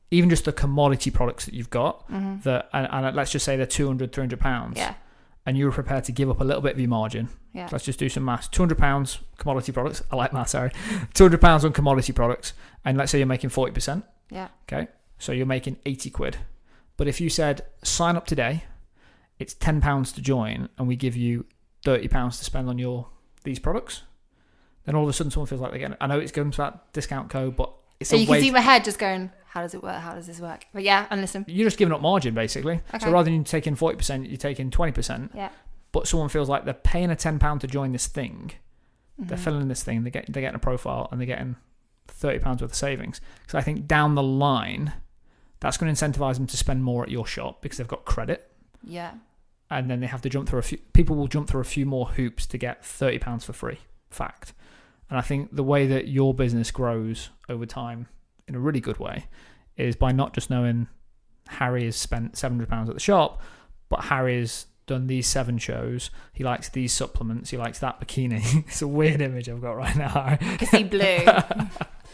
even 0.10 0.30
just 0.30 0.46
the 0.46 0.54
commodity 0.54 1.12
products 1.12 1.44
that 1.46 1.54
you've 1.54 1.70
got, 1.70 2.10
Mhm. 2.10 2.44
that 2.44 2.70
and, 2.72 2.88
and 2.89 3.13
let's 3.15 3.30
just 3.32 3.44
say 3.44 3.58
they're 3.58 3.65
200, 3.65 4.13
300 4.13 4.39
pounds, 4.39 4.78
yeah, 4.78 4.94
and 5.45 5.58
you 5.58 5.65
were 5.65 5.71
prepared 5.71 6.04
to 6.06 6.12
give 6.12 6.30
up 6.30 6.39
a 6.39 6.43
little 6.43 6.62
bit 6.62 6.73
of 6.73 6.80
your 6.80 6.89
margin. 6.89 7.30
yeah, 7.54 7.67
Let's 7.71 7.86
just 7.86 7.99
do 7.99 8.10
some 8.10 8.23
maths. 8.25 8.47
200 8.49 8.77
pounds 8.77 9.19
commodity 9.38 9.71
products. 9.71 10.04
I 10.12 10.15
like 10.15 10.34
math, 10.34 10.49
sorry. 10.49 10.71
200 11.13 11.41
pounds 11.41 11.65
on 11.65 11.73
commodity 11.73 12.13
products. 12.13 12.54
And 12.86 12.97
let's 12.97 13.12
say 13.12 13.17
you're 13.17 13.27
making 13.27 13.49
40%. 13.49 14.04
yeah, 14.30 14.49
Okay. 14.71 14.88
So 15.17 15.32
you're 15.32 15.45
making 15.45 15.77
80 15.86 16.10
quid. 16.12 16.38
But 16.97 17.08
if 17.08 17.19
you 17.21 17.30
said 17.30 17.62
sign 17.84 18.15
up 18.15 18.25
today, 18.25 18.63
it's 19.39 19.54
10 19.56 19.82
pounds 19.82 20.12
to 20.13 20.21
join 20.21 20.69
and 20.77 20.88
we 20.88 20.95
give 20.95 21.15
you 21.15 21.45
30 21.86 22.08
pounds 22.08 22.38
to 22.39 22.43
spend 22.45 22.69
on 22.69 22.77
your 22.77 23.08
these 23.43 23.58
products, 23.60 24.04
then 24.86 24.95
all 24.95 25.04
of 25.04 25.10
a 25.10 25.13
sudden 25.13 25.32
someone 25.32 25.47
feels 25.47 25.62
like 25.62 25.71
they're 25.71 25.80
getting 25.80 25.97
I 25.99 26.06
know 26.08 26.19
it's 26.19 26.32
going 26.32 26.51
to 26.51 26.58
that 26.58 26.93
discount 26.93 27.30
code, 27.32 27.56
but 27.56 27.73
it's 27.99 28.10
So 28.12 28.15
a 28.15 28.19
you 28.19 28.27
can 28.27 28.39
see 28.41 28.51
my 28.51 28.60
head 28.62 28.84
just 28.84 28.99
going, 28.99 29.32
how 29.54 29.62
does 29.62 29.74
it 29.74 29.84
work? 29.84 30.00
How 30.02 30.14
does 30.16 30.28
this 30.28 30.40
work? 30.40 30.66
But 30.74 30.84
yeah, 30.84 31.08
and 31.10 31.20
listen, 31.22 31.44
you're 31.48 31.66
just 31.68 31.78
giving 31.78 31.94
up 31.94 32.02
margin 32.02 32.34
basically. 32.34 32.82
Okay. 32.94 33.00
So 33.06 33.12
rather 33.12 33.30
than 33.30 33.44
taking 33.44 33.76
40%, 33.76 34.28
you're 34.30 34.38
taking 34.38 34.72
20%. 34.72 35.32
yeah, 35.36 35.50
But 35.92 36.08
someone 36.08 36.30
feels 36.30 36.48
like 36.48 36.64
they're 36.66 36.74
paying 36.74 37.12
a 37.12 37.16
10 37.16 37.38
pound 37.40 37.60
to 37.62 37.68
join 37.68 37.92
this 37.92 38.08
thing. 38.08 38.52
They're 39.20 39.38
Mhm. 39.38 39.42
filling 39.44 39.68
this 39.68 39.84
thing, 39.84 40.04
they 40.04 40.10
get 40.10 40.26
they're 40.32 40.42
getting 40.42 40.56
a 40.56 40.60
profile 40.60 41.08
and 41.12 41.20
they're 41.20 41.28
getting 41.28 41.58
30 42.08 42.40
pounds 42.40 42.62
worth 42.62 42.72
of 42.72 42.76
savings. 42.78 43.20
So 43.48 43.58
I 43.58 43.62
think 43.62 43.88
down 43.88 44.16
the 44.16 44.24
line 44.24 44.94
that's 45.60 45.78
going 45.78 45.94
to 45.94 46.06
incentivize 46.06 46.36
them 46.36 46.48
to 46.48 46.58
spend 46.58 46.84
more 46.84 47.04
at 47.04 47.10
your 47.12 47.28
shop 47.28 47.62
because 47.62 47.78
they've 47.78 47.88
got 47.88 48.06
credit. 48.06 48.52
yeah, 48.84 49.12
and 49.70 49.90
then 49.92 50.00
they 50.00 50.08
have 50.08 50.22
to 50.22 50.30
jump 50.30 50.50
through 50.50 50.60
a 50.60 50.64
few 50.64 50.78
people 50.94 51.16
will 51.16 51.28
jump 51.28 51.48
through 51.50 51.62
a 51.62 51.66
few 51.66 51.86
more 51.86 52.08
hoops 52.08 52.46
to 52.48 52.58
get 52.58 52.84
30 52.84 53.20
pounds 53.20 53.46
for 53.46 53.54
free 53.54 53.78
fact 54.10 54.54
and 55.10 55.18
i 55.20 55.22
think 55.22 55.56
the 55.56 55.64
way 55.64 55.86
that 55.88 56.08
your 56.08 56.34
business 56.34 56.72
grows 56.72 57.30
over 57.48 57.66
time 57.66 58.08
in 58.52 58.56
a 58.56 58.60
really 58.60 58.80
good 58.82 58.98
way 59.00 59.26
is 59.78 59.96
by 59.96 60.12
not 60.12 60.34
just 60.34 60.50
knowing 60.50 60.88
harry 61.48 61.86
has 61.86 61.96
spent 61.96 62.38
700 62.38 62.70
pounds 62.70 62.90
at 62.90 62.96
the 62.96 63.00
shop 63.02 63.42
but 63.90 64.02
harry 64.06 64.40
has 64.40 64.66
done 64.88 65.08
these 65.08 65.26
seven 65.28 65.58
shows 65.58 66.10
he 66.34 66.44
likes 66.44 66.68
these 66.70 66.92
supplements 66.92 67.50
he 67.52 67.58
likes 67.58 67.80
that 67.80 68.00
bikini 68.00 68.42
it's 68.68 68.82
a 68.82 68.88
weird 68.88 69.22
image 69.22 69.48
i've 69.50 69.62
got 69.62 69.74
right 69.74 69.96
now 69.96 70.10
Harry. 70.10 70.38
I 70.42 70.58
can 70.58 70.68
see 70.68 70.84
blue. 70.84 71.26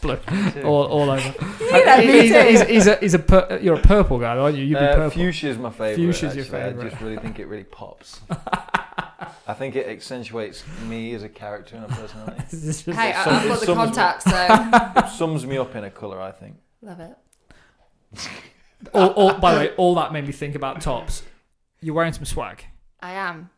blue 0.00 0.62
all, 0.62 0.84
all 0.84 1.10
over 1.10 1.34
Yeah, 1.60 1.98
me 1.98 2.06
he's, 2.20 2.32
he's, 2.32 2.60
he's 2.68 2.86
a, 2.86 2.96
he's 2.96 3.14
a 3.14 3.18
pur- 3.18 3.58
you're 3.60 3.74
a 3.76 3.82
purple 3.82 4.18
guy 4.20 4.36
aren't 4.36 4.56
you 4.56 4.64
you'd 4.64 4.78
be 4.78 4.84
Uh, 4.84 4.94
purple 4.94 5.10
Fuchsia 5.22 5.48
is 5.48 5.58
my 5.58 5.70
favourite. 5.70 5.96
Fuchsia's 5.96 6.36
your 6.36 6.44
favourite. 6.44 6.86
I 6.86 6.90
just 6.90 7.02
really 7.02 7.16
think 7.16 7.40
it 7.40 7.46
really 7.46 7.64
pops. 7.64 8.20
I 9.46 9.54
think 9.54 9.74
it 9.74 9.86
accentuates 9.88 10.62
me 10.86 11.12
as 11.14 11.22
a 11.24 11.28
character 11.28 11.76
and 11.76 11.84
a 11.84 11.88
personality. 11.88 12.42
This 12.50 12.64
is 12.64 12.82
just- 12.84 12.98
hey, 12.98 13.12
I- 13.12 13.20
I've 13.40 13.48
got 13.48 13.60
the 13.60 13.66
some- 13.66 13.76
contacts, 13.76 14.24
so 14.24 14.46
It 15.06 15.10
sums 15.16 15.44
me 15.46 15.58
up 15.58 15.74
in 15.74 15.84
a 15.84 15.90
colour, 15.90 16.20
I 16.20 16.30
think. 16.32 16.56
love 16.82 17.00
it. 17.00 17.16
all, 18.94 19.08
all, 19.10 19.34
by 19.34 19.54
the 19.54 19.60
way, 19.60 19.74
all 19.76 19.94
that 19.96 20.12
made 20.12 20.26
me 20.26 20.32
think 20.32 20.54
about 20.54 20.80
tops. 20.80 21.22
You're 21.80 21.94
wearing 21.94 22.12
some 22.12 22.24
swag. 22.24 22.64
I 23.00 23.12
am. 23.12 23.50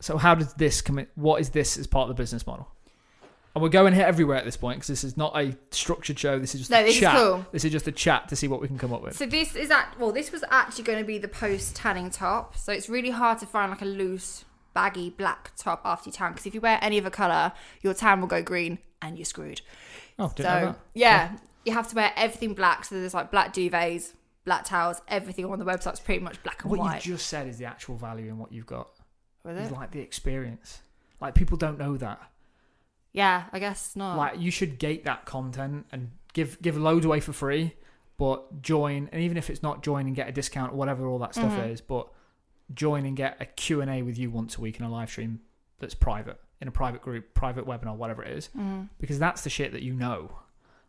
So 0.00 0.16
how 0.16 0.34
does 0.34 0.52
this 0.54 0.82
come 0.82 0.98
in? 0.98 1.06
What 1.14 1.40
is 1.40 1.50
this 1.50 1.78
as 1.78 1.86
part 1.86 2.08
of 2.10 2.16
the 2.16 2.20
business 2.20 2.46
model? 2.46 2.68
And 3.54 3.62
we're 3.62 3.68
going 3.68 3.94
here 3.94 4.04
everywhere 4.04 4.36
at 4.36 4.44
this 4.44 4.56
point 4.56 4.78
because 4.78 4.88
this 4.88 5.04
is 5.04 5.16
not 5.16 5.36
a 5.40 5.56
structured 5.70 6.18
show. 6.18 6.40
This 6.40 6.54
is 6.56 6.62
just 6.62 6.70
No, 6.72 6.80
a 6.80 6.82
this 6.84 6.94
is 6.96 7.00
chat. 7.00 7.14
cool. 7.16 7.46
This 7.52 7.64
is 7.64 7.70
just 7.70 7.86
a 7.86 7.92
chat 7.92 8.28
to 8.28 8.36
see 8.36 8.48
what 8.48 8.60
we 8.60 8.66
can 8.66 8.78
come 8.78 8.92
up 8.92 9.00
with. 9.00 9.16
So 9.16 9.26
this 9.26 9.54
is 9.54 9.70
at 9.70 9.94
well, 9.98 10.10
this 10.10 10.32
was 10.32 10.42
actually 10.50 10.82
going 10.84 10.98
to 10.98 11.04
be 11.04 11.18
the 11.18 11.28
post 11.28 11.76
tanning 11.76 12.10
top. 12.10 12.56
So 12.56 12.72
it's 12.72 12.88
really 12.88 13.10
hard 13.10 13.38
to 13.38 13.46
find 13.46 13.70
like 13.70 13.80
a 13.82 13.84
loose, 13.86 14.44
baggy 14.74 15.10
black 15.10 15.52
top 15.56 15.80
after 15.84 16.08
you 16.08 16.12
tan 16.12 16.32
because 16.32 16.46
if 16.46 16.54
you 16.54 16.60
wear 16.60 16.78
any 16.82 16.98
other 17.00 17.10
color, 17.10 17.52
your 17.82 17.94
tan 17.94 18.20
will 18.20 18.28
go 18.28 18.42
green 18.42 18.78
and 19.00 19.16
you're 19.16 19.24
screwed. 19.24 19.60
Oh, 20.18 20.28
So 20.36 20.42
that. 20.42 20.78
yeah, 20.94 21.36
you 21.64 21.72
have 21.72 21.88
to 21.88 21.96
wear 21.96 22.12
everything 22.16 22.54
black. 22.54 22.84
So 22.84 22.94
there's 22.96 23.14
like 23.14 23.30
black 23.30 23.52
duvets, 23.54 24.12
black 24.44 24.64
towels, 24.64 25.00
everything 25.08 25.44
on 25.46 25.58
the 25.58 25.64
website's 25.64 26.00
pretty 26.00 26.20
much 26.22 26.42
black 26.42 26.62
and 26.62 26.70
What 26.70 26.80
white. 26.80 26.86
What 26.96 27.06
you've 27.06 27.16
just 27.18 27.28
said 27.28 27.46
is 27.48 27.58
the 27.58 27.64
actual 27.64 27.96
value 27.96 28.28
in 28.28 28.38
what 28.38 28.52
you've 28.52 28.66
got. 28.66 28.88
Was 29.44 29.56
it? 29.58 29.72
like 29.72 29.90
the 29.90 30.00
experience. 30.00 30.80
Like 31.20 31.34
people 31.34 31.56
don't 31.56 31.78
know 31.78 31.96
that. 31.98 32.20
Yeah, 33.12 33.44
I 33.52 33.58
guess 33.58 33.94
not. 33.94 34.16
Like 34.16 34.40
you 34.40 34.50
should 34.50 34.78
gate 34.78 35.04
that 35.04 35.24
content 35.24 35.86
and 35.92 36.10
give 36.32 36.60
give 36.60 36.76
loads 36.76 37.04
away 37.06 37.20
for 37.20 37.32
free, 37.32 37.74
but 38.16 38.60
join 38.62 39.08
and 39.12 39.22
even 39.22 39.36
if 39.36 39.50
it's 39.50 39.62
not 39.62 39.82
join 39.82 40.06
and 40.06 40.16
get 40.16 40.28
a 40.28 40.32
discount 40.32 40.72
or 40.72 40.76
whatever 40.76 41.06
all 41.06 41.18
that 41.20 41.34
stuff 41.34 41.52
Mhm. 41.52 41.70
is, 41.70 41.80
but 41.80 42.08
join 42.72 43.04
and 43.04 43.16
get 43.16 43.36
a 43.40 43.44
Q&A 43.46 44.02
with 44.02 44.16
you 44.18 44.30
once 44.30 44.56
a 44.56 44.60
week 44.60 44.78
in 44.78 44.84
a 44.86 44.90
live 44.90 45.10
stream 45.10 45.40
that's 45.80 45.94
private 45.94 46.40
in 46.60 46.68
a 46.68 46.70
private 46.70 47.02
group, 47.02 47.34
private 47.34 47.66
webinar, 47.66 47.94
whatever 47.96 48.22
it 48.22 48.30
is, 48.32 48.48
Mhm. 48.56 48.88
because 48.98 49.18
that's 49.18 49.42
the 49.42 49.50
shit 49.50 49.72
that 49.72 49.82
you 49.82 49.92
know. 49.92 50.38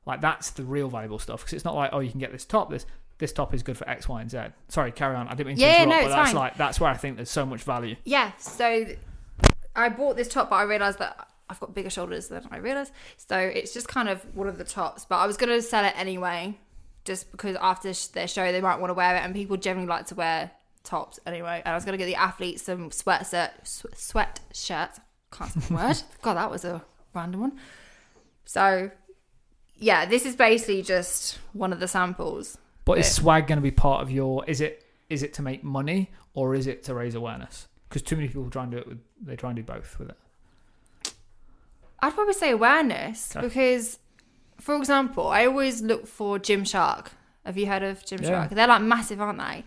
Like 0.05 0.21
that's 0.21 0.51
the 0.51 0.63
real 0.63 0.87
valuable 0.89 1.19
stuff 1.19 1.41
because 1.41 1.53
it's 1.53 1.65
not 1.65 1.75
like 1.75 1.89
oh 1.91 1.99
you 1.99 2.11
can 2.11 2.19
get 2.19 2.31
this 2.31 2.45
top 2.45 2.69
this 2.69 2.85
this 3.17 3.31
top 3.33 3.53
is 3.53 3.63
good 3.63 3.77
for 3.77 3.87
X, 3.89 4.07
Y, 4.07 4.21
and 4.21 4.29
Z. 4.29 4.39
Sorry, 4.67 4.91
carry 4.91 5.15
on. 5.15 5.27
I 5.27 5.31
didn't 5.35 5.47
mean 5.47 5.55
to 5.57 5.61
Yeah, 5.63 5.83
interrupt, 5.83 5.89
no, 6.03 6.09
but 6.09 6.15
that's 6.15 6.29
fine. 6.29 6.35
like 6.35 6.57
that's 6.57 6.79
where 6.79 6.89
I 6.91 6.95
think 6.97 7.15
there's 7.15 7.29
so 7.31 7.45
much 7.45 7.63
value. 7.63 7.95
Yeah, 8.05 8.31
so 8.37 8.85
I 9.75 9.89
bought 9.89 10.15
this 10.15 10.27
top, 10.27 10.49
but 10.49 10.57
I 10.57 10.63
realised 10.63 10.99
that 10.99 11.27
I've 11.49 11.59
got 11.59 11.73
bigger 11.73 11.89
shoulders 11.89 12.27
than 12.27 12.47
I 12.51 12.57
realised. 12.57 12.91
So 13.17 13.37
it's 13.37 13.73
just 13.73 13.87
kind 13.87 14.09
of 14.09 14.21
one 14.35 14.47
of 14.47 14.57
the 14.57 14.63
tops. 14.63 15.05
But 15.05 15.17
I 15.17 15.27
was 15.27 15.37
going 15.37 15.49
to 15.49 15.61
sell 15.61 15.83
it 15.85 15.93
anyway, 15.97 16.57
just 17.03 17.31
because 17.31 17.55
after 17.61 17.91
their 18.13 18.27
show 18.27 18.51
they 18.51 18.61
might 18.61 18.79
want 18.79 18.89
to 18.89 18.93
wear 18.95 19.15
it, 19.15 19.19
and 19.19 19.33
people 19.33 19.57
generally 19.57 19.87
like 19.87 20.07
to 20.07 20.15
wear 20.15 20.51
tops 20.85 21.19
anyway. 21.25 21.61
And 21.65 21.73
I 21.73 21.75
was 21.75 21.83
going 21.85 21.93
to 21.93 21.97
get 21.97 22.05
the 22.05 22.15
athletes 22.15 22.63
some 22.63 22.89
sweatshirt, 22.91 23.51
sw- 23.63 23.85
sweat 23.95 24.39
shirts. 24.53 24.99
Can't 25.31 25.51
say 25.51 25.59
the 25.67 25.73
word. 25.73 26.01
God, 26.21 26.35
that 26.35 26.49
was 26.49 26.63
a 26.63 26.83
random 27.13 27.41
one. 27.41 27.59
So 28.45 28.91
yeah, 29.77 30.05
this 30.05 30.25
is 30.25 30.35
basically 30.35 30.81
just 30.81 31.39
one 31.53 31.73
of 31.73 31.79
the 31.79 31.87
samples. 31.87 32.57
But 32.85 32.99
is 32.99 33.11
swag 33.11 33.47
going 33.47 33.57
to 33.57 33.63
be 33.63 33.71
part 33.71 34.01
of 34.01 34.11
your? 34.11 34.45
Is 34.45 34.61
it 34.61 34.85
is 35.09 35.23
it 35.23 35.33
to 35.35 35.41
make 35.41 35.63
money 35.63 36.11
or 36.33 36.55
is 36.55 36.67
it 36.67 36.83
to 36.83 36.93
raise 36.93 37.15
awareness? 37.15 37.67
Because 37.89 38.01
too 38.01 38.15
many 38.15 38.27
people 38.27 38.49
try 38.49 38.63
and 38.63 38.71
do 38.71 38.77
it 38.77 38.87
with 38.87 38.99
they 39.21 39.35
try 39.35 39.49
and 39.49 39.57
do 39.57 39.63
both 39.63 39.97
with 39.99 40.09
it. 40.09 40.17
I'd 41.99 42.13
probably 42.13 42.33
say 42.33 42.51
awareness 42.51 43.35
Okay. 43.35 43.47
because, 43.47 43.99
for 44.59 44.75
example, 44.75 45.27
I 45.27 45.45
always 45.45 45.81
look 45.81 46.05
for 46.07 46.37
Gymshark. 46.37 47.07
Have 47.45 47.57
you 47.57 47.67
heard 47.67 47.83
of 47.83 48.03
Gymshark? 48.03 48.21
Yeah. 48.29 48.47
They're 48.47 48.67
like 48.67 48.81
massive, 48.81 49.21
aren't 49.21 49.39
they? 49.39 49.63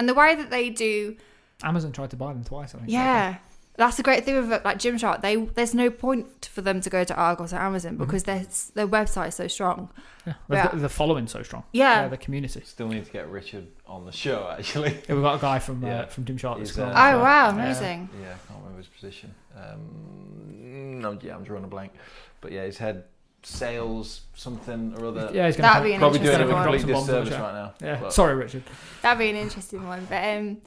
And 0.00 0.08
the 0.08 0.14
way 0.14 0.34
that 0.34 0.48
they 0.50 0.70
do, 0.70 1.16
Amazon 1.62 1.92
tried 1.92 2.08
to 2.10 2.16
buy 2.16 2.32
them 2.32 2.42
twice. 2.42 2.74
I 2.74 2.78
think. 2.78 2.90
yeah, 2.90 3.36
that's 3.76 3.96
the 3.98 4.02
great 4.02 4.24
thing 4.24 4.34
with 4.36 4.64
like 4.64 4.78
Gymshark. 4.78 5.20
They 5.20 5.36
there's 5.36 5.74
no 5.74 5.90
point 5.90 6.48
for 6.50 6.62
them 6.62 6.80
to 6.80 6.88
go 6.88 7.04
to 7.04 7.14
Argos 7.14 7.52
or 7.52 7.56
Amazon 7.58 7.92
Mm-hmm. 7.92 8.04
because 8.04 8.22
their 8.24 8.46
their 8.74 8.88
website 8.88 9.28
is 9.28 9.34
so 9.34 9.46
strong. 9.46 9.90
Yeah, 10.26 10.34
they've 10.48 10.56
Yeah. 10.64 10.68
the 10.74 10.88
following 10.88 11.26
so 11.26 11.42
strong. 11.42 11.64
Yeah. 11.72 12.02
Yeah, 12.02 12.08
the 12.08 12.16
community. 12.16 12.62
Still 12.64 12.88
need 12.88 13.04
to 13.04 13.12
get 13.12 13.28
Richard 13.28 13.66
on 13.86 14.06
the 14.06 14.12
show, 14.12 14.48
actually. 14.58 14.92
Yeah, 15.06 15.14
we've 15.16 15.22
got 15.22 15.34
a 15.36 15.40
guy 15.40 15.58
from 15.58 15.82
Yeah. 15.84 16.00
uh, 16.00 16.06
from 16.06 16.24
Gymshark 16.24 16.56
that's 16.58 16.70
He's, 16.70 16.78
uh, 16.78 16.88
Oh 16.88 17.18
wow, 17.20 17.48
yeah. 17.48 17.54
amazing. 17.54 18.08
Yeah, 18.22 18.28
I 18.28 18.38
can't 18.48 18.58
remember 18.60 18.78
his 18.78 18.88
position. 18.88 19.34
Um, 19.54 21.00
no, 21.00 21.18
yeah, 21.20 21.34
I'm 21.36 21.44
drawing 21.44 21.64
a 21.64 21.68
blank. 21.68 21.92
But 22.40 22.52
yeah, 22.52 22.64
he's 22.64 22.78
had 22.78 23.04
sales 23.42 24.22
something 24.34 24.94
or 24.98 25.06
other. 25.06 25.30
Yeah, 25.32 25.46
he's 25.46 25.56
gonna 25.56 25.68
That'd 25.68 25.84
be 25.84 25.92
an 25.94 25.98
Probably 26.00 26.18
doing 26.18 26.30
interesting 26.30 26.48
him 26.48 26.52
a 26.52 26.54
one. 26.54 26.62
complete 26.64 26.80
Some 26.80 26.90
bombs 26.90 27.08
on 27.08 27.14
the 27.14 27.20
disservice 27.20 27.40
right 27.40 27.54
now. 27.54 27.74
Yeah, 27.80 28.00
But- 28.00 28.12
sorry, 28.12 28.34
Richard. 28.34 28.62
That'd 29.02 29.18
be 29.18 29.30
an 29.30 29.36
interesting 29.36 29.86
one. 29.86 30.06
But 30.08 30.24
um, 30.36 30.58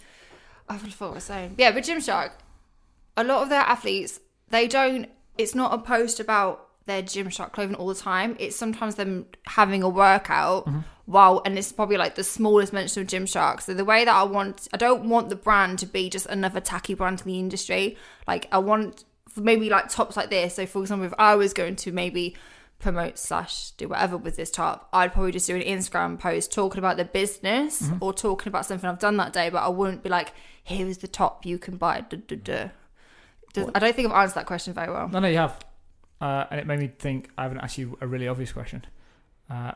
I 0.70 0.78
forgot 0.78 1.00
what 1.02 1.08
I 1.12 1.14
was 1.16 1.24
saying. 1.24 1.56
Yeah, 1.58 1.72
but 1.72 1.84
Gymshark, 1.84 2.32
a 3.18 3.24
lot 3.24 3.44
of 3.44 3.50
their 3.50 3.62
athletes, 3.62 4.20
they 4.50 4.68
don't. 4.68 5.08
It's 5.38 5.56
not 5.56 5.74
a 5.74 5.78
post 5.80 6.20
about 6.20 6.68
their 6.86 7.02
Gymshark 7.02 7.54
clothing 7.54 7.76
all 7.76 7.88
the 7.88 7.96
time. 7.96 8.36
It's 8.40 8.56
sometimes 8.56 8.96
them 8.96 9.26
having 9.48 9.84
a 9.84 9.90
workout. 9.90 10.68
While 11.06 11.42
and 11.46 11.58
it's 11.58 11.74
probably 11.74 11.98
like 11.98 12.16
the 12.16 12.24
smallest 12.24 12.72
mention 12.72 13.02
of 13.02 13.10
Gymshark. 13.10 13.62
So 13.62 13.74
the 13.74 13.84
way 13.84 14.06
that 14.06 14.16
I 14.16 14.24
want, 14.24 14.70
I 14.74 14.78
don't 14.78 15.10
want 15.10 15.28
the 15.28 15.36
brand 15.36 15.80
to 15.80 15.86
be 15.86 16.10
just 16.10 16.28
another 16.28 16.62
tacky 16.62 16.94
brand 16.94 17.20
in 17.20 17.28
the 17.28 17.40
industry. 17.40 17.98
Like 18.26 18.48
I 18.54 18.60
want 18.60 19.04
maybe 19.36 19.70
like 19.70 19.90
tops 19.90 20.16
like 20.16 20.30
this. 20.30 20.56
So 20.56 20.66
for 20.66 20.82
example, 20.82 21.06
if 21.08 21.14
I 21.20 21.36
was 21.36 21.52
going 21.52 21.76
to 21.76 21.92
maybe 21.92 22.38
promote 22.84 23.18
slash 23.18 23.72
do 23.72 23.88
whatever 23.88 24.18
with 24.18 24.36
this 24.36 24.52
top, 24.52 24.90
I'd 24.94 25.14
probably 25.14 25.32
just 25.32 25.48
do 25.48 25.56
an 25.56 25.62
Instagram 25.64 26.20
post 26.20 26.52
talking 26.52 26.80
about 26.80 26.98
the 26.98 27.06
business 27.06 27.90
or 28.00 28.14
talking 28.14 28.50
about 28.50 28.66
something 28.66 28.88
I've 28.90 29.00
done 29.00 29.18
that 29.18 29.34
day, 29.34 29.50
but 29.50 29.64
I 29.64 29.70
wouldn't 29.70 30.04
be 30.04 30.10
like, 30.10 30.34
here 30.64 30.86
is 30.86 31.00
the 31.00 31.08
top 31.08 31.46
you 31.46 31.58
can 31.58 31.78
buy. 31.78 32.02
Duh, 32.08 32.18
duh, 32.28 32.36
duh. 32.36 32.68
Does, 33.54 33.70
I 33.74 33.80
don't 33.80 33.96
think 33.96 34.10
I've 34.12 34.22
answered 34.24 34.36
that 34.36 34.46
question 34.46 34.74
very 34.74 34.92
well. 34.92 35.08
No, 35.08 35.20
no, 35.20 35.28
you 35.28 35.38
have. 35.38 35.60
Uh, 36.22 36.46
and 36.52 36.60
it 36.60 36.68
made 36.68 36.80
me 36.80 36.88
think. 37.00 37.30
I 37.38 37.44
haven't 37.44 37.60
asked 37.60 37.78
you 37.78 37.98
a 38.02 38.08
really 38.08 38.28
obvious 38.28 38.52
question. 38.52 38.86
Uh, 39.50 39.72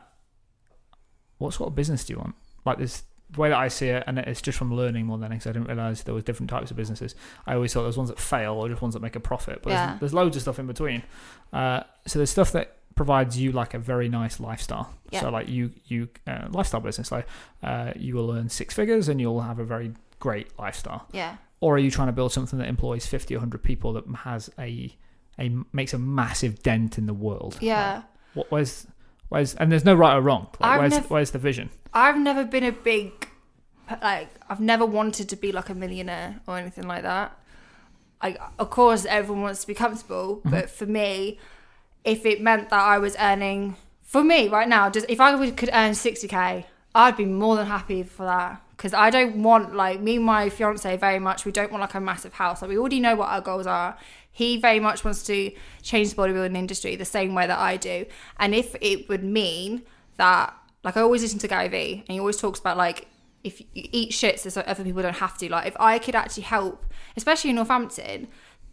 what 1.38 1.54
sort 1.54 1.68
of 1.68 1.74
business 1.76 2.04
do 2.04 2.14
you 2.14 2.18
want? 2.18 2.34
Like 2.64 2.78
this, 2.78 3.04
the 3.30 3.40
way 3.40 3.50
that 3.50 3.58
I 3.58 3.68
see 3.68 3.88
it, 3.88 4.02
and 4.06 4.18
it's 4.18 4.40
just 4.42 4.58
from 4.58 4.74
learning 4.74 5.06
more 5.06 5.18
than 5.18 5.26
anything. 5.30 5.40
'cause 5.40 5.46
I 5.50 5.52
didn't 5.52 5.68
realize 5.68 6.02
there 6.02 6.14
was 6.14 6.24
different 6.24 6.50
types 6.50 6.70
of 6.70 6.76
businesses. 6.76 7.14
I 7.46 7.54
always 7.54 7.72
thought 7.72 7.80
there 7.82 7.86
was 7.88 7.96
ones 7.98 8.08
that 8.08 8.18
fail 8.18 8.54
or 8.54 8.68
just 8.68 8.82
ones 8.82 8.94
that 8.94 9.00
make 9.02 9.14
a 9.14 9.20
profit. 9.20 9.60
But 9.62 9.70
Yeah. 9.70 9.86
there's, 9.88 10.00
there's 10.00 10.14
loads 10.14 10.36
of 10.36 10.42
stuff 10.42 10.58
in 10.58 10.66
between. 10.66 11.02
Uh, 11.52 11.82
so 12.06 12.18
there's 12.18 12.30
stuff 12.30 12.50
that 12.52 12.77
provides 12.94 13.38
you 13.38 13.52
like 13.52 13.74
a 13.74 13.78
very 13.78 14.08
nice 14.08 14.40
lifestyle. 14.40 14.92
Yeah. 15.10 15.20
So 15.20 15.30
like 15.30 15.48
you, 15.48 15.70
you 15.86 16.08
uh, 16.26 16.48
lifestyle 16.50 16.80
business, 16.80 17.10
like 17.12 17.26
uh, 17.62 17.92
you 17.96 18.14
will 18.16 18.30
earn 18.32 18.48
six 18.48 18.74
figures 18.74 19.08
and 19.08 19.20
you'll 19.20 19.40
have 19.40 19.58
a 19.58 19.64
very 19.64 19.92
great 20.18 20.48
lifestyle 20.58 21.06
Yeah. 21.12 21.36
or 21.60 21.76
are 21.76 21.78
you 21.78 21.90
trying 21.92 22.08
to 22.08 22.12
build 22.12 22.32
something 22.32 22.58
that 22.58 22.66
employs 22.68 23.06
50 23.06 23.34
or 23.34 23.38
100 23.38 23.62
people 23.62 23.92
that 23.92 24.04
has 24.24 24.50
a 24.58 24.92
a 25.38 25.56
makes 25.72 25.94
a 25.94 25.98
massive 25.98 26.60
dent 26.64 26.98
in 26.98 27.06
the 27.06 27.14
world 27.14 27.56
Yeah. 27.60 27.94
Like, 27.94 28.04
what 28.34 28.50
where's 28.50 28.86
where's 29.28 29.54
and 29.54 29.70
there's 29.70 29.84
no 29.84 29.94
right 29.94 30.16
or 30.16 30.20
wrong 30.22 30.48
like, 30.58 30.80
where's 30.80 30.92
nev- 30.94 31.10
where's 31.10 31.30
the 31.30 31.38
vision 31.38 31.70
I've 31.94 32.18
never 32.18 32.44
been 32.44 32.64
a 32.64 32.72
big, 32.72 33.12
like, 34.02 34.28
I've 34.50 34.60
never 34.60 34.84
wanted 34.84 35.28
to 35.30 35.36
be 35.36 35.52
like 35.52 35.68
a 35.70 35.74
millionaire 35.74 36.40
or 36.46 36.58
anything 36.58 36.86
like 36.86 37.02
that. 37.04 37.34
Like, 38.22 38.38
of 38.58 38.68
course, 38.70 39.06
everyone 39.06 39.42
wants 39.44 39.60
to 39.62 39.66
be 39.68 39.74
comfortable, 39.74 40.42
but 40.44 40.68
for 40.68 40.84
me, 40.84 41.38
if 42.04 42.24
it 42.24 42.40
meant 42.40 42.70
that 42.70 42.80
I 42.80 42.98
was 42.98 43.16
earning, 43.18 43.76
for 44.02 44.24
me 44.24 44.48
right 44.48 44.68
now, 44.68 44.88
just 44.90 45.06
if 45.08 45.20
I 45.20 45.50
could 45.50 45.70
earn 45.72 45.92
60k, 45.92 46.64
I'd 46.94 47.16
be 47.16 47.26
more 47.26 47.56
than 47.56 47.66
happy 47.66 48.02
for 48.02 48.24
that. 48.24 48.62
Because 48.70 48.94
I 48.94 49.10
don't 49.10 49.42
want, 49.42 49.74
like, 49.74 50.00
me 50.00 50.16
and 50.16 50.24
my 50.24 50.48
fiance 50.50 50.96
very 50.98 51.18
much, 51.18 51.44
we 51.44 51.50
don't 51.50 51.72
want 51.72 51.80
like 51.80 51.94
a 51.94 52.00
massive 52.00 52.34
house. 52.34 52.62
Like, 52.62 52.68
we 52.68 52.78
already 52.78 53.00
know 53.00 53.16
what 53.16 53.28
our 53.28 53.40
goals 53.40 53.66
are. 53.66 53.98
He 54.30 54.56
very 54.56 54.78
much 54.78 55.04
wants 55.04 55.24
to 55.24 55.50
change 55.82 56.10
the 56.10 56.16
bodybuilding 56.16 56.56
industry 56.56 56.94
the 56.94 57.04
same 57.04 57.34
way 57.34 57.48
that 57.48 57.58
I 57.58 57.76
do. 57.76 58.06
And 58.38 58.54
if 58.54 58.76
it 58.80 59.08
would 59.08 59.24
mean 59.24 59.82
that, 60.16 60.54
like, 60.84 60.96
I 60.96 61.00
always 61.00 61.22
listen 61.22 61.40
to 61.40 61.48
Gary 61.48 61.66
Vee, 61.66 62.04
and 62.06 62.14
he 62.14 62.20
always 62.20 62.36
talks 62.36 62.60
about, 62.60 62.76
like, 62.76 63.08
if 63.42 63.60
you 63.60 63.66
eat 63.74 64.12
shit 64.12 64.38
so 64.38 64.60
other 64.60 64.84
people 64.84 65.02
don't 65.02 65.16
have 65.16 65.36
to. 65.38 65.50
Like, 65.50 65.66
if 65.66 65.76
I 65.80 65.98
could 65.98 66.14
actually 66.14 66.44
help, 66.44 66.86
especially 67.16 67.50
in 67.50 67.56
Northampton, 67.56 68.28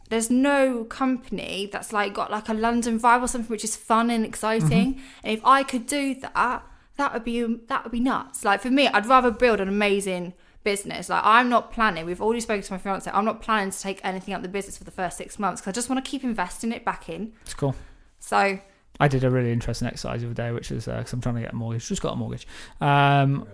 there's 0.09 0.29
no 0.29 0.83
company 0.85 1.69
that's 1.71 1.91
like 1.91 2.13
got 2.13 2.29
like 2.31 2.47
a 2.49 2.53
London 2.53 2.99
vibe 2.99 3.21
or 3.21 3.27
something 3.27 3.49
which 3.49 3.63
is 3.63 3.75
fun 3.75 4.09
and 4.09 4.25
exciting. 4.25 4.99
And 5.23 5.37
if 5.37 5.41
I 5.45 5.63
could 5.63 5.87
do 5.87 6.13
that, 6.15 6.63
that 6.97 7.13
would 7.13 7.23
be 7.23 7.43
that 7.67 7.83
would 7.83 7.91
be 7.91 7.99
nuts. 7.99 8.45
Like 8.45 8.61
for 8.61 8.69
me, 8.69 8.87
I'd 8.87 9.05
rather 9.07 9.31
build 9.31 9.59
an 9.59 9.67
amazing 9.67 10.33
business. 10.63 11.09
Like 11.09 11.21
I'm 11.23 11.49
not 11.49 11.71
planning. 11.71 12.05
We've 12.05 12.21
already 12.21 12.39
spoken 12.41 12.63
to 12.63 12.73
my 12.73 12.77
fiance. 12.77 13.09
I'm 13.13 13.25
not 13.25 13.41
planning 13.41 13.71
to 13.71 13.79
take 13.79 13.99
anything 14.03 14.33
out 14.33 14.37
of 14.37 14.43
the 14.43 14.49
business 14.49 14.77
for 14.77 14.83
the 14.83 14.91
first 14.91 15.17
six 15.17 15.39
months 15.39 15.61
because 15.61 15.71
I 15.71 15.75
just 15.75 15.89
want 15.89 16.03
to 16.03 16.09
keep 16.09 16.23
investing 16.23 16.71
it 16.71 16.85
back 16.85 17.09
in. 17.09 17.33
it's 17.41 17.53
cool 17.53 17.75
So 18.19 18.59
i 18.97 19.09
did 19.09 19.25
a 19.25 19.29
really 19.29 19.51
interesting 19.51 19.87
exercise 19.89 20.21
the 20.21 20.27
other 20.27 20.33
day 20.33 20.51
which 20.53 20.71
is 20.71 20.85
because 20.85 21.11
i'm 21.11 21.19
trying 21.19 21.35
to 21.35 21.41
get 21.41 21.51
a 21.51 21.55
mortgage 21.55 21.85
just 21.85 22.01
got 22.01 22.13
a 22.13 22.15
mortgage 22.15 22.47
um 22.79 23.45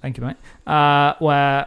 thank 0.00 0.16
you 0.16 0.24
mate 0.24 0.36
uh 0.66 1.12
where 1.18 1.66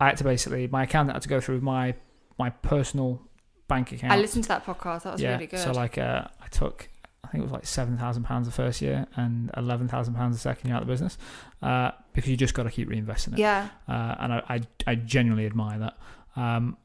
i 0.00 0.06
had 0.06 0.16
to 0.16 0.24
basically 0.24 0.66
my 0.66 0.82
accountant 0.82 1.14
had 1.14 1.22
to 1.22 1.28
go 1.28 1.40
through 1.40 1.60
my 1.60 1.94
my 2.40 2.50
personal 2.50 3.22
bank 3.68 3.92
account 3.92 4.12
I 4.12 4.16
listened 4.16 4.44
to 4.44 4.48
that 4.48 4.64
podcast. 4.64 5.02
That 5.02 5.12
was 5.14 5.22
really 5.22 5.46
good. 5.46 5.60
So 5.60 5.72
like, 5.72 5.98
uh, 5.98 6.24
I 6.40 6.46
took, 6.48 6.88
I 7.24 7.28
think 7.28 7.42
it 7.42 7.44
was 7.44 7.52
like 7.52 7.66
seven 7.66 7.96
thousand 7.98 8.24
pounds 8.24 8.46
the 8.46 8.52
first 8.52 8.80
year 8.80 9.06
and 9.16 9.50
eleven 9.56 9.88
thousand 9.88 10.14
pounds 10.14 10.36
the 10.36 10.40
second 10.40 10.68
year 10.68 10.76
out 10.76 10.82
of 10.82 10.88
the 10.88 10.92
business, 10.92 11.18
uh, 11.62 11.90
because 12.12 12.30
you 12.30 12.36
just 12.36 12.54
got 12.54 12.62
to 12.64 12.70
keep 12.70 12.88
reinvesting 12.88 13.32
it. 13.34 13.38
yeah. 13.38 13.68
Uh, 13.88 14.14
and 14.18 14.32
I, 14.32 14.42
I, 14.48 14.60
I 14.86 14.94
genuinely 14.94 15.46
admire 15.46 15.78
that. 15.78 15.98
Um, 16.36 16.76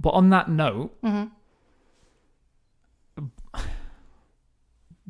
but 0.00 0.10
on 0.10 0.30
that 0.30 0.48
note, 0.48 0.96
hmm 1.02 1.24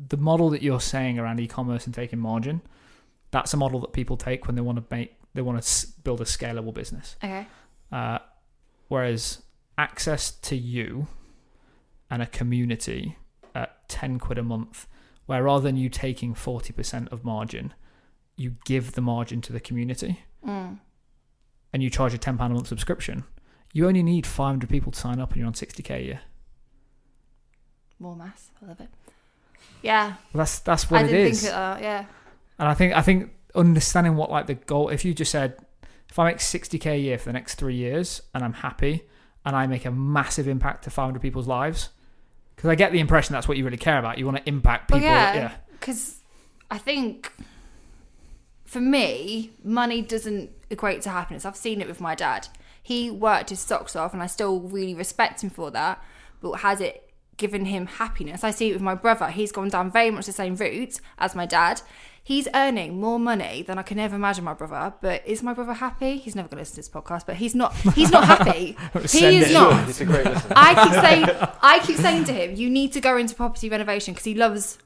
the 0.09 0.17
model 0.17 0.49
that 0.49 0.61
you're 0.61 0.81
saying 0.81 1.17
around 1.17 1.39
e-commerce 1.39 1.85
and 1.85 1.95
taking 1.95 2.19
margin, 2.19 2.61
that's 3.31 3.53
a 3.53 3.57
model 3.57 3.79
that 3.79 3.93
people 3.93 4.17
take 4.17 4.45
when 4.45 4.55
they 4.55 4.61
want 4.61 4.77
to 4.77 4.83
make, 4.93 5.15
they 5.33 5.41
want 5.41 5.61
to 5.61 5.87
build 6.03 6.19
a 6.19 6.25
scalable 6.25 6.73
business. 6.73 7.15
Okay. 7.23 7.47
Uh, 7.91 8.19
whereas 8.89 9.41
access 9.77 10.31
to 10.31 10.55
you 10.55 11.07
and 12.09 12.21
a 12.21 12.25
community 12.27 13.17
at 13.53 13.87
10 13.89 14.19
quid 14.19 14.37
a 14.37 14.43
month, 14.43 14.87
where 15.25 15.43
rather 15.43 15.63
than 15.63 15.77
you 15.77 15.89
taking 15.89 16.33
40% 16.33 17.11
of 17.11 17.23
margin, 17.25 17.73
you 18.37 18.55
give 18.65 18.93
the 18.93 19.01
margin 19.01 19.41
to 19.41 19.53
the 19.53 19.59
community 19.59 20.19
Mm. 20.45 20.79
and 21.73 21.81
you 21.81 21.89
charge 21.89 22.13
a 22.13 22.17
£10 22.19 22.39
a 22.51 22.53
month 22.53 22.67
subscription, 22.67 23.23
you 23.73 23.87
only 23.87 24.03
need 24.03 24.27
500 24.27 24.69
people 24.69 24.91
to 24.91 24.99
sign 24.99 25.19
up 25.19 25.31
and 25.31 25.39
you're 25.39 25.47
on 25.47 25.53
60k 25.53 25.89
a 25.95 26.03
year. 26.03 26.21
More 27.99 28.15
mass. 28.15 28.51
I 28.61 28.65
love 28.67 28.79
it. 28.79 28.89
Yeah. 29.81 30.07
Well, 30.33 30.41
that's 30.41 30.59
that's 30.59 30.89
what 30.91 31.01
I 31.01 31.07
it 31.07 31.13
is. 31.13 31.41
think 31.41 31.53
of 31.53 31.57
that. 31.59 31.81
Yeah. 31.81 32.05
And 32.59 32.67
I 32.67 32.73
think 32.73 32.93
I 32.93 33.01
think 33.01 33.31
understanding 33.55 34.15
what 34.15 34.29
like 34.29 34.47
the 34.47 34.55
goal 34.55 34.89
if 34.89 35.05
you 35.05 35.13
just 35.13 35.31
said 35.31 35.57
if 36.09 36.19
I 36.19 36.25
make 36.25 36.37
60k 36.37 36.85
a 36.93 36.97
year 36.97 37.17
for 37.17 37.25
the 37.25 37.33
next 37.33 37.55
3 37.55 37.73
years 37.73 38.21
and 38.33 38.43
I'm 38.43 38.53
happy 38.53 39.03
and 39.45 39.55
I 39.55 39.67
make 39.67 39.85
a 39.85 39.91
massive 39.91 40.47
impact 40.47 40.83
to 40.85 40.89
500 40.89 41.21
people's 41.21 41.47
lives 41.47 41.89
because 42.55 42.69
I 42.69 42.75
get 42.75 42.91
the 42.91 42.99
impression 42.99 43.33
that's 43.33 43.47
what 43.47 43.57
you 43.57 43.63
really 43.63 43.77
care 43.77 43.99
about. 43.99 44.17
You 44.17 44.25
want 44.25 44.37
to 44.37 44.47
impact 44.47 44.89
people. 44.89 45.01
yeah. 45.01 45.33
yeah. 45.35 45.51
because 45.79 46.19
I 46.71 46.77
think 46.77 47.31
for 48.65 48.81
me, 48.81 49.51
money 49.63 50.01
doesn't 50.01 50.49
equate 50.69 51.01
to 51.03 51.09
happiness. 51.09 51.45
I've 51.45 51.55
seen 51.55 51.81
it 51.81 51.87
with 51.87 52.01
my 52.01 52.15
dad. 52.15 52.47
He 52.81 53.09
worked 53.09 53.49
his 53.49 53.59
socks 53.59 53.95
off, 53.95 54.13
and 54.13 54.21
I 54.21 54.27
still 54.27 54.59
really 54.59 54.93
respect 54.93 55.43
him 55.43 55.49
for 55.49 55.71
that. 55.71 56.03
But 56.41 56.53
has 56.53 56.81
it 56.81 57.09
given 57.37 57.65
him 57.65 57.85
happiness? 57.85 58.43
I 58.43 58.51
see 58.51 58.69
it 58.69 58.73
with 58.73 58.81
my 58.81 58.95
brother. 58.95 59.29
He's 59.29 59.51
gone 59.51 59.69
down 59.69 59.91
very 59.91 60.11
much 60.11 60.25
the 60.25 60.31
same 60.31 60.55
route 60.55 60.99
as 61.17 61.35
my 61.35 61.45
dad. 61.45 61.81
He's 62.27 62.47
earning 62.55 62.99
more 62.99 63.19
money 63.19 63.61
than 63.61 63.77
I 63.77 63.83
can 63.83 63.99
ever 63.99 64.15
imagine 64.15 64.43
my 64.43 64.55
brother. 64.55 64.95
But 64.99 65.21
is 65.27 65.43
my 65.43 65.53
brother 65.53 65.73
happy? 65.73 66.17
He's 66.17 66.35
never 66.35 66.47
going 66.47 66.57
to 66.57 66.61
listen 66.61 66.73
to 66.73 66.79
this 66.81 66.89
podcast, 66.89 67.27
but 67.27 67.35
he's 67.35 67.53
not. 67.53 67.75
He's 67.93 68.09
not 68.11 68.25
happy. 68.25 68.75
He 69.11 69.37
is 69.37 69.51
it. 69.51 69.53
not. 69.53 69.87
It's 69.87 70.01
a 70.01 70.05
great 70.05 70.25
listen. 70.25 70.51
I 70.55 70.73
keep 70.83 70.93
saying, 71.03 71.49
I 71.61 71.79
keep 71.85 71.97
saying 71.97 72.23
to 72.25 72.33
him, 72.33 72.55
you 72.55 72.67
need 72.67 72.93
to 72.93 72.99
go 72.99 73.15
into 73.15 73.35
property 73.35 73.69
renovation 73.69 74.15
because 74.15 74.25
he 74.25 74.33
loves 74.33 74.79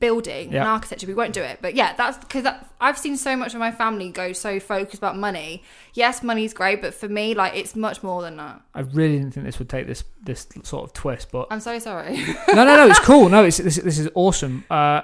building 0.00 0.50
Yeah. 0.50 0.60
and 0.60 0.68
architecture. 0.68 1.06
We 1.06 1.14
won't 1.14 1.34
do 1.34 1.42
it, 1.42 1.58
but 1.62 1.74
yeah, 1.74 1.94
that's 1.94 2.18
because 2.18 2.42
that, 2.44 2.66
I've 2.80 2.98
seen 2.98 3.16
so 3.16 3.36
much 3.36 3.52
of 3.54 3.60
my 3.60 3.70
family 3.70 4.10
go 4.10 4.32
so 4.32 4.58
focused 4.58 4.98
about 4.98 5.16
money. 5.16 5.62
Yes, 5.94 6.22
money's 6.22 6.54
great, 6.54 6.80
but 6.80 6.94
for 6.94 7.06
me, 7.08 7.34
like 7.34 7.54
it's 7.54 7.76
much 7.76 8.02
more 8.02 8.22
than 8.22 8.38
that. 8.38 8.60
I 8.74 8.80
really 8.80 9.18
didn't 9.18 9.34
think 9.34 9.46
this 9.46 9.58
would 9.58 9.68
take 9.68 9.86
this 9.86 10.02
this 10.24 10.48
sort 10.64 10.84
of 10.84 10.94
twist, 10.94 11.30
but 11.30 11.46
I'm 11.50 11.60
so 11.60 11.78
sorry. 11.78 12.16
no, 12.48 12.54
no, 12.64 12.64
no, 12.64 12.86
it's 12.88 12.98
cool. 13.10 13.28
No, 13.28 13.44
it's 13.44 13.58
this, 13.58 13.76
this 13.76 13.98
is 13.98 14.08
awesome. 14.14 14.64
Uh, 14.70 15.02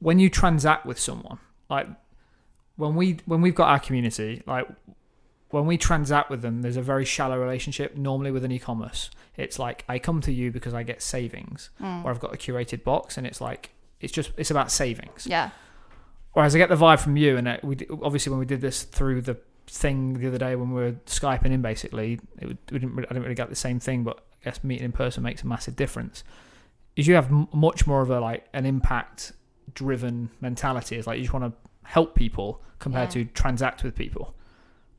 when 0.00 0.18
you 0.18 0.28
transact 0.30 0.86
with 0.86 0.98
someone, 0.98 1.38
like 1.70 1.88
when 2.76 2.94
we 2.94 3.18
when 3.26 3.40
we've 3.40 3.54
got 3.54 3.68
our 3.68 3.78
community, 3.80 4.42
like 4.46 4.66
when 5.50 5.66
we 5.66 5.78
transact 5.78 6.28
with 6.30 6.42
them, 6.42 6.62
there's 6.62 6.76
a 6.76 6.82
very 6.82 7.04
shallow 7.04 7.38
relationship. 7.38 7.96
Normally 7.96 8.30
with 8.30 8.44
an 8.44 8.52
e-commerce, 8.52 9.10
it's 9.36 9.58
like 9.58 9.84
I 9.88 9.98
come 9.98 10.20
to 10.22 10.32
you 10.32 10.50
because 10.50 10.74
I 10.74 10.82
get 10.82 11.02
savings, 11.02 11.70
or 11.80 12.10
I've 12.10 12.20
got 12.20 12.34
a 12.34 12.36
curated 12.36 12.84
box, 12.84 13.16
and 13.16 13.26
it's 13.26 13.40
like 13.40 13.70
it's 14.00 14.12
just 14.12 14.32
it's 14.36 14.50
about 14.50 14.70
savings. 14.70 15.26
yeah, 15.26 15.50
Whereas 16.32 16.54
I 16.54 16.58
get 16.58 16.68
the 16.68 16.76
vibe 16.76 17.00
from 17.00 17.16
you, 17.16 17.36
and 17.38 17.48
uh, 17.48 17.56
we 17.62 17.76
obviously 18.02 18.30
when 18.30 18.38
we 18.40 18.46
did 18.46 18.60
this 18.60 18.82
through 18.82 19.22
the 19.22 19.38
thing 19.68 20.14
the 20.20 20.28
other 20.28 20.38
day 20.38 20.54
when 20.54 20.70
we 20.70 20.82
were 20.82 20.92
skyping 21.06 21.46
in. 21.52 21.62
Basically, 21.62 22.20
it, 22.38 22.46
we 22.48 22.78
didn't. 22.78 22.94
Really, 22.94 23.08
I 23.08 23.12
didn't 23.14 23.22
really 23.22 23.34
get 23.34 23.48
the 23.48 23.56
same 23.56 23.80
thing, 23.80 24.04
but 24.04 24.18
I 24.42 24.44
guess 24.50 24.62
meeting 24.62 24.84
in 24.84 24.92
person 24.92 25.22
makes 25.22 25.42
a 25.42 25.46
massive 25.46 25.76
difference. 25.76 26.22
Is 26.96 27.06
you 27.06 27.14
have 27.14 27.26
m- 27.30 27.48
much 27.52 27.86
more 27.86 28.02
of 28.02 28.10
a 28.10 28.20
like 28.20 28.46
an 28.52 28.66
impact 28.66 29.32
driven 29.74 30.30
mentality. 30.40 30.96
It's 30.96 31.06
like 31.06 31.18
you 31.18 31.24
just 31.24 31.32
want 31.34 31.52
to 31.52 31.88
help 31.88 32.14
people 32.14 32.62
compared 32.78 33.14
Yeah. 33.14 33.24
to 33.24 33.30
transact 33.32 33.82
with 33.84 33.94
people. 33.94 34.34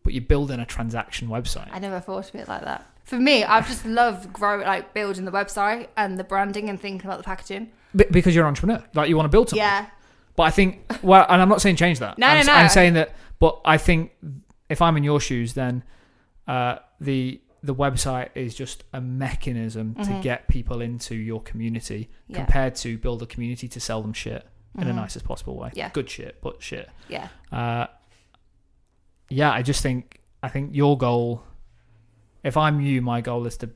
But 0.03 0.13
you're 0.13 0.21
building 0.23 0.59
a 0.59 0.65
transaction 0.65 1.27
website. 1.27 1.67
I 1.71 1.79
never 1.79 1.99
thought 1.99 2.29
of 2.29 2.35
it 2.35 2.47
like 2.47 2.63
that. 2.63 2.85
For 3.03 3.17
me, 3.17 3.43
I've 3.43 3.67
just 3.67 3.85
loved 3.85 4.31
growing, 4.33 4.65
like 4.65 4.93
building 4.93 5.25
the 5.25 5.31
website 5.31 5.87
and 5.97 6.17
the 6.17 6.23
branding 6.23 6.69
and 6.69 6.79
thinking 6.79 7.05
about 7.05 7.17
the 7.17 7.23
packaging. 7.23 7.71
Be- 7.95 8.05
because 8.11 8.35
you're 8.35 8.43
an 8.45 8.49
entrepreneur. 8.49 8.83
Like 8.93 9.09
you 9.09 9.15
want 9.15 9.25
to 9.25 9.29
build 9.29 9.49
something. 9.49 9.63
Yeah, 9.63 9.85
But 10.35 10.43
I 10.43 10.51
think, 10.51 10.81
well, 11.01 11.25
and 11.29 11.41
I'm 11.41 11.49
not 11.49 11.61
saying 11.61 11.75
change 11.77 11.99
that. 11.99 12.17
No, 12.19 12.27
I'm, 12.27 12.45
no, 12.45 12.51
no. 12.53 12.57
I'm 12.57 12.69
saying 12.69 12.93
that, 12.93 13.15
but 13.39 13.59
I 13.65 13.77
think 13.77 14.11
if 14.69 14.81
I'm 14.81 14.97
in 14.97 15.03
your 15.03 15.19
shoes, 15.21 15.53
then 15.53 15.83
uh, 16.47 16.77
the 16.99 17.41
the 17.63 17.73
website 17.75 18.29
is 18.35 18.53
just 18.55 18.83
a 18.93 19.01
mechanism 19.01 19.95
to 19.95 20.01
Mhm. 20.03 20.21
get 20.21 20.47
people 20.47 20.79
into 20.79 21.15
your 21.15 21.41
community 21.41 22.09
yeah, 22.27 22.37
compared 22.37 22.75
to 22.75 22.97
build 22.97 23.21
a 23.23 23.25
community 23.25 23.67
to 23.67 23.79
sell 23.79 24.01
them 24.01 24.13
shit 24.13 24.45
in 24.77 24.87
a 24.87 24.91
Mhm. 24.91 24.95
nicest 24.95 25.25
possible 25.25 25.55
way. 25.57 25.71
Yeah. 25.73 25.89
Good 25.89 26.09
shit, 26.09 26.39
but 26.41 26.61
shit. 26.61 26.89
yeah, 27.09 27.29
Uh, 27.51 27.87
yeah, 29.29 29.51
I 29.51 29.61
just 29.61 29.81
think 29.81 30.21
I 30.43 30.49
think 30.49 30.75
your 30.75 30.97
goal, 30.97 31.43
if 32.43 32.55
I'm 32.55 32.79
you, 32.79 33.01
my 33.01 33.21
goal 33.21 33.45
is 33.47 33.57
to 33.57 33.71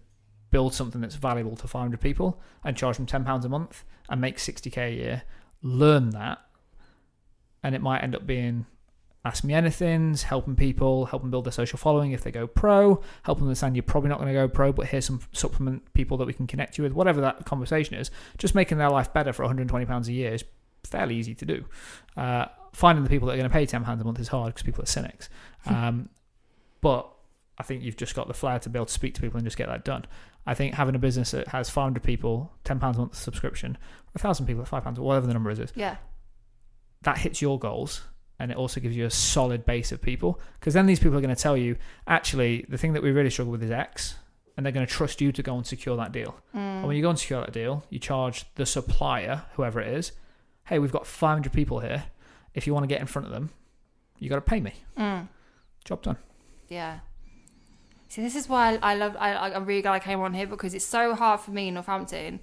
build 0.51 0.73
something 0.75 1.01
that's 1.01 1.15
valuable 1.15 1.55
to 1.55 1.67
500 1.67 1.99
people 1.99 2.39
and 2.63 2.77
charge 2.77 2.97
them 2.97 3.07
10 3.07 3.23
pounds 3.25 3.43
a 3.45 3.49
month 3.49 3.83
and 4.09 4.21
make 4.21 4.37
60k 4.37 4.77
a 4.77 4.89
year. 4.95 5.23
Learn 5.63 6.11
that, 6.11 6.39
and 7.63 7.73
it 7.73 7.81
might 7.81 8.03
end 8.03 8.15
up 8.15 8.27
being 8.27 8.67
ask 9.25 9.43
me 9.43 9.53
anything's, 9.53 10.23
helping 10.23 10.55
people, 10.55 11.05
helping 11.07 11.29
build 11.29 11.45
their 11.45 11.51
social 11.51 11.77
following 11.77 12.11
if 12.11 12.23
they 12.23 12.31
go 12.31 12.47
pro, 12.47 13.01
help 13.23 13.37
them 13.37 13.47
understand 13.47 13.75
you're 13.75 13.83
probably 13.83 14.09
not 14.09 14.17
going 14.19 14.27
to 14.27 14.33
go 14.33 14.47
pro, 14.47 14.71
but 14.73 14.87
here's 14.87 15.05
some 15.05 15.19
supplement 15.31 15.93
people 15.93 16.17
that 16.17 16.25
we 16.25 16.33
can 16.33 16.47
connect 16.47 16.77
you 16.77 16.83
with, 16.83 16.93
whatever 16.93 17.21
that 17.21 17.45
conversation 17.45 17.95
is. 17.95 18.09
Just 18.39 18.55
making 18.55 18.79
their 18.79 18.89
life 18.89 19.13
better 19.13 19.31
for 19.33 19.43
120 19.43 19.85
pounds 19.85 20.07
a 20.07 20.13
year 20.13 20.33
is 20.33 20.43
fairly 20.83 21.15
easy 21.15 21.35
to 21.35 21.45
do. 21.45 21.65
Uh, 22.17 22.45
finding 22.73 23.03
the 23.03 23.09
people 23.09 23.27
that 23.27 23.33
are 23.33 23.37
going 23.37 23.49
to 23.49 23.53
pay 23.53 23.65
ten 23.65 23.83
pounds 23.83 24.01
a 24.01 24.03
month 24.03 24.19
is 24.19 24.27
hard 24.27 24.53
because 24.53 24.63
people 24.63 24.83
are 24.83 24.87
cynics. 24.87 25.29
Um, 25.65 26.09
but 26.81 27.11
I 27.57 27.63
think 27.63 27.83
you've 27.83 27.97
just 27.97 28.15
got 28.15 28.27
the 28.27 28.33
flair 28.33 28.59
to 28.59 28.69
be 28.69 28.77
able 28.79 28.87
to 28.87 28.93
speak 28.93 29.13
to 29.15 29.21
people 29.21 29.37
and 29.37 29.45
just 29.45 29.57
get 29.57 29.67
that 29.67 29.85
done. 29.85 30.05
I 30.45 30.55
think 30.55 30.73
having 30.73 30.95
a 30.95 30.99
business 30.99 31.31
that 31.31 31.47
has 31.49 31.69
500 31.69 32.01
people, 32.01 32.51
ten 32.63 32.79
pounds 32.79 32.97
a 32.97 33.01
month 33.01 33.15
subscription, 33.15 33.77
a 34.15 34.19
thousand 34.19 34.47
people 34.47 34.63
at 34.63 34.67
five 34.67 34.83
pounds, 34.83 34.99
whatever 34.99 35.27
the 35.27 35.33
number 35.33 35.51
is, 35.51 35.59
is 35.59 35.71
yeah, 35.75 35.97
that 37.03 37.17
hits 37.19 37.41
your 37.41 37.59
goals. 37.59 38.01
And 38.39 38.49
it 38.49 38.57
also 38.57 38.79
gives 38.79 38.97
you 38.97 39.05
a 39.05 39.11
solid 39.11 39.67
base 39.67 39.91
of 39.91 40.01
people 40.01 40.39
because 40.59 40.73
then 40.73 40.87
these 40.87 40.99
people 40.99 41.15
are 41.15 41.21
going 41.21 41.35
to 41.35 41.39
tell 41.39 41.55
you, 41.55 41.75
actually, 42.07 42.65
the 42.69 42.77
thing 42.77 42.93
that 42.93 43.03
we 43.03 43.11
really 43.11 43.29
struggle 43.29 43.51
with 43.51 43.61
is 43.61 43.69
X, 43.69 44.15
and 44.57 44.65
they're 44.65 44.73
going 44.73 44.85
to 44.85 44.91
trust 44.91 45.21
you 45.21 45.31
to 45.31 45.43
go 45.43 45.55
and 45.55 45.65
secure 45.65 45.95
that 45.97 46.11
deal. 46.11 46.35
And 46.53 46.87
when 46.87 46.95
you 46.95 47.03
go 47.03 47.11
and 47.11 47.19
secure 47.19 47.41
that 47.41 47.53
deal, 47.53 47.83
you 47.91 47.99
charge 47.99 48.45
the 48.55 48.65
supplier, 48.65 49.43
whoever 49.53 49.79
it 49.79 49.93
is, 49.93 50.11
hey, 50.71 50.79
we've 50.79 50.91
got 50.91 51.05
500 51.05 51.51
people 51.53 51.81
here. 51.81 52.05
If 52.55 52.65
you 52.65 52.73
want 52.73 52.83
to 52.83 52.87
get 52.87 53.01
in 53.01 53.07
front 53.07 53.27
of 53.27 53.31
them, 53.33 53.51
you 54.19 54.29
got 54.29 54.35
to 54.35 54.41
pay 54.41 54.59
me. 54.61 54.73
Mm. 54.97 55.27
Job 55.85 56.01
done. 56.01 56.17
yeah. 56.69 56.99
See, 58.07 58.21
this 58.21 58.35
is 58.35 58.49
why 58.49 58.77
I 58.83 58.95
love. 58.95 59.15
I, 59.17 59.53
I'm 59.53 59.65
really 59.65 59.81
glad 59.81 59.93
I 59.93 59.99
came 59.99 60.19
on 60.19 60.33
here 60.33 60.45
because 60.47 60.73
it's 60.73 60.83
so 60.85 61.15
hard 61.15 61.39
for 61.39 61.51
me 61.51 61.69
in 61.69 61.75
Northampton, 61.75 62.41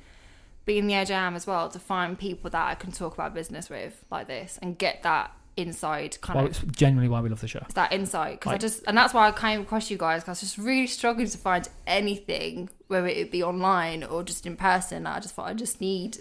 being 0.64 0.87
the 0.87 0.95
age 0.95 1.11
I 1.11 1.26
am 1.26 1.37
as 1.37 1.47
well, 1.47 1.68
to 1.68 1.79
find 1.79 2.18
people 2.18 2.49
that 2.51 2.66
I 2.68 2.74
can 2.74 2.91
talk 2.91 3.12
about 3.12 3.35
business 3.35 3.68
with 3.68 4.03
like 4.11 4.26
this 4.29 4.59
and 4.62 4.79
get 4.79 5.03
that 5.03 5.31
inside 5.59 6.18
kind 6.22 6.37
Well, 6.39 6.47
of 6.47 6.51
it's 6.53 6.62
genuinely 6.76 7.09
why 7.11 7.20
we 7.20 7.29
love 7.29 7.41
the 7.41 7.49
show. 7.49 7.59
it's 7.66 7.74
that 7.74 7.93
insight 7.93 8.41
because 8.41 8.53
I 8.55 8.57
just 8.59 8.85
and 8.87 8.97
that's 8.97 9.12
why 9.12 9.29
I 9.29 9.33
came 9.33 9.61
across 9.61 9.91
you 9.91 9.99
guys 9.99 10.22
because 10.22 10.29
I 10.29 10.33
was 10.33 10.41
just 10.41 10.57
really 10.59 10.87
struggling 10.87 11.26
to 11.29 11.37
find 11.37 11.68
anything 11.87 12.70
whether 12.87 13.07
it 13.09 13.31
be 13.31 13.43
online 13.43 14.05
or 14.05 14.22
just 14.22 14.47
in 14.47 14.57
person. 14.57 15.07
I 15.07 15.20
just 15.20 15.35
thought 15.35 15.49
I 15.49 15.55
just 15.55 15.81
need 15.83 16.18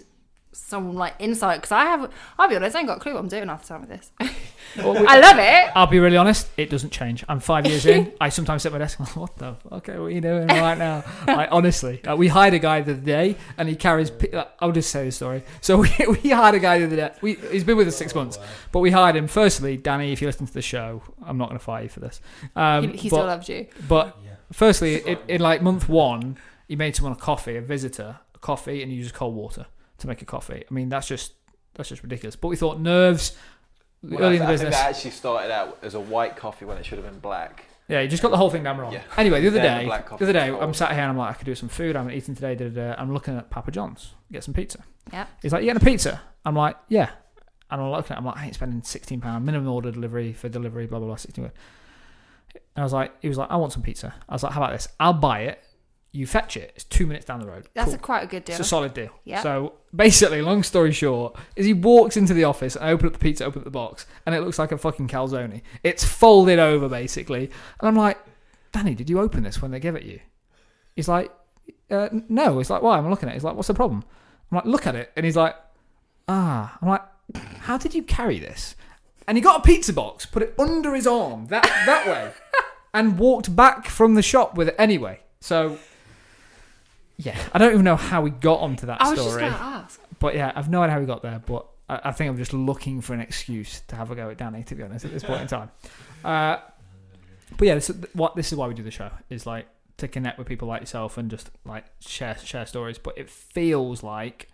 some 0.52 0.94
like 0.94 1.14
insight 1.18 1.58
because 1.58 1.72
I 1.72 1.84
have 1.84 2.10
I'll 2.38 2.48
be 2.48 2.56
honest 2.56 2.74
I 2.74 2.80
ain't 2.80 2.88
got 2.88 2.96
a 2.96 3.00
clue 3.00 3.14
what 3.14 3.20
I'm 3.20 3.28
doing 3.28 3.48
half 3.48 3.62
the 3.62 3.68
time 3.68 3.80
with 3.82 3.90
this. 3.90 4.10
Well, 4.76 4.92
we- 5.00 5.06
I 5.06 5.18
love 5.18 5.38
it. 5.38 5.72
I'll 5.74 5.86
be 5.86 5.98
really 5.98 6.18
honest, 6.18 6.46
it 6.58 6.68
doesn't 6.68 6.90
change. 6.90 7.24
I'm 7.26 7.40
five 7.40 7.66
years 7.66 7.86
in. 7.86 8.12
I 8.20 8.28
sometimes 8.28 8.62
sit 8.62 8.68
at 8.68 8.72
my 8.72 8.78
desk 8.78 8.98
and 8.98 9.08
I'm 9.16 9.22
like, 9.22 9.30
what 9.30 9.36
the? 9.38 9.54
Fuck? 9.62 9.72
Okay, 9.78 9.92
what 9.98 10.04
are 10.06 10.10
you 10.10 10.20
doing 10.20 10.46
right 10.46 10.76
now? 10.76 11.04
Like, 11.26 11.48
honestly, 11.50 12.04
uh, 12.04 12.14
we 12.16 12.28
hired 12.28 12.52
a 12.52 12.58
guy 12.58 12.82
the 12.82 12.92
other 12.92 13.00
day 13.00 13.36
and 13.56 13.66
he 13.66 13.74
carries. 13.76 14.10
pi- 14.10 14.28
uh, 14.36 14.44
I'll 14.60 14.70
just 14.72 14.90
say 14.90 15.06
the 15.06 15.10
story. 15.10 15.42
So 15.62 15.78
we, 15.78 15.88
we 16.22 16.30
hired 16.30 16.54
a 16.54 16.58
guy 16.58 16.80
the 16.80 16.84
other 16.84 16.96
day. 16.96 17.12
We, 17.22 17.34
he's 17.50 17.64
been 17.64 17.78
with 17.78 17.88
us 17.88 17.96
six 17.96 18.14
months, 18.14 18.38
but 18.70 18.80
we 18.80 18.90
hired 18.90 19.16
him. 19.16 19.26
Firstly, 19.26 19.78
Danny, 19.78 20.12
if 20.12 20.20
you 20.20 20.28
listen 20.28 20.46
to 20.46 20.52
the 20.52 20.60
show, 20.60 21.02
I'm 21.24 21.38
not 21.38 21.48
going 21.48 21.58
to 21.58 21.64
fire 21.64 21.84
you 21.84 21.88
for 21.88 22.00
this. 22.00 22.20
Um, 22.54 22.90
he 22.90 22.96
he 22.98 23.08
but- 23.08 23.16
still 23.16 23.26
loves 23.26 23.48
you. 23.48 23.68
But 23.88 24.18
firstly, 24.52 24.96
in, 25.00 25.18
in 25.28 25.40
like 25.40 25.62
month 25.62 25.88
one, 25.88 26.36
he 26.68 26.76
made 26.76 26.94
someone 26.94 27.14
a 27.14 27.16
coffee, 27.16 27.56
a 27.56 27.62
visitor, 27.62 28.18
a 28.34 28.38
coffee, 28.38 28.82
and 28.82 28.92
he 28.92 28.98
used 28.98 29.14
cold 29.14 29.34
water 29.34 29.64
to 29.98 30.06
make 30.06 30.22
a 30.22 30.24
coffee. 30.24 30.64
I 30.68 30.74
mean, 30.74 30.88
that's 30.88 31.06
just 31.06 31.32
that's 31.74 31.88
just 31.88 32.02
ridiculous. 32.02 32.36
But 32.36 32.48
we 32.48 32.56
thought 32.56 32.80
nerves 32.80 33.36
Well, 34.02 34.22
early 34.22 34.36
in 34.36 34.42
I, 34.42 34.46
the 34.46 34.52
I 34.52 34.56
think 34.56 34.68
business. 34.68 34.74
that 34.76 34.90
actually 34.90 35.10
started 35.12 35.52
out 35.52 35.78
as 35.82 35.94
a 35.94 36.00
white 36.00 36.36
coffee 36.36 36.64
when 36.64 36.78
it 36.78 36.86
should 36.86 36.98
have 36.98 37.06
been 37.06 37.20
black. 37.20 37.64
Yeah, 37.88 38.00
you 38.00 38.08
just 38.08 38.22
got 38.22 38.30
the 38.30 38.36
whole 38.36 38.50
thing 38.50 38.62
down 38.64 38.76
wrong. 38.76 38.92
Yeah. 38.92 39.02
Anyway, 39.16 39.40
the 39.40 39.48
other 39.48 39.60
Then 39.60 39.78
day, 39.80 39.86
black 39.86 40.08
the 40.10 40.14
other 40.16 40.32
day, 40.32 40.50
was 40.50 40.60
I'm 40.60 40.74
sat 40.74 40.90
here 40.92 41.00
and 41.00 41.10
I'm 41.10 41.16
like, 41.16 41.30
I 41.30 41.34
could 41.34 41.46
do 41.46 41.54
some 41.54 41.70
food. 41.70 41.96
I'm 41.96 42.10
eating 42.10 42.34
today. 42.34 42.54
Da, 42.54 42.68
da, 42.68 42.94
da. 42.94 43.00
I'm 43.00 43.14
looking 43.14 43.34
at 43.36 43.48
Papa 43.48 43.70
John's, 43.70 44.12
get 44.30 44.44
some 44.44 44.52
pizza. 44.52 44.84
Yeah. 45.10 45.26
He's 45.40 45.52
like, 45.52 45.62
you 45.62 45.68
getting 45.72 45.80
a 45.80 45.84
pizza? 45.84 46.20
I'm 46.44 46.54
like, 46.54 46.76
yeah. 46.88 47.10
And 47.70 47.80
I'm 47.80 47.90
looking 47.90 48.12
at, 48.12 48.16
it, 48.16 48.18
I'm 48.18 48.26
like, 48.26 48.36
I 48.36 48.44
ain't 48.44 48.54
spending 48.54 48.82
sixteen 48.82 49.22
pound 49.22 49.46
minimum 49.46 49.68
order 49.68 49.90
delivery 49.90 50.34
for 50.34 50.50
delivery, 50.50 50.86
blah 50.86 50.98
blah 50.98 51.08
blah, 51.08 51.16
sixteen. 51.16 51.44
And 51.46 51.52
I 52.76 52.82
was 52.82 52.92
like, 52.92 53.12
he 53.22 53.28
was 53.28 53.38
like, 53.38 53.50
I 53.50 53.56
want 53.56 53.72
some 53.72 53.82
pizza. 53.82 54.14
I 54.28 54.34
was 54.34 54.42
like, 54.42 54.52
how 54.52 54.62
about 54.62 54.72
this? 54.72 54.88
I'll 55.00 55.12
buy 55.14 55.40
it. 55.44 55.62
You 56.10 56.26
fetch 56.26 56.56
it. 56.56 56.72
It's 56.74 56.84
two 56.84 57.06
minutes 57.06 57.26
down 57.26 57.40
the 57.40 57.46
road. 57.46 57.68
That's 57.74 57.90
Cool. 57.90 57.94
a 57.96 57.98
quite 57.98 58.22
a 58.24 58.26
good 58.26 58.44
deal. 58.44 58.54
It's 58.54 58.60
a 58.60 58.68
solid 58.68 58.94
deal. 58.94 59.10
Yeah. 59.24 59.42
So 59.42 59.74
basically, 59.94 60.40
long 60.40 60.62
story 60.62 60.92
short, 60.92 61.36
is 61.54 61.66
he 61.66 61.74
walks 61.74 62.16
into 62.16 62.32
the 62.32 62.44
office 62.44 62.76
and 62.76 62.84
I 62.86 62.92
open 62.92 63.06
up 63.08 63.12
the 63.12 63.18
pizza, 63.18 63.44
open 63.44 63.60
up 63.60 63.64
the 63.64 63.70
box, 63.70 64.06
and 64.24 64.34
it 64.34 64.40
looks 64.40 64.58
like 64.58 64.72
a 64.72 64.78
fucking 64.78 65.08
calzone. 65.08 65.60
It's 65.82 66.04
folded 66.04 66.58
over 66.58 66.88
basically, 66.88 67.50
and 67.80 67.88
I'm 67.88 67.94
like, 67.96 68.18
Danny, 68.72 68.94
did 68.94 69.10
you 69.10 69.20
open 69.20 69.42
this 69.42 69.60
when 69.60 69.70
they 69.70 69.80
give 69.80 69.96
it 69.96 70.02
you? 70.04 70.20
He's 70.96 71.08
like, 71.08 71.30
uh, 71.90 72.08
no. 72.28 72.56
He's 72.58 72.70
like, 72.70 72.82
why? 72.82 72.96
I'm 72.96 73.08
looking 73.10 73.28
at 73.28 73.32
it. 73.32 73.36
He's 73.36 73.44
like, 73.44 73.54
what's 73.54 73.68
the 73.68 73.74
problem? 73.74 74.02
I'm 74.50 74.56
like, 74.56 74.64
look 74.64 74.86
at 74.86 74.94
it, 74.96 75.12
and 75.14 75.26
he's 75.26 75.36
like, 75.36 75.56
ah. 76.26 76.76
I'm 76.80 76.88
like, 76.88 77.02
how 77.60 77.76
did 77.76 77.94
you 77.94 78.02
carry 78.02 78.38
this? 78.38 78.74
And 79.26 79.36
he 79.36 79.42
got 79.42 79.60
a 79.60 79.62
pizza 79.62 79.92
box, 79.92 80.24
put 80.24 80.42
it 80.42 80.54
under 80.58 80.94
his 80.94 81.06
arm 81.06 81.46
that 81.46 81.64
that 81.84 82.06
way, 82.06 82.32
and 82.94 83.18
walked 83.18 83.54
back 83.54 83.86
from 83.88 84.14
the 84.14 84.22
shop 84.22 84.54
with 84.56 84.68
it 84.68 84.74
anyway. 84.78 85.20
So. 85.40 85.78
Yeah, 87.18 87.38
I 87.52 87.58
don't 87.58 87.72
even 87.72 87.84
know 87.84 87.96
how 87.96 88.22
we 88.22 88.30
got 88.30 88.60
onto 88.60 88.86
that 88.86 89.02
I 89.02 89.10
was 89.10 89.18
just 89.18 89.28
story. 89.28 89.42
going 89.42 89.52
to 89.52 89.58
ask. 89.58 90.00
But 90.20 90.34
yeah, 90.34 90.52
I've 90.54 90.70
no 90.70 90.82
idea 90.82 90.94
how 90.94 91.00
we 91.00 91.06
got 91.06 91.22
there. 91.22 91.42
But 91.44 91.66
I, 91.88 92.00
I 92.04 92.12
think 92.12 92.30
I'm 92.30 92.36
just 92.38 92.54
looking 92.54 93.00
for 93.00 93.12
an 93.12 93.20
excuse 93.20 93.80
to 93.88 93.96
have 93.96 94.10
a 94.10 94.14
go 94.14 94.30
at 94.30 94.38
Danny. 94.38 94.62
To 94.64 94.74
be 94.74 94.82
honest, 94.82 95.04
at 95.04 95.12
this 95.12 95.24
point 95.24 95.42
in 95.42 95.48
time. 95.48 95.70
Uh, 96.24 96.58
but 97.56 97.68
yeah, 97.68 97.74
this 97.76 97.88
is, 97.90 98.04
what 98.12 98.34
this 98.34 98.50
is 98.50 98.58
why 98.58 98.66
we 98.66 98.74
do 98.74 98.82
the 98.82 98.90
show 98.90 99.08
is 99.30 99.46
like 99.46 99.68
to 99.98 100.08
connect 100.08 100.36
with 100.36 100.48
people 100.48 100.66
like 100.66 100.80
yourself 100.80 101.16
and 101.16 101.30
just 101.30 101.48
like 101.64 101.84
share 102.00 102.36
share 102.38 102.66
stories. 102.66 102.98
But 102.98 103.16
it 103.16 103.30
feels 103.30 104.02
like 104.02 104.48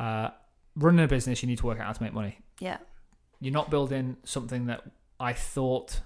uh, 0.00 0.30
running 0.74 1.04
a 1.04 1.08
business, 1.08 1.42
you 1.42 1.48
need 1.48 1.58
to 1.58 1.66
work 1.66 1.78
out 1.78 1.86
how 1.86 1.92
to 1.92 2.02
make 2.02 2.12
money. 2.12 2.38
Yeah. 2.58 2.78
You're 3.40 3.52
not 3.52 3.70
building 3.70 4.16
something 4.24 4.66
that 4.66 4.82
I 5.20 5.32
thought. 5.32 6.00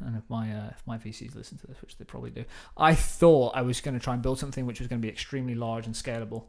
And 0.00 0.16
if 0.16 0.22
my 0.28 0.52
uh, 0.52 0.70
if 0.70 0.82
my 0.86 0.98
VCs 0.98 1.34
listen 1.34 1.58
to 1.58 1.66
this, 1.66 1.80
which 1.80 1.96
they 1.98 2.04
probably 2.04 2.30
do, 2.30 2.44
I 2.76 2.94
thought 2.94 3.56
I 3.56 3.62
was 3.62 3.80
going 3.80 3.98
to 3.98 4.02
try 4.02 4.14
and 4.14 4.22
build 4.22 4.38
something 4.38 4.66
which 4.66 4.80
was 4.80 4.88
going 4.88 5.00
to 5.00 5.06
be 5.06 5.12
extremely 5.12 5.54
large 5.54 5.86
and 5.86 5.94
scalable, 5.94 6.44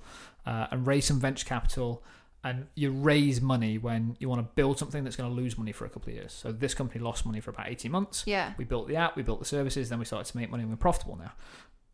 uh, 0.46 0.68
and 0.72 0.86
raise 0.86 1.06
some 1.06 1.20
venture 1.20 1.46
capital. 1.46 2.04
And 2.46 2.68
you 2.76 2.92
raise 2.92 3.40
money 3.40 3.78
when 3.78 4.18
you 4.20 4.28
want 4.28 4.42
to 4.42 4.50
build 4.56 4.78
something 4.78 5.06
that's 5.06 5.16
going 5.16 5.30
to 5.30 5.36
lose 5.36 5.58
money 5.58 5.72
for 5.72 5.86
a 5.86 5.90
couple 5.90 6.10
of 6.10 6.16
years. 6.16 6.34
So 6.34 6.52
this 6.52 6.74
company 6.74 7.02
lost 7.02 7.26
money 7.26 7.40
for 7.40 7.52
about 7.52 7.70
eighteen 7.70 7.92
months. 7.92 8.24
Yeah. 8.26 8.54
We 8.58 8.66
built 8.66 8.88
the 8.90 8.98
app, 8.98 9.16
we 9.16 9.24
built 9.24 9.40
the 9.40 9.46
services, 9.46 9.90
then 9.90 10.00
we 10.00 10.06
started 10.06 10.30
to 10.30 10.38
make 10.38 10.52
money 10.52 10.64
and 10.64 10.72
we're 10.72 10.78
profitable 10.78 11.18
now. 11.18 11.32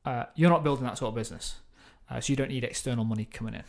Uh, 0.05 0.25
you're 0.35 0.49
not 0.49 0.63
building 0.63 0.85
that 0.85 0.97
sort 0.97 1.09
of 1.09 1.15
business. 1.15 1.57
Uh, 2.09 2.19
so 2.19 2.31
you 2.31 2.35
don't 2.35 2.49
need 2.49 2.63
external 2.63 3.05
money 3.05 3.25
coming 3.25 3.53
in. 3.53 3.63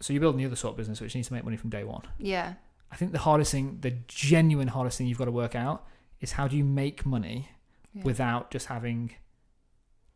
So 0.00 0.12
you're 0.12 0.20
building 0.20 0.40
the 0.40 0.46
other 0.46 0.56
sort 0.56 0.72
of 0.72 0.76
business 0.76 1.00
which 1.00 1.14
needs 1.14 1.28
to 1.28 1.34
make 1.34 1.44
money 1.44 1.56
from 1.56 1.70
day 1.70 1.84
one. 1.84 2.02
Yeah. 2.18 2.54
I 2.90 2.96
think 2.96 3.12
the 3.12 3.18
hardest 3.18 3.52
thing, 3.52 3.78
the 3.80 3.92
genuine 4.06 4.68
hardest 4.68 4.98
thing 4.98 5.06
you've 5.06 5.18
got 5.18 5.24
to 5.24 5.32
work 5.32 5.54
out 5.54 5.86
is 6.22 6.32
how 6.32 6.48
do 6.48 6.56
you 6.56 6.64
make 6.64 7.04
money 7.04 7.50
Yeah. 7.92 8.04
without 8.04 8.50
just 8.50 8.66
having 8.68 9.12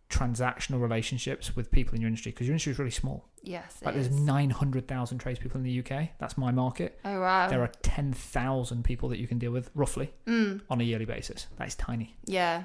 transactional 0.09 0.81
relationships 0.81 1.57
with 1.57 1.71
people 1.73 1.95
in 1.95 2.01
your 2.01 2.07
industry 2.09 2.31
because 2.33 2.47
your 2.47 2.53
industry 2.55 2.73
is 2.73 2.79
really 2.79 2.91
small. 2.93 3.29
Yes. 3.43 3.79
Like 3.85 3.95
there's 3.95 4.07
is. 4.09 4.21
900,000 4.21 5.19
tradespeople 5.19 5.59
in 5.61 5.65
the 5.65 5.81
UK. 5.81 6.11
That's 6.19 6.39
my 6.39 6.53
market. 6.53 6.99
Oh 7.05 7.21
wow. 7.21 7.49
There 7.49 7.61
are 7.61 7.71
10,000 7.83 8.85
people 8.85 9.09
that 9.11 9.19
you 9.19 9.27
can 9.27 9.39
deal 9.39 9.51
with 9.53 9.71
roughly 9.75 10.13
Mm, 10.27 10.63
on 10.71 10.81
a 10.81 10.85
yearly 10.85 11.05
basis. 11.07 11.49
That 11.59 11.69
is 11.69 11.75
tiny. 11.75 12.17
yeah. 12.25 12.65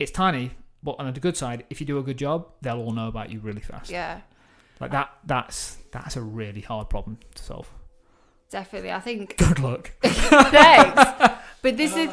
It's 0.00 0.10
tiny, 0.10 0.50
but 0.82 0.96
on 0.98 1.12
the 1.14 1.20
good 1.20 1.36
side, 1.36 1.64
if 1.70 1.80
you 1.80 1.86
do 1.86 1.98
a 1.98 2.02
good 2.02 2.18
job, 2.18 2.48
they'll 2.62 2.78
all 2.80 2.90
know 2.90 3.06
about 3.08 3.30
you 3.30 3.38
really 3.40 3.60
fast. 3.60 3.90
Yeah. 3.90 4.20
Like 4.80 4.90
that 4.90 5.10
that's 5.24 5.78
that's 5.92 6.16
a 6.16 6.22
really 6.22 6.60
hard 6.60 6.90
problem 6.90 7.18
to 7.36 7.42
solve. 7.42 7.72
Definitely. 8.50 8.90
I 8.92 9.00
think 9.00 9.36
Good 9.36 9.58
luck. 9.60 9.92
Thanks. 10.02 11.34
But 11.64 11.78
this 11.78 11.96
is, 11.96 12.10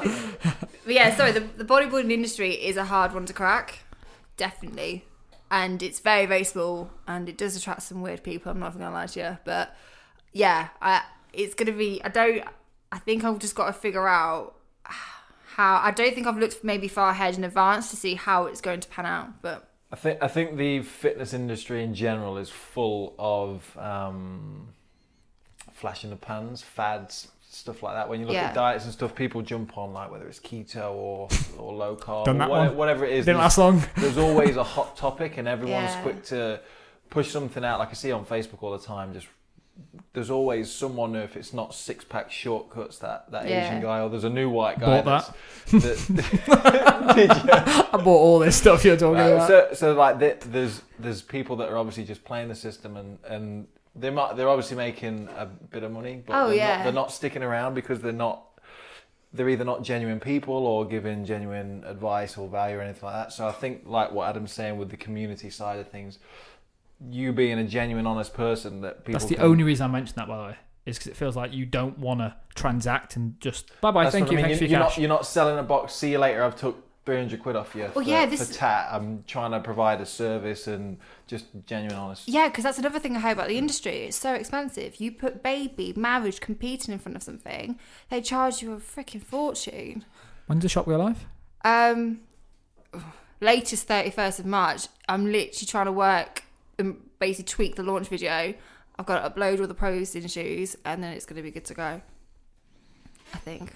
yeah. 0.88 1.14
Sorry, 1.14 1.34
the, 1.34 1.42
the 1.42 1.66
bodybuilding 1.66 2.10
industry 2.10 2.52
is 2.52 2.78
a 2.78 2.86
hard 2.86 3.14
one 3.14 3.26
to 3.26 3.34
crack, 3.34 3.80
definitely, 4.38 5.04
and 5.52 5.84
it's 5.84 6.00
very 6.00 6.26
very 6.26 6.46
small, 6.46 6.90
and 7.06 7.28
it 7.28 7.38
does 7.38 7.58
attract 7.58 7.82
some 7.82 8.02
weird 8.02 8.24
people. 8.24 8.50
I'm 8.50 8.60
not 8.60 8.70
even 8.70 8.80
gonna 8.80 8.96
lie 8.96 9.08
to 9.08 9.20
you, 9.20 9.38
but 9.44 9.76
yeah, 10.32 10.70
I 10.82 11.04
it's 11.34 11.54
gonna 11.54 11.74
be. 11.74 12.02
I 12.02 12.08
don't. 12.08 12.46
I 12.94 13.00
think 13.00 13.26
I've 13.26 13.40
just 13.40 13.54
got 13.54 13.68
to 13.68 13.74
figure 13.74 14.08
out 14.08 14.56
how. 14.86 15.82
I 15.84 15.92
don't 15.92 16.16
think 16.16 16.28
I've 16.28 16.38
looked 16.38 16.64
maybe 16.64 16.88
far 16.88 17.10
ahead 17.10 17.38
in 17.38 17.44
advance 17.44 17.90
to 17.90 17.98
see 17.98 18.16
how 18.16 18.46
it's 18.46 18.62
going 18.62 18.80
to 18.80 18.88
pan 18.88 19.06
out, 19.06 19.42
but 19.42 19.70
I 19.92 19.98
think 19.98 20.24
I 20.24 20.30
think 20.30 20.56
the 20.56 20.82
fitness 20.82 21.34
industry 21.34 21.84
in 21.84 21.94
general 21.94 22.38
is 22.38 22.50
full 22.50 23.16
of 23.20 23.78
um, 23.78 24.70
flash 25.74 26.06
in 26.06 26.10
the 26.10 26.16
pans, 26.16 26.62
fads, 26.62 27.28
stuff 27.54 27.84
like 27.84 27.96
that. 27.96 28.08
When 28.10 28.20
you 28.20 28.26
look 28.26 28.36
Yeah. 28.36 28.46
at 28.50 28.54
diets 28.56 28.86
and 28.86 28.94
stuff, 28.94 29.14
people 29.14 29.42
jump 29.42 29.78
on 29.78 29.94
like 29.94 30.10
whether 30.12 30.28
it's 30.28 30.40
keto 30.40 30.92
or 30.94 31.28
or 31.58 31.74
low 31.74 31.96
carb, 31.96 32.26
Done 32.26 32.42
or 32.42 32.48
whatever, 32.50 32.68
one. 32.70 32.78
whatever 32.78 33.06
it 33.06 33.14
is. 33.14 33.26
Didn't 33.26 33.40
last 33.42 33.58
long. 33.58 33.84
there's 33.98 34.18
always 34.18 34.56
a 34.58 34.64
hot 34.64 34.96
topic 34.98 35.38
and 35.38 35.48
everyone's 35.48 35.92
Yeah. 35.92 36.02
quick 36.02 36.24
to 36.26 36.60
push 37.10 37.30
something 37.30 37.66
out 37.66 37.78
like 37.78 37.90
i 37.90 37.94
see 37.94 38.10
on 38.14 38.24
facebook 38.24 38.64
all 38.64 38.72
the 38.72 38.80
time 38.80 39.12
just 39.14 39.28
there's 40.14 40.30
always 40.30 40.72
someone 40.72 41.14
if 41.14 41.36
it's 41.36 41.52
not 41.54 41.74
six 41.74 42.06
pack 42.06 42.32
shortcuts 42.32 43.00
that 43.00 43.30
that 43.32 43.50
Yeah. 43.50 43.66
asian 43.68 43.82
guy 43.82 44.00
or 44.00 44.08
there's 44.10 44.24
a 44.24 44.30
new 44.30 44.50
white 44.50 44.80
guy 44.80 45.02
Bought 45.02 45.34
that's- 45.68 46.06
that 46.08 47.16
did 47.16 47.30
you 47.30 47.50
I 47.94 47.98
bought 47.98 48.08
all 48.08 48.40
this 48.40 48.56
stuff 48.56 48.86
you're 48.86 48.96
talking 48.96 49.16
Right, 49.20 49.28
about. 49.32 49.48
so 49.48 49.68
so 49.74 49.94
like 49.94 50.20
th- 50.20 50.40
there's 50.42 50.82
there's 51.00 51.22
people 51.22 51.58
that 51.58 51.68
are 51.70 51.78
obviously 51.78 52.06
just 52.06 52.24
playing 52.24 52.48
the 52.48 52.56
system 52.56 52.96
and 52.96 53.18
and 53.28 53.68
they 53.96 54.10
might 54.10 54.36
they're 54.38 54.50
obviously 54.50 54.78
making 54.78 55.28
a 55.38 55.46
bit 55.46 55.84
of 55.84 55.92
money 55.92 56.24
but 56.26 56.34
Oh, 56.36 56.48
they're, 56.48 56.58
yeah. 56.58 56.78
not, 56.78 56.84
they're 56.84 56.94
not 56.94 57.12
sticking 57.12 57.44
around 57.44 57.74
because 57.74 58.00
they're 58.02 58.12
not 58.14 58.44
they're 59.34 59.50
either 59.50 59.64
not 59.64 59.84
genuine 59.84 60.20
people 60.20 60.56
or 60.68 60.86
giving 60.86 61.24
genuine 61.26 61.84
advice 61.86 62.38
or 62.38 62.50
value 62.50 62.78
or 62.78 62.82
anything 62.82 63.04
like 63.04 63.14
that. 63.16 63.32
So 63.32 63.48
I 63.48 63.54
think 63.54 63.84
like 63.86 64.12
what 64.12 64.28
Adam's 64.30 64.52
saying 64.52 64.78
with 64.78 64.90
the 64.90 64.98
community 64.98 65.50
side 65.50 65.80
of 65.80 65.88
things, 65.88 66.20
you 67.10 67.32
being 67.32 67.58
a 67.58 67.64
genuine, 67.64 68.06
honest 68.06 68.34
person 68.34 68.82
that 68.82 69.06
people. 69.06 69.14
That's 69.20 69.30
the 69.30 69.36
can- 69.36 69.46
only 69.46 69.64
reason 69.64 69.86
I 69.86 69.88
mentioned 69.94 70.18
that, 70.18 70.28
by 70.28 70.38
the 70.38 70.44
way, 70.50 70.56
is 70.86 70.98
because 70.98 71.12
it 71.12 71.16
feels 71.16 71.38
like 71.38 71.54
you 71.54 71.66
don't 71.66 71.98
want 71.98 72.20
to 72.20 72.36
transact 72.56 73.16
and 73.16 73.40
just 73.40 73.72
bye 73.80 73.92
bye. 73.92 74.04
That's 74.04 74.14
Thank 74.14 74.26
what 74.28 74.34
you. 74.34 74.40
I 74.40 74.42
mean. 74.42 74.46
Thanks 74.50 74.60
for 74.60 74.66
You're, 74.66 74.72
your 74.72 74.80
you're 74.80 74.86
cash. 74.90 74.98
not, 74.98 75.02
you're 75.02 75.10
not 75.10 75.26
selling 75.26 75.58
a 75.58 75.64
box. 75.64 75.94
See 75.94 76.12
you 76.12 76.20
later. 76.20 76.44
I've 76.44 76.58
took 76.58 76.86
three 77.06 77.18
hundred 77.18 77.42
quid 77.42 77.56
off 77.56 77.74
you. 77.76 77.82
Well, 77.82 77.92
for, 77.94 78.02
yeah, 78.04 78.26
this- 78.26 78.48
for 78.48 78.54
tat. 78.54 78.90
I'm 78.92 79.24
trying 79.28 79.52
to 79.52 79.60
provide 79.60 80.02
a 80.02 80.06
service 80.06 80.68
and 80.68 80.98
just 81.28 81.46
genuine, 81.66 81.98
honest. 81.98 82.28
Yeah, 82.28 82.48
because 82.48 82.64
that's 82.64 82.78
another 82.78 83.00
thing 83.00 83.16
I 83.16 83.20
hate 83.20 83.32
about 83.32 83.48
the 83.48 83.58
industry. 83.58 84.04
It's 84.04 84.18
so 84.18 84.34
expensive. 84.34 84.98
You 84.98 85.12
put 85.12 85.42
baby, 85.44 85.94
marriage, 85.96 86.40
competing 86.40 86.94
in 86.94 87.00
front 87.00 87.16
of 87.16 87.24
something, 87.24 87.80
they 88.10 88.22
charge 88.22 88.62
you 88.62 88.74
a 88.74 88.78
freaking 88.78 89.24
fortune. 89.24 90.06
When's 90.48 90.62
the 90.64 90.70
shop 90.70 90.86
go 90.86 90.98
live? 90.98 91.26
Um, 91.64 92.22
latest 93.40 93.88
thirty 93.88 94.10
first 94.12 94.40
of 94.40 94.46
March. 94.46 94.88
I'm 95.08 95.26
literally 95.26 95.66
trying 95.68 95.86
to 95.86 95.92
work 95.92 96.44
and 96.78 96.98
basically 97.20 97.46
tweak 97.46 97.76
the 97.76 97.84
launch 97.84 98.08
video. 98.08 98.54
I've 99.00 99.06
got 99.06 99.22
to 99.24 99.30
upload 99.30 99.60
all 99.60 99.68
the 99.68 99.74
pros 99.74 100.14
in 100.16 100.28
shoes, 100.28 100.76
and 100.86 101.04
then 101.04 101.14
it's 101.14 101.26
going 101.26 101.38
to 101.38 101.42
be 101.44 101.52
good 101.52 101.66
to 101.66 101.74
go. 101.74 102.02
I 103.34 103.38
think. 103.38 103.74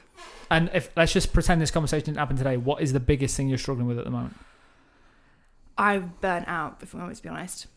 And 0.49 0.69
if 0.73 0.89
let's 0.95 1.13
just 1.13 1.33
pretend 1.33 1.61
this 1.61 1.71
conversation 1.71 2.05
didn't 2.05 2.17
happen 2.17 2.37
today, 2.37 2.57
what 2.57 2.81
is 2.81 2.93
the 2.93 2.99
biggest 2.99 3.35
thing 3.35 3.49
you're 3.49 3.57
struggling 3.57 3.87
with 3.87 3.97
at 3.97 4.05
the 4.05 4.11
moment? 4.11 4.35
I'm 5.77 6.13
burnt 6.21 6.47
out, 6.47 6.77
if 6.81 6.93
I'm 6.93 7.13
to 7.13 7.23
be 7.23 7.29
honest. 7.29 7.67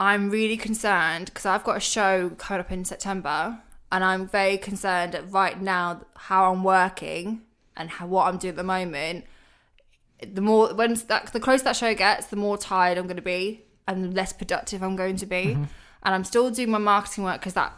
I'm 0.00 0.30
really 0.30 0.56
concerned 0.56 1.26
because 1.26 1.46
I've 1.46 1.62
got 1.62 1.76
a 1.76 1.80
show 1.80 2.30
coming 2.30 2.60
up 2.60 2.72
in 2.72 2.84
September, 2.84 3.60
and 3.92 4.02
I'm 4.02 4.26
very 4.26 4.58
concerned 4.58 5.12
that 5.12 5.30
right 5.30 5.60
now 5.60 6.04
how 6.16 6.52
I'm 6.52 6.64
working 6.64 7.42
and 7.76 7.90
how, 7.90 8.06
what 8.06 8.26
I'm 8.26 8.38
doing 8.38 8.50
at 8.50 8.56
the 8.56 8.64
moment. 8.64 9.24
The 10.20 10.40
more 10.40 10.74
when 10.74 10.94
that 11.08 11.32
the 11.32 11.40
closer 11.40 11.64
that 11.64 11.76
show 11.76 11.94
gets, 11.94 12.26
the 12.26 12.36
more 12.36 12.56
tired 12.56 12.98
I'm 12.98 13.06
going 13.06 13.16
to 13.16 13.22
be 13.22 13.62
and 13.86 14.04
the 14.04 14.08
less 14.08 14.32
productive 14.32 14.82
I'm 14.82 14.96
going 14.96 15.16
to 15.16 15.26
be. 15.26 15.44
Mm-hmm. 15.44 15.64
And 16.02 16.14
I'm 16.14 16.24
still 16.24 16.50
doing 16.50 16.70
my 16.70 16.78
marketing 16.78 17.24
work 17.24 17.40
because 17.40 17.54
that 17.54 17.72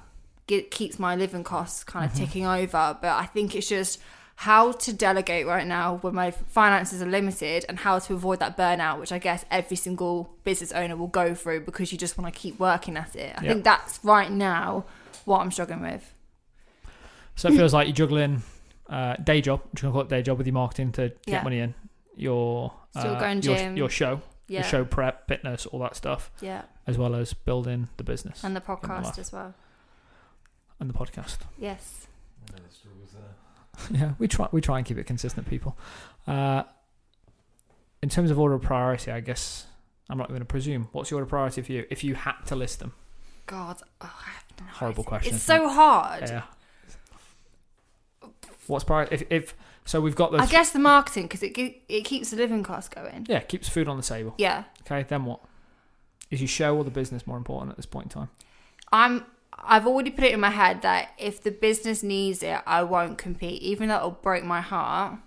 ge- 0.48 0.68
keeps 0.70 0.98
my 0.98 1.16
living 1.16 1.44
costs 1.44 1.84
kind 1.84 2.04
of 2.04 2.12
mm-hmm. 2.12 2.24
ticking 2.24 2.46
over. 2.46 2.96
But 3.00 3.12
I 3.12 3.26
think 3.26 3.54
it's 3.54 3.68
just 3.68 4.00
how 4.40 4.70
to 4.72 4.92
delegate 4.92 5.46
right 5.46 5.66
now 5.66 5.96
when 6.02 6.14
my 6.14 6.30
finances 6.30 7.00
are 7.00 7.06
limited 7.06 7.64
and 7.68 7.78
how 7.78 7.98
to 7.98 8.12
avoid 8.14 8.38
that 8.40 8.56
burnout, 8.56 9.00
which 9.00 9.10
I 9.10 9.18
guess 9.18 9.44
every 9.50 9.76
single 9.76 10.34
business 10.44 10.72
owner 10.72 10.94
will 10.96 11.06
go 11.08 11.34
through 11.34 11.60
because 11.60 11.90
you 11.90 11.96
just 11.98 12.18
want 12.18 12.32
to 12.32 12.38
keep 12.38 12.58
working 12.60 12.96
at 12.98 13.16
it. 13.16 13.34
I 13.38 13.42
Yeah. 13.42 13.52
think 13.52 13.64
that's 13.64 13.98
right 14.04 14.30
now 14.30 14.84
what 15.24 15.40
I'm 15.40 15.50
struggling 15.50 15.80
with. 15.80 16.12
So 17.34 17.48
it 17.48 17.56
feels 17.56 17.72
like 17.74 17.86
you're 17.86 17.94
juggling 17.94 18.42
uh, 18.88 19.16
day 19.16 19.40
job, 19.40 19.62
which 19.72 19.82
you 19.82 19.86
can 19.88 19.92
call 19.92 20.02
it 20.02 20.08
day 20.08 20.22
job 20.22 20.38
with 20.38 20.46
your 20.46 20.54
marketing 20.54 20.92
to 20.92 21.08
get 21.08 21.18
Yeah. 21.26 21.42
money 21.42 21.58
in. 21.58 21.74
Your 22.14 22.72
Still 22.96 23.16
uh, 23.16 23.20
going 23.20 23.42
your, 23.42 23.72
your 23.74 23.88
show, 23.90 24.20
Yeah. 24.48 24.60
your 24.60 24.68
show 24.68 24.84
prep, 24.84 25.26
fitness, 25.28 25.66
all 25.66 25.80
that 25.80 25.96
stuff, 25.96 26.30
Yeah. 26.40 26.62
as 26.86 26.96
well 26.96 27.14
as 27.14 27.32
building 27.34 27.88
the 27.96 28.04
business 28.04 28.44
And 28.44 28.54
the 28.54 28.60
podcast 28.60 29.02
life. 29.04 29.18
as 29.18 29.32
well. 29.32 29.54
and 30.78 30.88
the 30.90 30.94
podcast. 30.94 31.38
Yes. 31.58 32.06
yeah, 33.90 34.12
we 34.18 34.28
try 34.28 34.48
we 34.52 34.60
try 34.60 34.78
and 34.78 34.86
keep 34.86 34.98
it 34.98 35.04
consistent, 35.06 35.48
people. 35.48 35.76
Uh, 36.26 36.62
in 38.02 38.08
terms 38.08 38.30
of 38.30 38.38
order 38.38 38.54
of 38.54 38.62
priority, 38.62 39.10
I 39.10 39.20
guess 39.20 39.66
I'm 40.08 40.18
not 40.18 40.28
going 40.28 40.40
to 40.40 40.46
presume. 40.46 40.88
What's 40.92 41.10
your 41.10 41.18
order 41.18 41.24
of 41.24 41.30
priority 41.30 41.62
for 41.62 41.72
you 41.72 41.86
if 41.90 42.04
you 42.04 42.14
had 42.14 42.34
to 42.46 42.56
list 42.56 42.80
them? 42.80 42.92
God. 43.46 43.76
Oh, 44.00 44.12
I 44.26 44.30
have 44.30 44.44
no 44.60 44.66
Horrible 44.72 45.02
idea. 45.02 45.08
question. 45.08 45.34
It's 45.34 45.44
so 45.44 45.68
hard. 45.68 46.28
Yeah. 46.28 46.42
What's 48.66 48.84
priority? 48.84 49.14
If, 49.14 49.22
if 49.30 49.54
so, 49.84 50.00
we've 50.00 50.16
got 50.16 50.32
the 50.32 50.38
I 50.38 50.46
guess 50.46 50.70
the 50.70 50.78
marketing 50.80 51.24
because 51.24 51.42
it 51.42 51.56
it 51.88 52.04
keeps 52.04 52.30
the 52.30 52.36
living 52.36 52.62
costs 52.64 52.88
going. 52.88 53.26
yeah 53.28 53.40
keeps 53.40 53.68
food 53.68 53.88
on 53.88 53.96
the 53.96 54.02
table. 54.02 54.34
Yeah. 54.38 54.64
Okay, 54.82 55.04
then 55.08 55.24
what? 55.24 55.40
Is 56.30 56.40
your 56.40 56.48
show 56.48 56.76
or 56.76 56.82
the 56.82 56.90
business 56.90 57.26
more 57.26 57.36
important 57.36 57.70
at 57.70 57.76
this 57.76 57.86
point 57.86 58.06
in 58.06 58.10
time? 58.10 58.28
I'm 58.92 59.24
I've 59.58 59.86
already 59.86 60.10
put 60.10 60.24
it 60.24 60.32
in 60.32 60.40
my 60.40 60.50
head 60.50 60.82
that 60.82 61.10
if 61.18 61.42
the 61.42 61.50
business 61.50 62.02
needs 62.02 62.42
it, 62.42 62.60
I 62.66 62.82
won't 62.82 63.18
compete. 63.18 63.62
Even 63.62 63.88
though 63.88 63.96
it'll 63.96 64.10
break 64.10 64.44
my 64.44 64.60
heart, 64.60 65.18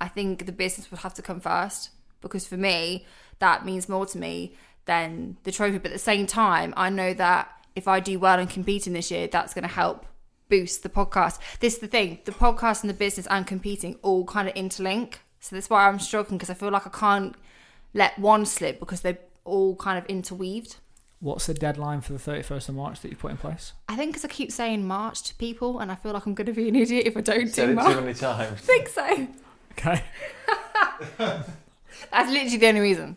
I 0.00 0.08
think 0.08 0.46
the 0.46 0.52
business 0.52 0.90
would 0.90 1.00
have 1.00 1.14
to 1.14 1.22
come 1.22 1.40
first. 1.40 1.90
Because 2.20 2.46
for 2.46 2.56
me, 2.56 3.06
that 3.38 3.64
means 3.64 3.88
more 3.88 4.06
to 4.06 4.18
me 4.18 4.54
than 4.86 5.36
the 5.44 5.52
trophy. 5.52 5.78
But 5.78 5.90
at 5.90 5.94
the 5.94 5.98
same 5.98 6.26
time, 6.26 6.74
I 6.76 6.90
know 6.90 7.14
that 7.14 7.50
if 7.74 7.86
I 7.86 8.00
do 8.00 8.18
well 8.18 8.38
and 8.38 8.50
competing 8.50 8.94
this 8.94 9.10
year, 9.10 9.28
that's 9.28 9.54
gonna 9.54 9.68
help 9.68 10.06
boost 10.48 10.82
the 10.82 10.88
podcast. 10.88 11.38
This 11.60 11.74
is 11.74 11.80
the 11.80 11.88
thing, 11.88 12.20
the 12.24 12.32
podcast 12.32 12.82
and 12.82 12.90
the 12.90 12.94
business 12.94 13.26
and 13.28 13.46
competing 13.46 13.98
all 14.02 14.24
kind 14.24 14.48
of 14.48 14.54
interlink. 14.54 15.16
So 15.40 15.54
that's 15.54 15.70
why 15.70 15.86
I'm 15.86 15.98
struggling 15.98 16.38
because 16.38 16.50
I 16.50 16.54
feel 16.54 16.70
like 16.70 16.86
I 16.86 16.90
can't 16.90 17.34
let 17.94 18.18
one 18.18 18.46
slip 18.46 18.80
because 18.80 19.00
they're 19.00 19.18
all 19.44 19.76
kind 19.76 19.98
of 19.98 20.06
interweaved. 20.06 20.76
What's 21.26 21.46
the 21.46 21.54
deadline 21.54 22.02
for 22.02 22.12
the 22.12 22.20
31st 22.20 22.68
of 22.68 22.76
March 22.76 23.00
that 23.00 23.10
you 23.10 23.16
put 23.16 23.32
in 23.32 23.36
place? 23.36 23.72
I 23.88 23.96
think 23.96 24.10
because 24.12 24.24
I 24.24 24.28
keep 24.28 24.52
saying 24.52 24.86
March 24.86 25.22
to 25.24 25.34
people, 25.34 25.80
and 25.80 25.90
I 25.90 25.96
feel 25.96 26.12
like 26.12 26.24
I'm 26.24 26.34
going 26.34 26.46
to 26.46 26.52
be 26.52 26.68
an 26.68 26.76
idiot 26.76 27.04
if 27.04 27.16
I 27.16 27.20
don't 27.20 27.48
Said 27.48 27.66
do 27.66 27.72
it 27.72 27.74
March. 27.74 27.94
too 27.96 28.00
many 28.00 28.14
times. 28.14 28.52
I 28.52 28.54
think 28.62 28.88
so. 28.88 29.26
Okay. 29.72 30.04
That's 32.12 32.30
literally 32.30 32.56
the 32.58 32.68
only 32.68 32.80
reason. 32.80 33.16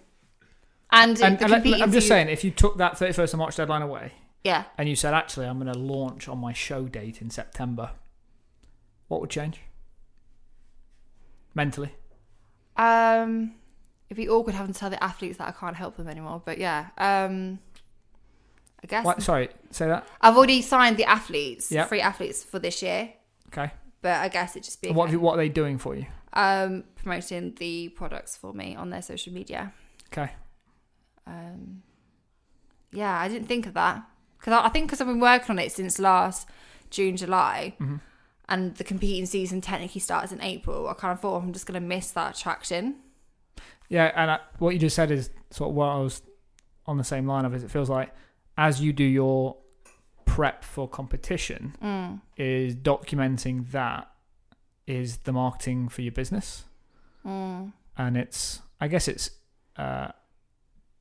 And, 0.91 1.22
And, 1.22 1.39
and 1.39 1.51
let- 1.51 1.62
competing 1.62 1.84
I'm 1.84 1.91
just 1.91 2.05
season- 2.07 2.16
saying, 2.16 2.30
if 2.30 2.43
you 2.43 2.49
took 2.49 2.78
that 2.80 2.93
31st 2.93 3.34
of 3.34 3.38
March 3.38 3.55
deadline 3.57 3.84
away 3.84 4.14
Yeah. 4.43 4.64
and 4.80 4.89
you 4.89 4.95
said, 4.95 5.14
actually, 5.14 5.45
I'm 5.45 5.60
going 5.60 5.72
to 5.72 5.78
launch 5.78 6.28
on 6.28 6.39
my 6.39 6.51
show 6.51 6.86
date 6.88 7.22
in 7.22 7.30
September, 7.30 7.91
what 9.07 9.22
would 9.22 9.30
change? 9.30 9.60
Mentally. 11.53 11.93
Um, 12.76 13.53
it'd 14.10 14.18
be 14.18 14.28
awkward 14.28 14.55
having 14.55 14.74
to 14.74 14.80
tell 14.80 14.89
the 14.89 15.03
athletes 15.03 15.38
that 15.38 15.47
I 15.47 15.51
can't 15.51 15.76
help 15.76 15.95
them 15.97 16.07
anymore. 16.07 16.41
But 16.43 16.57
yeah. 16.57 16.88
Um, 16.97 17.60
I 18.84 18.88
guess 18.88 19.06
What, 19.06 19.22
sorry, 19.22 19.50
say 19.72 19.88
that. 19.88 20.08
I've 20.22 20.38
already 20.38 20.62
signed 20.62 20.98
the 20.98 21.06
athletes, 21.06 21.72
Yeah. 21.72 21.86
free 21.86 22.02
athletes 22.02 22.44
for 22.44 22.60
this 22.60 22.82
year. 22.82 23.14
Okay. 23.48 23.72
But 24.02 24.18
I 24.22 24.30
guess 24.30 24.56
it 24.56 24.64
just 24.64 24.82
be 24.82 24.88
And 24.90 24.96
what, 24.98 25.06
have 25.08 25.14
you- 25.14 25.20
what 25.20 25.34
are 25.34 25.38
they 25.38 25.50
doing 25.50 25.78
for 25.78 25.96
you? 25.96 26.06
um 26.34 26.84
promoting 26.96 27.56
the 27.56 27.90
products 27.90 28.38
for 28.38 28.54
me 28.54 28.76
on 28.76 28.92
their 28.92 29.02
social 29.02 29.34
media. 29.34 29.74
Okay. 30.14 30.32
Um, 31.26 31.82
yeah, 32.92 33.20
I 33.20 33.28
didn't 33.28 33.48
think 33.48 33.66
of 33.66 33.74
that 33.74 34.04
because 34.38 34.54
I, 34.54 34.66
I 34.66 34.70
think 34.70 34.86
because 34.88 35.02
I've 35.02 35.08
been 35.08 35.20
working 35.20 35.52
on 35.52 35.60
it 35.60 35.72
since 35.72 35.98
last 36.00 36.48
June, 36.92 37.18
July, 37.18 37.76
Mhm. 37.80 38.00
and 38.48 38.76
the 38.76 38.84
competing 38.84 39.26
season 39.26 39.60
technically 39.62 40.02
starts 40.02 40.32
in 40.32 40.42
April. 40.42 40.88
I 40.88 40.94
kind 40.94 41.12
of 41.12 41.20
thought 41.20 41.42
I'm 41.44 41.52
just 41.54 41.66
going 41.66 41.80
to 41.82 41.86
miss 41.88 42.12
that 42.12 42.38
attraction. 42.38 42.96
Yeah, 43.90 44.12
and 44.16 44.32
I, 44.32 44.40
what 44.60 44.70
you 44.74 44.80
just 44.80 44.96
said 44.96 45.10
is 45.12 45.30
sort 45.52 45.72
of 45.72 45.76
what 45.76 45.88
I 45.88 45.98
was 45.98 46.22
on 46.86 46.98
the 46.98 47.04
same 47.04 47.26
line 47.28 47.46
of. 47.46 47.54
Is 47.56 47.64
it 47.64 47.72
feels 47.72 47.90
like 47.90 48.12
as 48.68 48.82
you 48.82 48.91
do 48.91 49.03
your 49.05 49.55
prep 50.26 50.64
for 50.64 50.88
competition, 50.88 51.76
Mm. 51.82 52.22
is 52.38 52.76
documenting 52.76 53.72
that 53.72 54.12
is 54.86 55.18
the 55.20 55.32
marketing 55.32 55.88
for 55.89 56.01
your 56.01 56.12
business, 56.12 56.66
Mm. 57.26 57.72
and 57.97 58.18
it's 58.18 58.62
I 58.82 58.88
guess 58.88 59.07
it's. 59.07 59.32
Uh, 59.76 60.10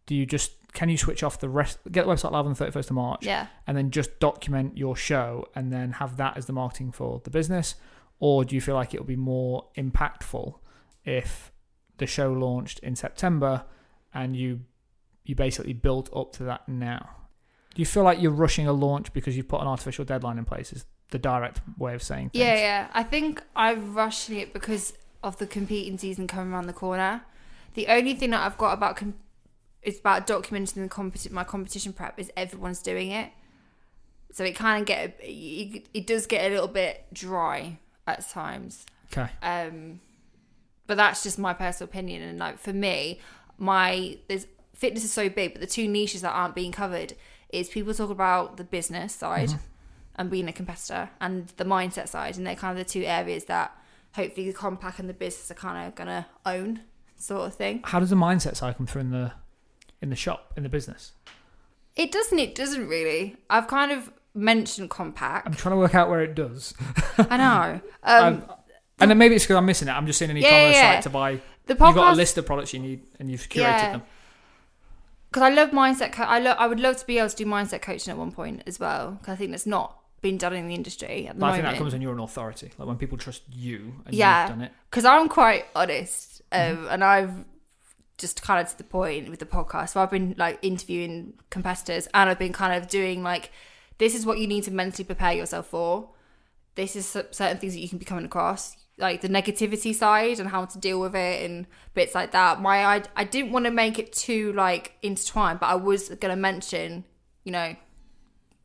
do 0.07 0.15
you 0.15 0.25
just 0.27 0.53
can 0.73 0.89
you 0.89 0.97
switch 0.97 1.23
off 1.23 1.39
the 1.41 1.49
rest? 1.49 1.79
Get 1.91 2.07
the 2.07 2.13
website 2.13 2.33
live 2.33 2.45
on 2.47 2.53
the 2.53 2.55
thirty 2.55 2.71
first 2.73 2.91
of 2.91 2.97
March, 2.97 3.25
Yeah. 3.27 3.47
and 3.67 3.77
then 3.77 3.91
just 3.91 4.19
document 4.21 4.77
your 4.79 4.95
show, 4.97 5.47
and 5.55 5.73
then 5.73 5.93
have 5.93 6.17
that 6.17 6.37
as 6.37 6.47
the 6.47 6.53
marketing 6.53 6.93
for 6.93 7.21
the 7.25 7.31
business, 7.31 7.75
or 8.21 8.45
do 8.45 8.55
you 8.55 8.61
feel 8.61 8.75
like 8.77 8.95
it'll 8.95 9.07
be 9.07 9.17
more 9.17 9.69
impactful 9.77 10.59
if 11.05 11.53
the 11.99 12.07
show 12.07 12.33
launched 12.33 12.79
in 12.81 12.95
September 12.97 13.65
and 14.15 14.37
you 14.37 14.61
you 15.25 15.35
basically 15.35 15.73
built 15.73 16.09
up 16.15 16.33
to 16.33 16.43
that 16.45 16.69
now? 16.69 17.17
Do 17.75 17.83
you 17.83 17.87
feel 17.87 18.03
like 18.03 18.21
you're 18.21 18.33
rushing 18.33 18.67
a 18.67 18.73
launch 18.73 19.13
because 19.13 19.37
you've 19.37 19.49
put 19.49 19.61
an 19.61 19.67
artificial 19.67 20.05
deadline 20.05 20.39
in 20.39 20.45
place? 20.45 20.73
Is 20.73 20.85
the 21.11 21.19
direct 21.19 21.61
way 21.79 21.95
of 21.95 22.03
saying 22.03 22.31
things? 22.31 22.41
Yeah, 22.41 22.55
yeah. 22.55 22.89
I 22.93 23.03
think 23.03 23.43
I'm 23.55 23.95
rushing 23.95 24.39
it 24.39 24.53
because 24.53 24.95
of 25.23 25.39
the 25.39 25.47
competing 25.47 25.99
season 25.99 26.27
coming 26.27 26.53
around 26.53 26.67
the 26.67 26.73
corner. 26.73 27.23
The 27.75 27.87
only 27.89 28.15
thing 28.15 28.31
that 28.31 28.45
I've 28.45 28.59
got 28.59 28.73
about 28.73 28.97
com- 28.97 29.15
is 29.83 29.99
about 29.99 30.27
documenting 30.27 30.75
the 30.75 30.89
competi- 30.89 31.31
my 31.31 31.45
competition 31.45 31.93
prep 31.93 32.19
is 32.19 32.31
everyone's 32.37 32.83
doing 32.83 33.11
it, 33.11 33.31
so 34.33 34.45
it 34.45 34.55
kind 34.57 34.81
of 34.81 34.87
get 34.87 35.17
it, 35.21 35.87
it 35.95 36.07
does 36.07 36.27
get 36.27 36.51
a 36.51 36.53
little 36.53 36.69
bit 36.69 37.07
dry 37.13 37.79
at 38.07 38.29
times. 38.29 38.85
Okay. 39.13 39.31
Um, 39.43 40.01
but 40.87 40.97
that's 40.97 41.23
just 41.23 41.39
my 41.39 41.55
personal 41.55 41.89
opinion. 41.89 42.23
And 42.23 42.39
like 42.39 42.59
for 42.59 42.73
me, 42.73 43.21
my 43.59 44.19
there's 44.29 44.47
fitness 44.75 45.05
is 45.05 45.13
so 45.13 45.29
big, 45.29 45.53
but 45.53 45.61
the 45.61 45.67
two 45.67 45.89
niches 45.89 46.23
that 46.23 46.33
aren't 46.33 46.55
being 46.55 46.73
covered 46.73 47.15
is 47.51 47.69
people 47.69 47.95
talk 47.95 48.11
about 48.11 48.57
the 48.57 48.65
business 48.65 49.15
side 49.15 49.53
and 50.17 50.31
being 50.31 50.49
a 50.49 50.53
competitor 50.53 51.11
and 51.21 51.49
the 51.57 51.65
mindset 51.65 52.09
side, 52.09 52.37
and 52.37 52.47
they're 52.47 52.55
kind 52.57 52.79
of 52.79 52.85
the 52.87 52.91
two 52.91 53.05
areas 53.05 53.45
that 53.47 53.77
hopefully 54.15 54.47
the 54.47 54.53
compact 54.53 54.99
and 54.99 55.09
the 55.09 55.15
business 55.15 55.51
are 55.51 55.55
kind 55.55 55.87
of 55.87 55.95
gonna 55.95 56.27
own, 56.45 56.81
sort 57.17 57.47
of 57.47 57.55
thing. 57.55 57.83
How 57.85 58.01
does 58.01 58.11
the 58.11 58.17
mindset 58.17 58.57
side 58.57 58.77
come 58.77 58.87
through 58.87 59.03
in 59.03 59.11
the 59.11 59.33
in 60.03 60.11
the 60.11 60.17
shop 60.17 60.53
in 60.57 60.63
the 60.63 60.69
business? 60.69 61.13
It 61.97 62.13
doesn't. 62.13 62.39
It 62.39 62.55
doesn't 62.55 62.87
really. 62.89 63.37
I've 63.51 63.67
kind 63.67 63.91
of 63.93 64.13
mentioned 64.35 64.91
Kompak. 64.91 65.43
I'm 65.45 65.55
trying 65.55 65.73
to 65.75 65.79
work 65.79 65.95
out 65.95 66.09
where 66.09 66.21
it 66.23 66.35
does. 66.35 66.75
I 67.19 67.37
know. 67.37 67.81
Um, 68.05 68.45
and 69.01 69.11
then 69.11 69.19
maybe 69.19 69.37
it's 69.37 69.45
because 69.45 69.57
I'm 69.57 69.67
missing 69.67 69.87
it. 69.87 69.93
I'm 69.93 70.07
just 70.07 70.19
seeing 70.19 70.31
an 70.31 70.37
e-commerce 70.39 70.55
yeah, 70.55 70.71
yeah. 70.71 70.95
site 70.95 71.03
to 71.05 71.11
buy. 71.11 71.41
the 71.67 71.75
You've 71.75 71.79
got 71.95 72.15
a 72.15 72.17
list 72.17 72.37
of 72.37 72.47
products 72.47 72.73
you 72.73 72.81
need, 72.81 73.03
and 73.21 73.31
you've 73.31 73.43
curated 73.43 73.59
Yeah. 73.59 73.93
them. 73.93 74.03
Because 75.31 75.43
I 75.43 75.51
love 75.51 75.71
mindset. 75.71 76.13
Co- 76.13 76.23
I 76.25 76.39
love. 76.39 76.57
I 76.59 76.67
would 76.67 76.81
love 76.81 76.97
to 76.99 77.07
be 77.07 77.19
able 77.19 77.29
to 77.29 77.37
do 77.37 77.45
mindset 77.47 77.83
coaching 77.83 78.11
at 78.13 78.19
one 78.19 78.33
point 78.33 78.63
as 78.67 78.79
well. 78.81 79.13
Because 79.13 79.33
I 79.35 79.37
think 79.37 79.51
that's 79.51 79.67
not 79.67 79.99
been 80.21 80.37
done 80.39 80.53
in 80.53 80.67
the 80.69 80.75
industry 80.75 81.29
at 81.29 81.35
the 81.37 81.41
But 81.41 81.47
I 81.47 81.53
think 81.53 81.65
that 81.65 81.77
comes 81.79 81.93
when 81.93 82.03
you're 82.03 82.13
an 82.13 82.19
authority. 82.21 82.71
Like 82.79 82.89
when 82.89 82.97
people 82.97 83.17
trust 83.19 83.43
you 83.53 83.95
and 84.05 84.15
Yeah. 84.15 84.43
you've 84.49 84.57
done 84.57 84.63
it. 84.63 84.73
because 84.91 85.05
I'm 85.05 85.29
quite 85.29 85.67
honest, 85.77 86.43
um, 86.51 86.59
Mm-hmm. 86.61 86.87
and 86.91 87.05
I've 87.05 87.45
just 88.17 88.43
kind 88.43 88.61
of 88.61 88.69
to 88.73 88.77
the 88.79 88.83
point 88.85 89.31
with 89.31 89.39
the 89.39 89.47
podcast. 89.47 89.91
So 89.91 90.01
I've 90.01 90.11
been 90.11 90.35
like 90.37 90.59
interviewing 90.63 91.35
competitors, 91.51 92.09
and 92.15 92.29
I've 92.29 92.39
been 92.39 92.53
kind 92.53 92.75
of 92.83 92.89
doing 92.89 93.23
like, 93.23 93.53
this 93.99 94.15
is 94.15 94.27
what 94.27 94.39
you 94.39 94.47
need 94.49 94.65
to 94.65 94.73
mentally 94.73 95.05
prepare 95.05 95.35
yourself 95.35 95.69
for. 95.69 96.11
This 96.75 96.97
is 96.97 97.07
certain 97.07 97.59
things 97.59 97.75
that 97.75 97.81
you 97.81 97.89
can 97.89 97.99
be 97.99 98.05
coming 98.05 98.25
across, 98.25 98.77
like 98.99 99.21
the 99.21 99.29
negativity 99.29 99.95
side 99.95 100.41
and 100.41 100.49
how 100.51 100.65
to 100.65 100.79
deal 100.79 101.01
with 101.01 101.15
it 101.15 101.49
and 101.49 101.67
bits 101.95 102.15
like 102.15 102.33
that. 102.33 102.61
My 102.61 102.85
I, 102.85 103.03
I 103.17 103.25
didn't 103.25 103.53
want 103.53 103.65
to 103.67 103.71
make 103.71 103.99
it 103.99 104.13
too 104.13 104.53
like 104.55 104.95
intertwined, 105.03 105.61
but 105.61 105.67
I 105.67 105.75
was 105.77 106.09
going 106.09 106.31
to 106.33 106.37
mention, 106.37 107.05
you 107.45 107.53
know, 107.53 107.77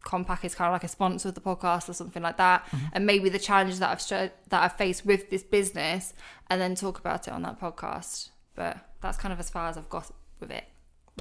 Kompak 0.06 0.44
is 0.44 0.54
kind 0.54 0.68
of 0.68 0.74
like 0.74 0.84
a 0.84 0.90
sponsor 0.90 1.30
of 1.30 1.36
the 1.36 1.42
podcast 1.42 1.88
or 1.88 1.94
something 1.94 2.22
like 2.22 2.36
that, 2.38 2.66
Mm-hmm. 2.66 2.86
and 2.94 3.06
maybe 3.06 3.30
the 3.30 3.40
challenges 3.40 3.80
that 3.80 3.90
I've 3.90 4.02
sh- 4.02 4.32
that 4.50 4.64
I've 4.64 4.74
faced 4.76 5.06
with 5.06 5.30
this 5.30 5.44
business, 5.44 6.14
and 6.50 6.60
then 6.60 6.76
talk 6.76 7.00
about 7.00 7.28
it 7.28 7.32
on 7.34 7.42
that 7.44 7.60
podcast. 7.60 8.30
But 8.56 8.78
that's 9.02 9.18
kind 9.18 9.32
of 9.34 9.40
as 9.40 9.50
far 9.50 9.70
as 9.70 9.78
I've 9.78 9.90
got 9.90 10.12
with 10.42 10.52
it. 10.52 10.66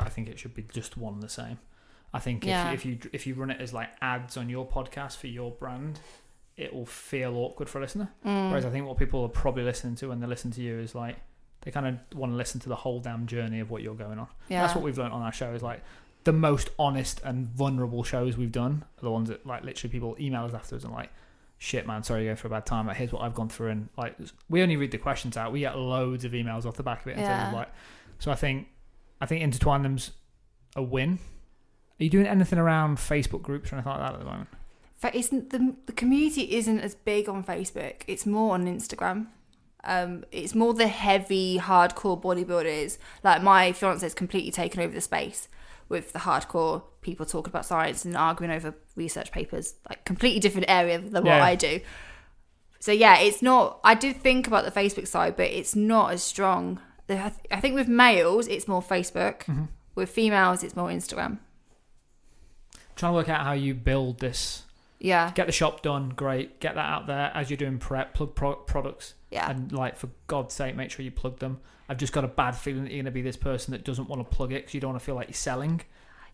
I 0.00 0.08
think 0.08 0.28
it 0.28 0.38
should 0.38 0.54
be 0.54 0.62
just 0.72 0.96
one 0.96 1.14
and 1.14 1.22
the 1.22 1.28
same. 1.28 1.58
I 2.12 2.18
think 2.18 2.44
Yeah. 2.44 2.72
if 2.72 2.84
you 2.84 2.98
if 3.12 3.24
you 3.26 3.34
run 3.34 3.50
it 3.50 3.60
as 3.60 3.72
like 3.72 3.90
ads 4.00 4.36
on 4.36 4.48
your 4.48 4.66
podcast 4.66 5.16
for 5.18 5.28
your 5.28 5.52
brand, 5.52 6.00
it 6.56 6.72
will 6.74 6.86
feel 6.86 7.34
awkward 7.36 7.68
for 7.68 7.78
a 7.78 7.80
listener. 7.80 8.08
Mm. 8.26 8.50
Whereas 8.50 8.64
I 8.64 8.70
think 8.70 8.86
what 8.86 8.98
people 8.98 9.22
are 9.24 9.28
probably 9.28 9.62
listening 9.62 9.94
to 9.96 10.08
when 10.08 10.20
they 10.20 10.26
listen 10.26 10.50
to 10.52 10.60
you 10.60 10.78
is 10.78 10.94
like 10.94 11.16
they 11.62 11.70
kind 11.70 11.86
of 11.86 12.18
want 12.18 12.32
to 12.32 12.36
listen 12.36 12.60
to 12.60 12.68
the 12.68 12.76
whole 12.76 13.00
damn 13.00 13.26
journey 13.26 13.60
of 13.60 13.70
what 13.70 13.82
you're 13.82 13.94
going 13.94 14.18
on. 14.18 14.26
Yeah, 14.48 14.62
That's 14.62 14.74
what 14.74 14.84
we've 14.84 14.98
learned 14.98 15.12
on 15.14 15.22
our 15.22 15.32
show 15.32 15.52
is 15.54 15.62
like 15.62 15.82
the 16.24 16.32
most 16.32 16.70
honest 16.78 17.20
and 17.24 17.46
vulnerable 17.46 18.02
shows 18.04 18.36
we've 18.36 18.52
done 18.52 18.84
are 18.98 19.02
the 19.04 19.10
ones 19.10 19.28
that 19.28 19.44
like 19.46 19.64
literally 19.64 19.90
people 19.90 20.16
email 20.20 20.44
us 20.44 20.54
afterwards 20.54 20.84
and 20.84 20.92
like 20.92 21.10
shit 21.58 21.86
man 21.86 22.02
sorry 22.02 22.22
you're 22.22 22.28
going 22.30 22.36
through 22.36 22.48
a 22.48 22.52
bad 22.52 22.66
time 22.66 22.86
like 22.88 22.96
here's 22.96 23.12
what 23.12 23.22
I've 23.22 23.34
gone 23.34 23.48
through 23.48 23.70
and 23.70 23.88
like 23.96 24.16
we 24.48 24.62
only 24.62 24.76
read 24.76 24.90
the 24.90 24.98
questions 24.98 25.36
out 25.36 25.52
we 25.52 25.60
get 25.60 25.78
loads 25.78 26.24
of 26.24 26.32
emails 26.32 26.66
off 26.66 26.76
the 26.76 26.82
back 26.82 27.02
of 27.02 27.06
it 27.08 27.14
terms 27.14 27.26
of 27.28 27.52
Yeah. 27.52 27.52
like 27.52 27.68
so 28.18 28.30
I 28.32 28.34
think 28.34 28.66
I 29.20 29.26
think 29.26 29.42
intertwine 29.42 29.82
them's 29.82 30.10
a 30.76 30.82
win 30.82 31.18
are 32.00 32.04
you 32.04 32.10
doing 32.10 32.26
anything 32.26 32.58
around 32.58 32.98
Facebook 32.98 33.42
groups 33.42 33.72
or 33.72 33.76
anything 33.76 33.90
like 33.92 34.00
that 34.00 34.12
at 34.14 34.18
the 34.18 34.24
moment 34.24 34.48
isn't 35.14 35.50
the 35.50 35.74
the 35.86 35.92
community 35.92 36.54
isn't 36.56 36.80
as 36.80 36.94
big 36.94 37.28
on 37.28 37.42
Facebook. 37.44 38.02
It's 38.06 38.24
more 38.26 38.54
on 38.54 38.66
Instagram. 38.66 39.26
Um, 39.84 40.24
it's 40.30 40.54
more 40.54 40.74
the 40.74 40.86
heavy, 40.86 41.58
hardcore 41.58 42.20
bodybuilders. 42.22 42.98
Like 43.24 43.42
my 43.42 43.72
fiance 43.72 44.04
has 44.06 44.14
completely 44.14 44.52
taken 44.52 44.80
over 44.80 44.94
the 44.94 45.00
space 45.00 45.48
with 45.88 46.12
the 46.12 46.20
hardcore 46.20 46.84
people 47.00 47.26
talking 47.26 47.50
about 47.50 47.66
science 47.66 48.04
and 48.04 48.16
arguing 48.16 48.52
over 48.52 48.74
research 48.94 49.32
papers. 49.32 49.74
Like 49.88 50.04
completely 50.04 50.38
different 50.40 50.66
area 50.70 50.98
than 51.00 51.24
what 51.24 51.26
Yeah. 51.26 51.44
I 51.44 51.56
do. 51.56 51.80
So 52.78 52.92
yeah, 52.92 53.18
it's 53.18 53.42
not. 53.42 53.80
I 53.82 53.94
did 53.94 54.16
think 54.22 54.46
about 54.46 54.64
the 54.64 54.70
Facebook 54.80 55.06
side, 55.08 55.36
but 55.36 55.46
it's 55.46 55.74
not 55.74 56.12
as 56.12 56.22
strong. 56.22 56.80
I 57.08 57.60
think 57.60 57.74
with 57.74 57.88
males, 57.88 58.46
it's 58.46 58.66
more 58.68 58.80
Facebook. 58.82 59.40
Mm-hmm. 59.44 59.64
With 59.94 60.08
females, 60.10 60.62
it's 60.62 60.74
more 60.76 60.88
Instagram. 60.88 61.38
trying 62.96 63.12
to 63.12 63.16
work 63.16 63.28
out 63.28 63.44
how 63.44 63.52
you 63.52 63.74
build 63.74 64.20
this 64.20 64.62
Yeah, 65.04 65.32
get 65.34 65.46
the 65.46 65.52
shop 65.52 65.82
done 65.82 66.10
great 66.10 66.60
get 66.60 66.76
that 66.76 66.88
out 66.88 67.06
there 67.08 67.32
as 67.34 67.50
you're 67.50 67.56
doing 67.56 67.78
prep 67.78 68.14
plug 68.14 68.36
pro- 68.36 68.54
products 68.54 69.14
yeah, 69.30 69.50
and 69.50 69.72
like 69.72 69.96
for 69.96 70.08
God's 70.28 70.54
sake, 70.54 70.76
make 70.76 70.90
sure 70.92 71.04
you 71.04 71.10
plug 71.10 71.38
them. 71.40 71.58
I've 71.88 71.96
just 71.98 72.12
got 72.12 72.22
a 72.24 72.28
bad 72.28 72.52
feeling 72.56 72.84
that 72.84 72.90
you're 72.90 72.98
going 73.02 73.06
to 73.06 73.10
be 73.10 73.20
this 73.22 73.36
person 73.36 73.72
that 73.72 73.84
doesn't 73.84 74.08
want 74.08 74.20
to 74.20 74.36
plug 74.36 74.52
it 74.52 74.62
because 74.62 74.74
you 74.74 74.80
don't 74.80 74.90
want 74.92 75.00
to 75.00 75.04
feel 75.04 75.16
like 75.16 75.26
you're 75.28 75.34
selling. 75.34 75.80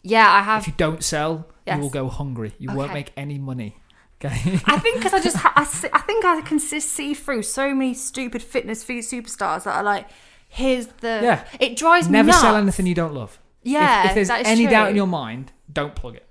yeah. 0.03 0.31
I 0.31 0.43
have 0.43 0.63
if 0.63 0.69
you 0.69 0.75
don't 0.77 1.03
sell, 1.03 1.49
Yes. 1.67 1.77
you 1.77 1.83
will 1.83 1.91
go 1.91 2.09
hungry. 2.09 2.53
You 2.59 2.73
won't 2.75 2.93
make 2.93 3.11
any 3.17 3.39
money. 3.39 3.77
Okay. 4.25 4.61
I 4.67 4.79
think 4.81 4.97
because 4.99 5.15
I 5.15 5.21
just 5.21 5.37
ha- 5.45 5.53
I, 5.57 5.63
I 5.63 6.01
think 6.01 6.25
I 6.25 6.41
can 6.43 6.59
see 6.59 7.15
through 7.15 7.43
so 7.45 7.73
many 7.75 7.95
stupid 7.95 8.43
fitness 8.43 8.85
food 8.85 9.05
superstars 9.05 9.65
that 9.65 9.75
are 9.77 9.83
like, 9.83 10.09
here's 10.49 10.89
the 11.01 11.21
Yeah. 11.23 11.45
It 11.59 11.77
drives 11.77 12.09
me 12.09 12.13
Never 12.13 12.33
sell 12.33 12.57
anything 12.57 12.87
you 12.87 12.95
don't 12.95 13.15
love. 13.15 13.39
Yeah, 13.63 14.09
If, 14.09 14.15
there's 14.15 14.29
that 14.29 14.43
is 14.43 14.47
any 14.49 14.67
doubt 14.67 14.91
in 14.91 14.97
your 14.97 15.07
mind, 15.07 15.53
don't 15.73 15.95
plug 15.95 16.17
it. 16.17 16.27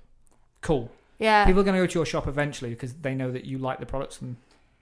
Cool. 0.60 0.90
Yeah, 1.18 1.44
People 1.46 1.60
are 1.62 1.64
going 1.64 1.74
to 1.76 1.82
go 1.82 1.86
to 1.86 1.98
your 1.98 2.06
shop 2.06 2.26
eventually 2.28 2.70
because 2.70 2.94
they 2.94 3.14
know 3.14 3.30
that 3.32 3.44
you 3.44 3.58
like 3.58 3.80
the 3.80 3.86
products 3.86 4.20
and 4.20 4.36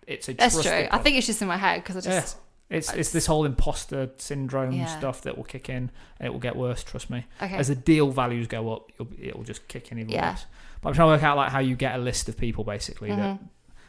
it's 0.06 0.28
a 0.28 0.34
that's 0.34 0.60
true. 0.62 0.86
I 0.90 0.98
think 0.98 1.16
it's 1.16 1.26
just 1.26 1.40
in 1.42 1.48
my 1.48 1.56
head 1.56 1.82
because 1.82 2.06
I 2.06 2.10
Yeah. 2.10 2.20
just 2.20 2.36
It's, 2.68 2.90
I 2.90 2.96
it's 2.96 3.10
this 3.12 3.26
whole 3.26 3.44
imposter 3.44 4.10
syndrome 4.18 4.72
Yeah. 4.72 4.86
stuff 4.86 5.22
that 5.22 5.36
will 5.36 5.44
kick 5.44 5.68
in 5.70 5.90
and 6.18 6.26
it 6.26 6.30
will 6.32 6.40
get 6.40 6.56
worse, 6.56 6.82
trust 6.84 7.08
me. 7.10 7.24
okay. 7.40 7.56
as 7.56 7.68
the 7.68 7.74
deal 7.74 8.10
values 8.10 8.46
go 8.48 8.72
up, 8.72 8.90
you'll, 8.98 9.08
it 9.20 9.34
will 9.36 9.44
just 9.44 9.66
kick 9.68 9.90
in 9.92 9.98
even 9.98 10.10
Yeah. 10.12 10.32
worse. 10.32 10.44
But 10.82 10.90
I'm 10.90 10.94
trying 10.94 11.08
to 11.08 11.12
work 11.14 11.22
out 11.22 11.36
like 11.38 11.50
how 11.52 11.60
you 11.60 11.74
get 11.74 11.94
a 11.94 11.98
list 11.98 12.28
of 12.28 12.36
people 12.36 12.64
basically 12.64 13.08
that 13.10 13.40
Mhm. 13.40 13.48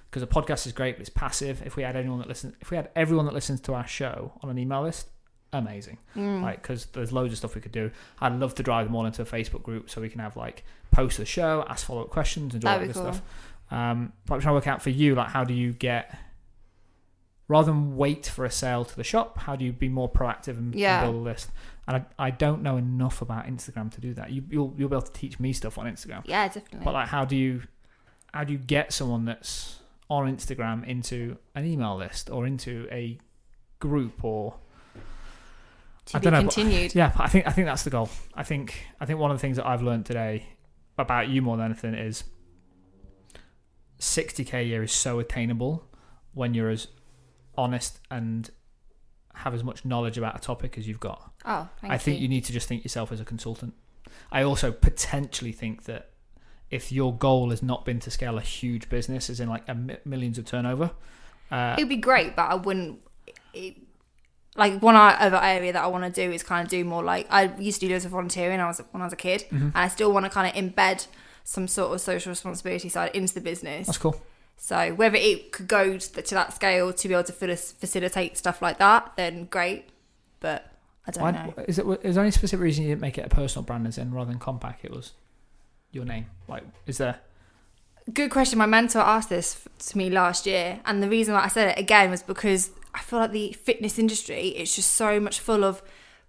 because 0.10 0.24
a 0.24 0.28
podcast 0.28 0.66
is 0.66 0.72
great, 0.74 0.96
but 0.96 1.02
it's 1.02 1.10
passive. 1.10 1.62
If 1.66 1.76
we 1.76 1.84
had 1.84 1.96
anyone 1.98 2.20
that 2.20 2.28
listens, 2.30 2.56
if 2.62 2.72
we 2.72 2.78
had 2.78 2.90
everyone 2.96 3.26
that 3.26 3.34
listens 3.34 3.60
to 3.62 3.74
our 3.74 3.86
show 3.88 4.32
on 4.42 4.50
an 4.50 4.58
email 4.58 4.84
list, 4.84 5.10
amazing. 5.54 5.98
Mm. 6.16 6.42
Like 6.44 6.62
because 6.62 6.86
there's 6.88 7.12
loads 7.12 7.34
of 7.34 7.38
stuff 7.40 7.56
we 7.56 7.62
could 7.62 7.72
do. 7.72 7.92
I'd 8.22 8.34
love 8.40 8.54
to 8.56 8.64
drive 8.64 8.86
them 8.86 8.96
all 8.96 9.06
into 9.06 9.22
a 9.22 9.26
Facebook 9.26 9.64
group 9.64 9.90
so 9.90 10.02
we 10.02 10.10
can 10.10 10.20
have 10.20 10.36
like 10.38 10.64
post 10.98 11.18
the 11.18 11.26
show, 11.26 11.64
ask 11.70 11.86
follow 11.86 12.02
up 12.02 12.10
questions, 12.10 12.54
and 12.54 12.62
do 12.62 12.68
all 12.68 12.80
that 12.80 12.94
cool. 12.94 13.04
stuff. 13.04 13.22
Um, 13.70 14.14
but 14.26 14.36
I'm 14.36 14.42
trying 14.42 14.52
to 14.54 14.56
work 14.56 14.68
out 14.68 14.82
for 14.82 14.90
you 14.90 15.14
like 15.16 15.30
how 15.30 15.44
do 15.44 15.54
you 15.54 15.74
get 15.74 16.18
rather 17.48 17.68
than 17.72 17.96
wait 17.96 18.26
for 18.26 18.44
a 18.46 18.52
sale 18.52 18.84
to 18.84 18.96
the 18.96 19.04
shop, 19.04 19.38
how 19.40 19.56
do 19.56 19.64
you 19.64 19.72
be 19.72 19.88
more 19.90 20.10
proactive 20.12 20.58
and, 20.58 20.74
and 20.74 20.76
Yeah. 20.76 21.04
build 21.04 21.16
a 21.16 21.20
list? 21.20 21.50
And 21.88 21.98
I, 21.98 22.28
I 22.28 22.30
don't 22.32 22.62
know 22.62 22.76
enough 22.78 23.22
about 23.22 23.46
Instagram 23.46 23.90
to 23.96 24.02
do 24.02 24.14
that. 24.16 24.32
You, 24.32 24.44
you'll 24.50 24.74
you'll 24.78 24.90
be 24.90 24.96
able 24.96 25.02
to 25.14 25.14
teach 25.14 25.40
me 25.40 25.54
stuff 25.54 25.78
on 25.78 25.86
Instagram. 25.86 26.22
yeah, 26.26 26.48
definitely. 26.48 26.82
But 26.84 26.94
like, 26.94 27.08
how 27.10 27.24
do 27.26 27.36
you 27.36 27.62
how 28.34 28.44
do 28.44 28.52
you 28.54 28.60
get 28.60 28.92
someone 28.92 29.24
that's 29.26 29.80
on 30.10 30.24
Instagram 30.36 30.86
into 30.88 31.38
an 31.56 31.66
email 31.66 31.96
list 31.96 32.30
or 32.30 32.46
into 32.48 32.88
a 32.92 33.18
group 33.80 34.24
or 34.24 34.56
to 36.08 36.18
I 36.18 36.20
be 36.20 36.24
don't 36.26 36.34
know, 36.34 36.44
but- 36.44 36.54
continued. 36.54 36.96
yeah? 37.02 37.12
I 37.18 37.28
think 37.30 37.48
I 37.48 37.52
think 37.52 37.68
that's 37.68 37.84
the 37.84 37.90
goal. 37.90 38.10
I 38.34 38.44
think 38.44 38.68
I 39.02 39.06
think 39.06 39.20
one 39.20 39.32
of 39.32 39.38
the 39.38 39.42
things 39.42 39.56
that 39.58 39.66
I've 39.68 39.82
learned 39.82 40.06
today 40.06 40.48
about 40.98 41.30
you 41.30 41.42
more 41.42 41.58
than 41.58 41.66
anything 41.68 41.94
is 41.94 42.24
60k 44.00 44.54
a 44.54 44.64
year 44.64 44.84
is 44.84 44.92
so 44.92 45.20
attainable 45.20 45.88
when 46.34 46.54
you're 46.54 46.70
as 46.70 46.88
honest 47.58 48.00
and 48.12 48.52
have 49.34 49.54
as 49.54 49.64
much 49.64 49.86
knowledge 49.86 50.18
about 50.18 50.36
a 50.36 50.40
topic 50.40 50.78
as 50.78 50.88
you've 50.88 51.00
got. 51.00 51.32
Oh, 51.46 51.68
thank 51.82 51.94
I 51.94 51.98
think 51.98 52.20
you 52.20 52.28
need 52.28 52.46
to 52.46 52.54
just 52.54 52.68
think 52.68 52.84
yourself 52.84 53.12
as 53.12 53.20
a 53.20 53.26
consultant. 53.26 53.74
I 54.32 54.44
also 54.44 54.72
potentially 54.72 55.52
think 55.52 55.84
that 55.84 56.12
if 56.70 56.92
your 56.92 57.16
goal 57.16 57.52
has 57.52 57.64
not 57.64 57.86
been 57.86 58.00
to 58.02 58.12
scale 58.12 58.38
a 58.38 58.42
huge 58.42 58.90
business, 58.90 59.30
as 59.30 59.40
in 59.40 59.48
like 59.48 59.64
a 59.68 59.76
millions 60.06 60.38
of 60.38 60.46
turnover, 60.46 60.92
uh, 61.50 61.76
It'd 61.78 61.90
be 61.90 61.98
great, 61.98 62.36
but 62.36 62.52
I 62.52 62.56
wouldn't. 62.56 63.00
It, 63.54 63.76
like 64.58 64.82
one 64.82 64.96
other 64.96 65.38
area 65.42 65.72
that 65.74 65.84
I 65.84 65.88
want 65.88 66.04
to 66.04 66.10
do 66.26 66.32
is 66.34 66.44
kind 66.44 66.66
of 66.66 66.70
do 66.70 66.84
more 66.84 67.04
like 67.04 67.28
I 67.30 67.54
used 67.58 67.80
to 67.82 67.88
do 67.88 67.94
loads 67.94 68.06
of 68.06 68.12
volunteering. 68.12 68.60
I 68.60 68.68
was 68.68 68.82
when 68.92 69.02
I 69.02 69.06
was 69.06 69.14
a 69.14 69.18
kid, 69.18 69.46
Mm-hmm. 69.52 69.66
and 69.68 69.78
I 69.78 69.88
still 69.88 70.12
want 70.12 70.26
to 70.26 70.30
kind 70.30 70.48
of 70.48 70.54
embed 70.64 71.08
some 71.44 71.68
sort 71.68 71.94
of 71.94 72.02
social 72.02 72.30
responsibility 72.32 72.90
side 72.90 73.12
into 73.16 73.34
the 73.34 73.42
business. 73.42 73.86
that's 73.88 73.98
cool. 73.98 74.22
So 74.58 74.94
whether 74.96 75.16
it 75.18 75.52
could 75.52 75.68
go 75.68 75.98
to, 75.98 76.22
to 76.22 76.36
that 76.36 76.52
scale 76.54 76.92
to 76.92 77.08
be 77.08 77.14
able 77.14 77.24
to 77.26 77.34
facilitate 77.34 78.38
stuff 78.38 78.62
like 78.62 78.80
that, 78.80 79.14
then 79.16 79.46
great. 79.46 79.90
But 80.40 80.72
I 81.06 81.12
don't 81.12 81.24
Why, 81.24 81.32
know. 81.32 81.54
is 81.68 81.78
it? 81.80 81.86
Is 82.04 82.16
there 82.16 82.24
any 82.24 82.32
specific 82.32 82.62
reason 82.64 82.84
you 82.84 82.90
didn't 82.90 83.02
make 83.02 83.18
it 83.18 83.26
a 83.26 83.30
personal 83.30 83.64
brand 83.64 83.86
as 83.88 83.98
in 84.00 84.12
rather 84.14 84.32
than 84.32 84.40
Kompak? 84.40 84.78
It 84.84 84.92
was 84.92 85.14
your 85.92 86.06
name. 86.06 86.26
Like, 86.48 86.64
is 86.88 86.98
there? 86.98 87.20
Good 88.14 88.32
question. 88.32 88.58
My 88.58 88.66
mentor 88.66 89.00
asked 89.00 89.30
this 89.30 89.68
to 89.90 89.98
me 89.98 90.10
last 90.10 90.46
year, 90.46 90.80
and 90.86 91.04
the 91.04 91.10
reason 91.10 91.34
why 91.34 91.44
I 91.44 91.48
said 91.50 91.70
it 91.70 91.80
again 91.80 92.10
was 92.10 92.24
because 92.24 92.72
I 92.98 93.02
feel 93.02 93.20
like 93.20 93.32
the 93.32 93.54
fitness 93.54 94.00
industry 94.00 94.48
is 94.50 94.76
just 94.76 94.92
so 94.94 95.20
much 95.20 95.40
full 95.40 95.64
of 95.64 95.82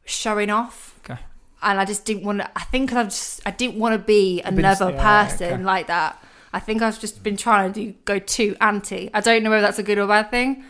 showing 0.05 0.51
off. 0.51 1.01
Okay. 1.05 1.19
And 1.63 1.81
I 1.81 1.85
just 1.85 2.05
didn't 2.05 2.25
want 2.25 2.41
to. 2.41 2.51
I 2.55 2.65
think 2.65 2.93
I 2.93 3.05
just 3.05 3.41
I 3.47 3.51
didn't 3.51 3.79
want 3.79 3.95
to 3.95 3.99
be 3.99 4.43
been- 4.43 4.59
another 4.59 4.91
yeah, 4.91 5.27
person 5.27 5.53
okay. 5.55 5.63
like 5.63 5.87
that. 5.87 6.23
I 6.53 6.61
think 6.61 6.83
I've 6.83 6.99
just 7.01 7.23
been 7.23 7.37
trying 7.37 7.73
to 7.73 7.81
do, 7.85 7.93
go 8.05 8.19
too 8.19 8.57
anti. 8.61 9.11
I 9.13 9.21
don't 9.21 9.43
know 9.43 9.51
whether 9.51 9.63
that's 9.63 9.79
a 9.79 9.83
good 9.83 9.99
or 9.99 10.07
bad 10.07 10.31
thing. 10.31 10.65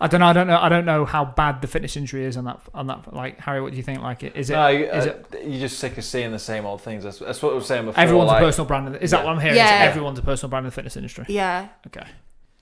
I 0.00 0.06
don't 0.06 0.20
know. 0.20 0.26
I 0.26 0.32
don't 0.32 0.46
know. 0.46 0.58
I 0.60 0.68
don't 0.68 0.84
know 0.84 1.04
how 1.04 1.24
bad 1.24 1.62
the 1.62 1.66
fitness 1.66 1.96
industry 1.96 2.24
is 2.24 2.36
on 2.36 2.44
that. 2.44 2.60
On 2.74 2.86
that, 2.86 3.12
like 3.12 3.38
Harry, 3.40 3.60
what 3.60 3.72
do 3.72 3.76
you 3.76 3.82
think? 3.82 4.02
Like, 4.02 4.22
it 4.22 4.36
is 4.36 4.50
it? 4.50 4.54
no, 4.54 4.68
you, 4.68 4.84
is 4.86 5.06
uh, 5.06 5.22
you're 5.44 5.60
just 5.60 5.78
sick 5.80 5.98
of 5.98 6.04
seeing 6.04 6.30
the 6.30 6.38
same 6.38 6.64
old 6.64 6.80
things. 6.80 7.02
That's, 7.04 7.18
that's 7.18 7.42
what 7.42 7.52
I 7.52 7.56
was 7.56 7.66
saying 7.66 7.86
before. 7.86 8.00
everyone's 8.00 8.28
like, 8.28 8.42
a 8.42 8.46
personal 8.46 8.66
brand. 8.66 8.86
in 8.86 8.92
the- 8.94 9.02
Is 9.02 9.10
that 9.10 9.24
what 9.24 9.32
I'm 9.34 9.40
hearing? 9.40 9.56
Yeah. 9.56 9.82
Is 9.84 9.88
everyone's 9.90 10.18
a 10.20 10.22
personal 10.22 10.48
brand 10.50 10.64
in 10.64 10.70
the 10.70 10.74
fitness 10.74 10.96
industry. 10.96 11.24
Yeah. 11.28 11.68
Okay. 11.88 12.06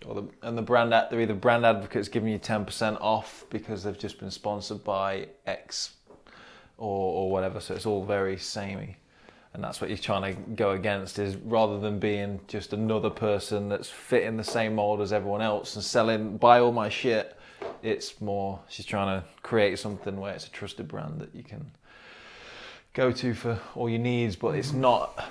Or 0.07 0.14
the, 0.14 0.28
and 0.42 0.57
the 0.57 0.62
brand 0.62 0.94
ad, 0.94 1.09
they're 1.11 1.20
either 1.20 1.34
brand 1.34 1.66
advocates 1.66 2.09
giving 2.09 2.30
you 2.30 2.38
10% 2.38 3.01
off 3.01 3.44
because 3.51 3.82
they've 3.82 3.99
just 3.99 4.18
been 4.20 4.30
sponsored 4.30 4.84
by 4.84 5.28
X 5.46 5.94
or, 6.76 7.12
or 7.12 7.30
whatever. 7.30 7.61
So 7.61 7.74
it's 7.74 7.86
all 7.86 8.05
very 8.05 8.38
samey. 8.38 8.96
And 9.55 9.64
that's 9.64 9.80
what 9.80 9.90
you're 9.90 9.99
trying 9.99 10.34
to 10.34 10.40
go 10.53 10.72
against 10.72 11.18
is 11.18 11.36
rather 11.36 11.80
than 11.80 11.99
being 11.99 12.40
just 12.46 12.72
another 12.72 13.11
person 13.11 13.68
that's 13.68 13.88
fitting 13.88 14.36
the 14.36 14.44
same 14.44 14.76
mold 14.76 15.01
as 15.01 15.12
everyone 15.12 15.42
else 15.42 15.74
and 15.74 15.84
selling, 15.84 16.36
buy 16.36 16.61
all 16.61 16.70
my 16.70 16.88
shit. 16.88 17.36
It's 17.82 18.20
more, 18.20 18.61
she's 18.68 18.86
trying 18.86 19.20
to 19.20 19.26
create 19.42 19.78
something 19.78 20.20
where 20.20 20.32
it's 20.32 20.46
a 20.46 20.51
trusted 20.51 20.86
brand 20.86 21.20
that 21.20 21.34
you 21.34 21.42
can 21.42 21.72
go 22.92 23.11
to 23.11 23.34
for 23.34 23.59
all 23.74 23.88
your 23.88 23.99
needs, 23.99 24.36
but 24.36 24.55
it's 24.55 24.72
not 24.72 25.28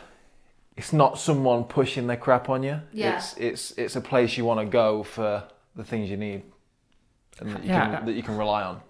it's 0.78 0.94
not 0.94 1.18
someone 1.20 1.64
pushing 1.66 2.08
their 2.08 2.18
crap 2.18 2.50
on 2.50 2.64
you. 2.64 2.80
Yeah. 2.94 3.18
It's 3.18 3.36
it's 3.38 3.72
it's 3.72 3.96
a 3.96 4.02
place 4.02 4.38
you 4.38 4.46
want 4.46 4.60
to 4.60 4.66
go 4.66 5.04
for 5.04 5.44
the 5.76 5.84
things 5.84 6.10
you 6.10 6.18
need 6.18 6.44
and 7.40 7.52
that 7.52 7.64
you, 7.64 7.70
Yeah. 7.70 7.96
can, 7.98 8.06
that 8.06 8.14
you 8.14 8.24
can 8.24 8.38
rely 8.38 8.64
on. 8.64 8.82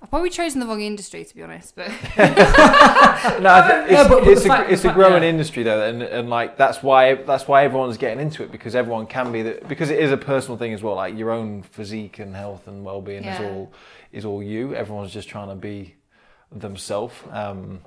I've 0.00 0.10
probably 0.10 0.30
chosen 0.30 0.60
the 0.60 0.66
wrong 0.66 0.80
industry 0.80 1.24
to 1.24 1.34
be 1.34 1.42
honest, 1.42 1.74
but 1.74 1.88
No, 1.88 1.94
I 1.96 3.62
think 3.68 3.90
No, 3.90 4.00
it's, 4.00 4.08
but- 4.08 4.08
but 4.24 4.28
it's, 4.28 4.44
a, 4.44 4.48
fact- 4.48 4.70
it's 4.70 4.82
the 4.82 4.90
a 4.90 4.94
growing 4.94 5.22
yeah. 5.24 5.28
industry 5.28 5.62
though, 5.64 5.82
and, 5.88 6.02
and 6.02 6.30
like 6.30 6.56
that's 6.56 6.82
why 6.84 7.14
that's 7.14 7.48
why 7.48 7.64
everyone's 7.64 7.96
getting 7.98 8.20
into 8.20 8.42
it 8.44 8.52
because 8.52 8.74
everyone 8.76 9.06
can 9.06 9.32
be 9.32 9.42
the, 9.42 9.60
because 9.68 9.90
it 9.90 9.98
is 9.98 10.12
a 10.12 10.16
personal 10.16 10.56
thing 10.56 10.72
as 10.72 10.82
well. 10.84 10.94
Like 10.94 11.16
your 11.18 11.30
own 11.32 11.62
physique 11.62 12.20
and 12.20 12.34
health 12.36 12.68
and 12.68 12.84
well 12.84 13.00
being 13.02 13.24
is 13.24 13.40
all 13.40 13.72
is 14.12 14.24
all 14.24 14.40
you. 14.42 14.74
Everyone's 14.74 15.12
just 15.12 15.28
trying 15.28 15.48
to 15.48 15.56
be 15.56 15.96
themselves. 16.52 17.14
Um, 17.32 17.80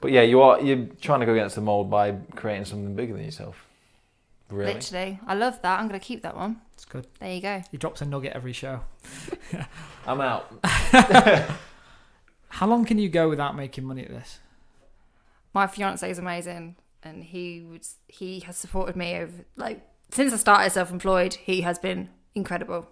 but 0.00 0.12
yeah, 0.12 0.22
you 0.22 0.40
are 0.42 0.60
you're 0.60 0.86
trying 1.00 1.20
to 1.20 1.26
go 1.26 1.32
against 1.32 1.54
the 1.54 1.60
mold 1.60 1.90
by 1.90 2.12
creating 2.34 2.64
something 2.64 2.94
bigger 2.94 3.14
than 3.14 3.24
yourself. 3.24 3.66
Really? 4.50 4.74
literally, 4.74 5.20
I 5.26 5.34
love 5.34 5.62
that. 5.62 5.78
I'm 5.80 5.86
gonna 5.86 6.00
keep 6.00 6.22
that 6.22 6.36
one. 6.36 6.60
It's 6.74 6.84
good. 6.84 7.06
There 7.20 7.32
you 7.32 7.40
go. 7.40 7.62
He 7.70 7.76
drops 7.76 8.02
a 8.02 8.06
nugget 8.06 8.32
every 8.34 8.52
show. 8.52 8.80
I'm 10.06 10.20
out. 10.20 10.52
How 12.48 12.66
long 12.66 12.84
can 12.84 12.98
you 12.98 13.08
go 13.08 13.28
without 13.28 13.54
making 13.54 13.84
money 13.84 14.02
at 14.02 14.08
this? 14.08 14.40
my 15.52 15.66
fiance 15.66 16.08
is 16.08 16.18
amazing 16.18 16.76
and 17.02 17.24
he 17.24 17.60
would 17.60 17.86
he 18.08 18.40
has 18.40 18.56
supported 18.56 18.96
me 18.96 19.16
over 19.16 19.44
like 19.56 19.86
since 20.10 20.32
I 20.32 20.36
started 20.36 20.70
self-employed 20.70 21.34
he 21.34 21.62
has 21.62 21.78
been 21.78 22.10
incredible 22.34 22.88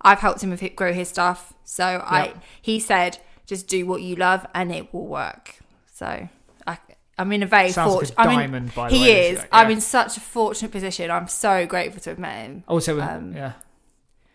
I've 0.00 0.20
helped 0.20 0.42
him 0.42 0.50
with 0.50 0.76
grow 0.76 0.92
his 0.92 1.08
stuff 1.08 1.54
so 1.64 2.02
I 2.04 2.34
he 2.60 2.78
said 2.80 3.18
just 3.46 3.68
do 3.68 3.86
what 3.86 4.02
you 4.02 4.16
love 4.16 4.46
and 4.54 4.72
it 4.72 4.92
will 4.92 5.06
work 5.06 5.56
so 5.96 6.28
I 6.66 6.78
I'm 7.18 7.32
in 7.32 7.42
a 7.42 7.46
very 7.46 7.70
Sounds 7.70 7.88
like 7.94 7.98
fortunate 8.08 8.18
I'm 8.20 8.30
in, 8.30 8.36
diamond, 8.38 8.74
by 8.74 8.88
the 8.90 8.94
he 8.96 9.02
way. 9.02 9.28
is 9.30 9.38
Yeah. 9.38 9.46
I'm 9.52 9.70
in 9.70 9.80
such 9.80 10.16
a 10.16 10.20
fortunate 10.20 10.70
position 10.72 11.10
I'm 11.10 11.28
so 11.28 11.66
grateful 11.66 12.00
to 12.02 12.10
have 12.10 12.18
met 12.18 12.46
him 12.46 12.64
I 12.68 12.72
would 12.74 12.88
Um, 12.88 13.32
yeah. 13.34 13.52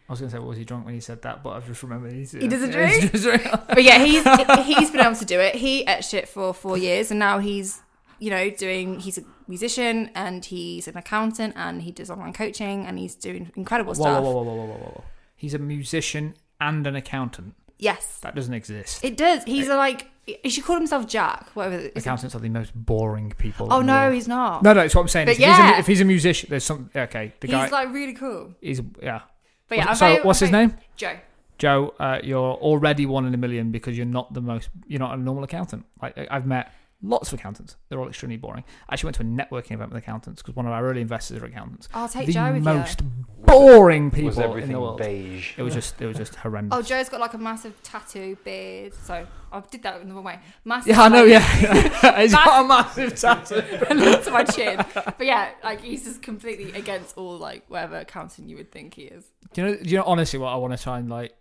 I 0.10 0.12
was 0.12 0.20
going 0.20 0.30
to 0.32 0.38
say, 0.38 0.44
was 0.44 0.58
he 0.58 0.66
drunk 0.66 0.84
when 0.86 0.94
he 0.94 1.00
said 1.00 1.22
that? 1.22 1.42
But 1.42 1.52
I've 1.52 1.66
just 1.68 1.82
remembered 1.84 2.12
he's. 2.12 2.34
He 2.34 2.46
doesn't 2.50 2.74
yeah, 2.74 2.88
he's 2.88 3.12
just- 3.12 3.68
but 3.70 3.82
yeah, 3.82 4.04
he's 4.04 4.24
he's 4.66 4.92
been 4.92 5.00
able 5.00 5.16
to 5.16 5.24
do 5.24 5.40
it. 5.40 5.56
He 5.56 5.88
etched 5.88 6.14
it 6.14 6.28
for 6.28 6.54
four 6.54 6.78
years, 6.78 7.12
and 7.12 7.20
now 7.20 7.40
he's 7.40 7.82
you 8.20 8.30
know 8.30 8.50
doing. 8.50 9.00
He's 9.00 9.18
a 9.20 9.24
musician 9.48 10.10
and 10.14 10.44
he's 10.44 10.90
an 10.90 10.98
accountant 10.98 11.54
and 11.56 11.82
he 11.84 11.92
does 11.94 12.10
online 12.10 12.34
coaching 12.34 12.86
and 12.88 13.00
he's 13.00 13.16
doing 13.16 13.54
incredible 13.56 13.94
whoa, 13.94 14.04
stuff. 14.04 14.22
whoa, 14.22 14.32
whoa, 14.34 14.44
whoa, 14.44 14.54
whoa, 14.54 14.66
whoa, 14.66 14.74
whoa, 14.76 14.92
whoa. 14.96 15.04
He's 15.38 15.54
a 15.54 15.60
musician 15.60 16.34
and 16.60 16.86
an 16.86 16.98
accountant. 16.98 17.56
Yes, 17.80 18.20
That 18.22 18.36
doesn't 18.36 18.54
exist. 18.54 19.06
it 19.06 19.16
does. 19.16 19.46
He's 19.46 19.70
a, 19.70 19.78
like 19.78 20.11
he 20.26 20.50
should 20.50 20.64
call 20.64 20.78
himself 20.78 21.08
Jack. 21.08 21.50
Whatever. 21.56 21.90
Accountants 21.96 22.36
are 22.36 22.40
the 22.40 22.50
most 22.50 22.74
boring 22.76 23.34
people. 23.38 23.68
Oh 23.72 23.80
in 23.80 23.88
the 23.88 23.94
no, 23.94 24.00
world. 24.04 24.14
he's 24.14 24.28
not. 24.28 24.64
No, 24.64 24.74
no, 24.74 24.82
it's 24.82 24.94
what 24.96 25.02
I'm 25.02 25.08
saying. 25.08 25.26
But 25.26 25.32
If, 25.34 25.38
he's 25.40 25.48
a, 25.48 25.50
yeah. 25.50 25.80
if 25.80 25.88
he's 25.88 26.02
a 26.02 26.06
musician, 26.06 26.48
there's 26.50 26.64
some. 26.64 26.90
Okay, 26.96 27.34
the 27.40 27.48
he's 27.48 27.56
guy. 27.56 27.68
like 27.70 27.94
really 27.94 28.14
cool. 28.14 28.54
He's 28.62 28.82
yeah. 29.02 29.22
But 29.68 29.78
yeah, 29.80 29.86
I'm 29.90 29.96
so 29.96 30.08
very- 30.08 30.24
what's 30.24 30.40
his 30.40 30.52
name? 30.52 30.76
Joe. 30.96 31.18
Joe, 31.58 31.94
uh, 32.00 32.20
you're 32.24 32.54
already 32.56 33.06
one 33.06 33.26
in 33.28 33.34
a 33.34 33.38
million 33.38 33.72
because 33.72 33.96
you're 33.96 34.06
not 34.06 34.34
the 34.34 34.42
most. 34.42 34.70
You're 34.88 35.00
not 35.00 35.14
a 35.18 35.22
normal 35.22 35.44
accountant. 35.44 35.86
Like 36.02 36.18
I- 36.18 36.28
I've 36.32 36.46
met 36.46 36.72
lots 37.04 37.32
of 37.32 37.40
accountants. 37.40 37.78
They're 37.90 38.00
all 38.00 38.08
extremely 38.08 38.38
boring. 38.38 38.64
I 38.90 38.94
actually 38.94 39.08
went 39.08 39.16
to 39.18 39.24
a 39.24 39.26
networking 39.26 39.72
event 39.72 39.92
with 39.92 40.04
accountants 40.04 40.42
because 40.42 40.56
one 40.56 40.66
of 40.66 40.72
our 40.72 40.86
early 40.86 41.02
investors 41.02 41.42
are 41.42 41.46
accountants. 41.46 41.90
I'll 41.94 42.08
take 42.08 42.28
the 42.28 42.34
Joe 42.34 42.46
with 42.54 42.56
me. 42.56 42.60
The 42.60 42.74
most 42.74 43.02
you. 43.02 43.08
boring 43.46 44.06
Was 44.06 44.36
people 44.36 44.56
in 44.56 44.72
the 44.72 44.80
world. 44.80 44.98
beige? 45.00 45.54
It 45.58 45.64
was 45.64 45.74
just. 45.74 46.02
It 46.02 46.08
was 46.08 46.18
just 46.18 46.36
horrendous. 46.36 46.78
Oh, 46.78 46.82
Joe's 46.82 47.10
got 47.10 47.20
like 47.20 47.34
a 47.34 47.38
massive 47.38 47.82
tattoo 47.84 48.38
beard. 48.44 48.94
So 48.94 49.28
I 49.52 49.60
did 49.72 49.84
that 49.84 50.02
in 50.02 50.10
the 50.10 50.16
wrong 50.16 50.24
way. 50.24 50.40
Massive. 50.64 50.90
yeah, 50.90 51.02
I 51.02 51.10
know. 51.10 51.24
like, 51.24 51.30
Yeah, 51.32 52.22
he's 52.22 52.34
got 52.34 52.64
a 52.64 52.68
massive 52.68 53.16
tattoo. 53.16 53.62
to 54.24 54.32
my 54.32 54.44
chin. 54.44 54.84
But 54.94 55.26
yeah, 55.26 55.52
like 55.64 55.82
he's 55.82 56.04
just 56.06 56.22
completely 56.22 56.72
against 56.74 57.18
all 57.18 57.38
like 57.38 57.64
whatever 57.68 57.98
accounting 57.98 58.48
you 58.48 58.58
would 58.58 58.72
think 58.72 58.94
he 58.94 59.04
is. 59.04 59.26
Do 59.54 59.62
you 59.62 59.68
know? 59.68 59.76
Do 59.78 59.90
you 59.90 59.98
know? 59.98 60.04
Honestly, 60.06 60.40
what 60.40 60.50
I 60.50 60.56
want 60.56 60.78
to 60.78 60.82
try 60.82 61.00
and 61.00 61.10
like, 61.10 61.34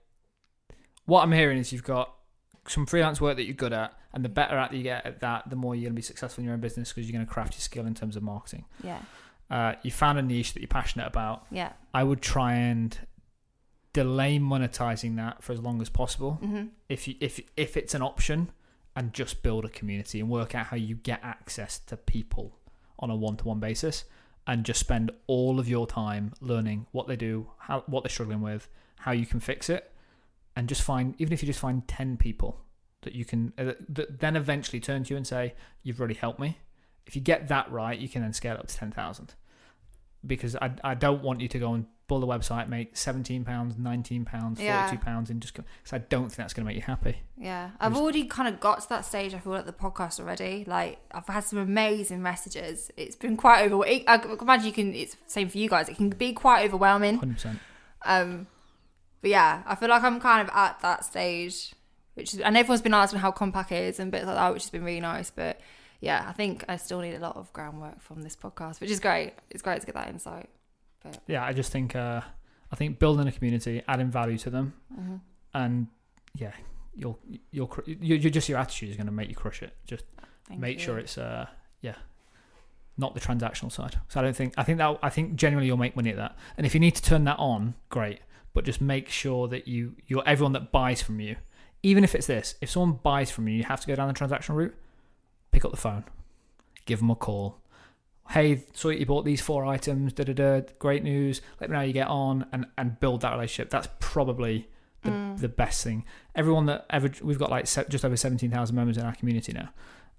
what 1.06 1.22
I'm 1.22 1.32
hearing 1.32 1.58
is 1.58 1.72
you've 1.72 1.84
got 1.84 2.14
some 2.66 2.86
freelance 2.86 3.20
work 3.20 3.36
that 3.36 3.44
you're 3.44 3.54
good 3.54 3.72
at, 3.72 3.92
and 4.12 4.24
the 4.24 4.28
better 4.28 4.56
at 4.56 4.72
you 4.72 4.82
get 4.82 5.06
at 5.06 5.20
that, 5.20 5.48
the 5.50 5.56
more 5.56 5.74
you're 5.74 5.82
going 5.84 5.92
to 5.92 5.96
be 5.96 6.02
successful 6.02 6.40
in 6.42 6.46
your 6.46 6.54
own 6.54 6.60
business 6.60 6.90
because 6.92 7.08
you're 7.08 7.16
going 7.16 7.26
to 7.26 7.32
craft 7.32 7.54
your 7.54 7.60
skill 7.60 7.86
in 7.86 7.94
terms 7.94 8.16
of 8.16 8.22
marketing. 8.22 8.64
Yeah, 8.82 9.00
Uh, 9.50 9.74
you 9.82 9.90
found 9.90 10.18
a 10.18 10.22
niche 10.22 10.52
that 10.54 10.60
you're 10.60 10.68
passionate 10.68 11.06
about. 11.06 11.46
yeah. 11.50 11.72
I 11.94 12.02
would 12.04 12.20
try 12.22 12.54
and 12.54 12.96
delay 13.92 14.38
monetizing 14.38 15.16
that 15.16 15.42
for 15.42 15.52
as 15.52 15.60
long 15.60 15.80
as 15.82 15.88
possible, 15.88 16.32
hmm 16.34 16.66
if 16.88 17.06
you, 17.08 17.14
if 17.20 17.40
if 17.56 17.76
it's 17.76 17.94
an 17.94 18.02
option, 18.02 18.50
and 18.96 19.12
just 19.12 19.42
build 19.42 19.64
a 19.64 19.68
community 19.68 20.18
and 20.20 20.28
work 20.28 20.54
out 20.54 20.66
how 20.66 20.76
you 20.76 20.96
get 20.96 21.20
access 21.22 21.78
to 21.78 21.96
people 21.96 22.58
on 22.98 23.10
a 23.10 23.16
one-to-one 23.16 23.60
basis, 23.60 24.04
and 24.46 24.64
just 24.64 24.80
spend 24.80 25.10
all 25.28 25.58
of 25.60 25.68
your 25.68 25.86
time 25.86 26.32
learning 26.40 26.86
what 26.92 27.06
they 27.06 27.16
do, 27.16 27.46
how 27.58 27.82
what 27.86 28.02
they're 28.02 28.10
struggling 28.10 28.40
with, 28.40 28.68
how 28.98 29.12
you 29.12 29.24
can 29.26 29.38
fix 29.40 29.68
it, 29.70 29.92
and 30.56 30.68
just 30.68 30.82
find 30.82 31.14
even 31.18 31.32
if 31.32 31.42
you 31.42 31.46
just 31.46 31.60
find 31.60 31.86
ten 31.88 32.16
people 32.16 32.60
that 33.02 33.14
you 33.14 33.24
can 33.24 33.52
uh, 33.58 33.72
that 33.88 34.20
then 34.20 34.36
eventually 34.36 34.80
turn 34.80 35.04
to 35.04 35.10
you 35.10 35.16
and 35.16 35.26
say 35.26 35.54
you've 35.82 36.00
really 36.00 36.14
helped 36.14 36.40
me. 36.40 36.58
If 37.06 37.16
you 37.16 37.22
get 37.22 37.48
that 37.48 37.70
right, 37.72 37.98
you 37.98 38.08
can 38.08 38.22
then 38.22 38.32
scale 38.32 38.56
up 38.56 38.66
to 38.68 38.76
ten 38.76 38.92
thousand. 38.92 39.34
Because 40.26 40.54
I, 40.56 40.72
I 40.84 40.94
don't 40.94 41.22
want 41.22 41.40
you 41.40 41.48
to 41.48 41.58
go 41.58 41.72
and 41.72 41.86
build 42.06 42.22
a 42.22 42.26
website, 42.26 42.68
make 42.68 42.94
seventeen 42.94 43.42
pounds, 43.42 43.78
nineteen 43.78 44.26
pounds, 44.26 44.60
forty 44.60 44.90
two 44.96 45.02
pounds, 45.02 45.30
and 45.30 45.40
just 45.40 45.54
because 45.54 45.92
I 45.92 45.98
don't 45.98 46.24
think 46.24 46.36
that's 46.36 46.52
going 46.52 46.64
to 46.64 46.68
make 46.68 46.76
you 46.76 46.82
happy. 46.82 47.22
Yeah, 47.38 47.70
I've 47.80 47.92
was- 47.92 48.00
already 48.02 48.24
kind 48.24 48.52
of 48.52 48.60
got 48.60 48.82
to 48.82 48.88
that 48.90 49.06
stage. 49.06 49.32
I 49.32 49.38
feel 49.38 49.52
like 49.52 49.64
the 49.64 49.72
podcast 49.72 50.20
already. 50.20 50.64
Like 50.66 50.98
I've 51.10 51.26
had 51.26 51.44
some 51.44 51.58
amazing 51.58 52.20
messages. 52.20 52.90
It's 52.98 53.16
been 53.16 53.38
quite 53.38 53.64
overwhelming. 53.64 54.04
I 54.06 54.16
I 54.16 54.36
imagine 54.42 54.66
you 54.66 54.72
can. 54.72 54.94
It's 54.94 55.16
same 55.26 55.48
for 55.48 55.56
you 55.56 55.70
guys. 55.70 55.88
It 55.88 55.96
can 55.96 56.10
be 56.10 56.34
quite 56.34 56.66
overwhelming. 56.66 57.16
Hundred 57.16 57.34
percent. 57.36 57.58
Um, 58.04 58.46
but 59.22 59.30
yeah, 59.30 59.62
I 59.64 59.74
feel 59.74 59.88
like 59.88 60.02
I'm 60.02 60.20
kind 60.20 60.46
of 60.46 60.54
at 60.54 60.80
that 60.80 61.04
stage, 61.04 61.74
which 62.14 62.34
is, 62.34 62.40
and 62.40 62.56
everyone's 62.56 62.82
been 62.82 62.94
asking 62.94 63.20
how 63.20 63.32
Kompak 63.32 63.72
is 63.72 63.98
and 64.00 64.10
bits 64.10 64.26
like 64.26 64.36
that, 64.36 64.52
which 64.52 64.62
has 64.62 64.70
been 64.70 64.84
really 64.84 65.00
nice. 65.00 65.30
But 65.30 65.60
yeah, 66.00 66.24
I 66.28 66.32
think 66.32 66.64
I 66.68 66.76
still 66.76 67.00
need 67.00 67.14
a 67.14 67.18
lot 67.18 67.36
of 67.36 67.52
groundwork 67.52 68.00
from 68.00 68.22
this 68.22 68.36
podcast, 68.36 68.80
which 68.80 68.90
is 68.90 69.00
great. 69.00 69.32
It's 69.50 69.62
great 69.62 69.80
to 69.80 69.86
get 69.86 69.94
that 69.94 70.08
insight. 70.08 70.48
Yeah, 71.26 71.44
I 71.44 71.52
just 71.52 71.72
think 71.72 71.96
uh, 71.96 72.20
I 72.70 72.76
think 72.76 72.98
building 72.98 73.26
a 73.26 73.32
community, 73.32 73.82
adding 73.88 74.10
value 74.10 74.38
to 74.38 74.50
them, 74.50 74.74
hmm 74.94 75.16
and 75.52 75.88
yeah, 76.34 76.52
you'll 76.94 77.18
you'll 77.50 77.70
you 77.86 78.18
just 78.30 78.48
your 78.48 78.58
attitude 78.58 78.90
is 78.90 78.96
going 78.96 79.06
to 79.06 79.12
make 79.12 79.28
you 79.28 79.34
crush 79.34 79.62
it. 79.62 79.72
Just 79.86 80.04
Thank 80.46 80.60
make 80.60 80.78
you. 80.78 80.84
sure 80.84 80.98
it's 80.98 81.16
uh 81.18 81.46
yeah 81.80 81.94
not 82.98 83.14
the 83.14 83.20
transactional 83.20 83.72
side 83.72 83.96
so 84.08 84.20
i 84.20 84.22
don't 84.22 84.36
think 84.36 84.52
i 84.58 84.62
think 84.62 84.76
that 84.78 84.98
i 85.02 85.08
think 85.08 85.34
generally 85.36 85.66
you'll 85.66 85.76
make 85.76 85.96
money 85.96 86.10
at 86.10 86.16
that 86.16 86.36
and 86.58 86.66
if 86.66 86.74
you 86.74 86.80
need 86.80 86.94
to 86.94 87.02
turn 87.02 87.24
that 87.24 87.38
on 87.38 87.74
great 87.88 88.20
but 88.52 88.64
just 88.64 88.80
make 88.80 89.08
sure 89.08 89.48
that 89.48 89.66
you 89.66 89.94
you're 90.06 90.22
everyone 90.26 90.52
that 90.52 90.70
buys 90.70 91.00
from 91.00 91.18
you 91.20 91.36
even 91.82 92.04
if 92.04 92.14
it's 92.14 92.26
this 92.26 92.54
if 92.60 92.70
someone 92.70 92.98
buys 93.02 93.30
from 93.30 93.48
you 93.48 93.54
you 93.56 93.64
have 93.64 93.80
to 93.80 93.86
go 93.86 93.94
down 93.94 94.08
the 94.08 94.14
transaction 94.14 94.54
route 94.54 94.74
pick 95.52 95.64
up 95.64 95.70
the 95.70 95.76
phone 95.76 96.04
give 96.86 96.98
them 97.00 97.10
a 97.10 97.14
call 97.14 97.58
hey, 98.30 98.62
so 98.74 98.90
you 98.90 99.04
bought 99.04 99.24
these 99.24 99.40
four 99.40 99.64
items, 99.66 100.12
da 100.12 100.22
da 100.22 100.32
da, 100.32 100.60
great 100.78 101.02
news. 101.02 101.40
Let 101.60 101.68
me 101.68 101.74
know 101.74 101.80
how 101.80 101.84
you 101.84 101.92
get 101.92 102.06
on, 102.06 102.46
and 102.52 102.64
and 102.78 103.00
build 103.00 103.22
that 103.22 103.32
relationship. 103.32 103.70
That's 103.70 103.88
probably 103.98 104.68
the, 105.02 105.10
Mm. 105.10 105.40
the 105.40 105.48
best 105.48 105.82
thing. 105.82 106.04
Everyone 106.36 106.66
that 106.66 106.86
ever 106.90 107.10
we've 107.22 107.40
got 107.40 107.50
like 107.50 107.64
just 107.64 108.04
over 108.04 108.16
seventeen 108.16 108.52
thousand 108.52 108.76
members 108.76 108.96
in 108.98 109.04
our 109.04 109.16
community 109.16 109.52
now. 109.52 109.70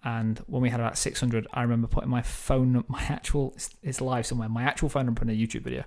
And 0.04 0.40
when 0.48 0.62
we 0.62 0.70
had 0.70 0.80
about 0.82 0.98
600, 0.98 1.48
I 1.54 1.62
remember 1.62 1.88
putting 1.88 2.10
my 2.10 2.22
phone, 2.24 2.84
my 2.90 3.02
actual, 3.04 3.54
it's, 3.56 3.70
it's 3.84 4.02
live 4.02 4.26
somewhere, 4.26 4.50
my 4.50 4.64
actual 4.64 4.90
phone 4.90 5.06
number 5.06 5.22
in 5.22 5.30
a 5.30 5.34
YouTube 5.34 5.62
video 5.62 5.84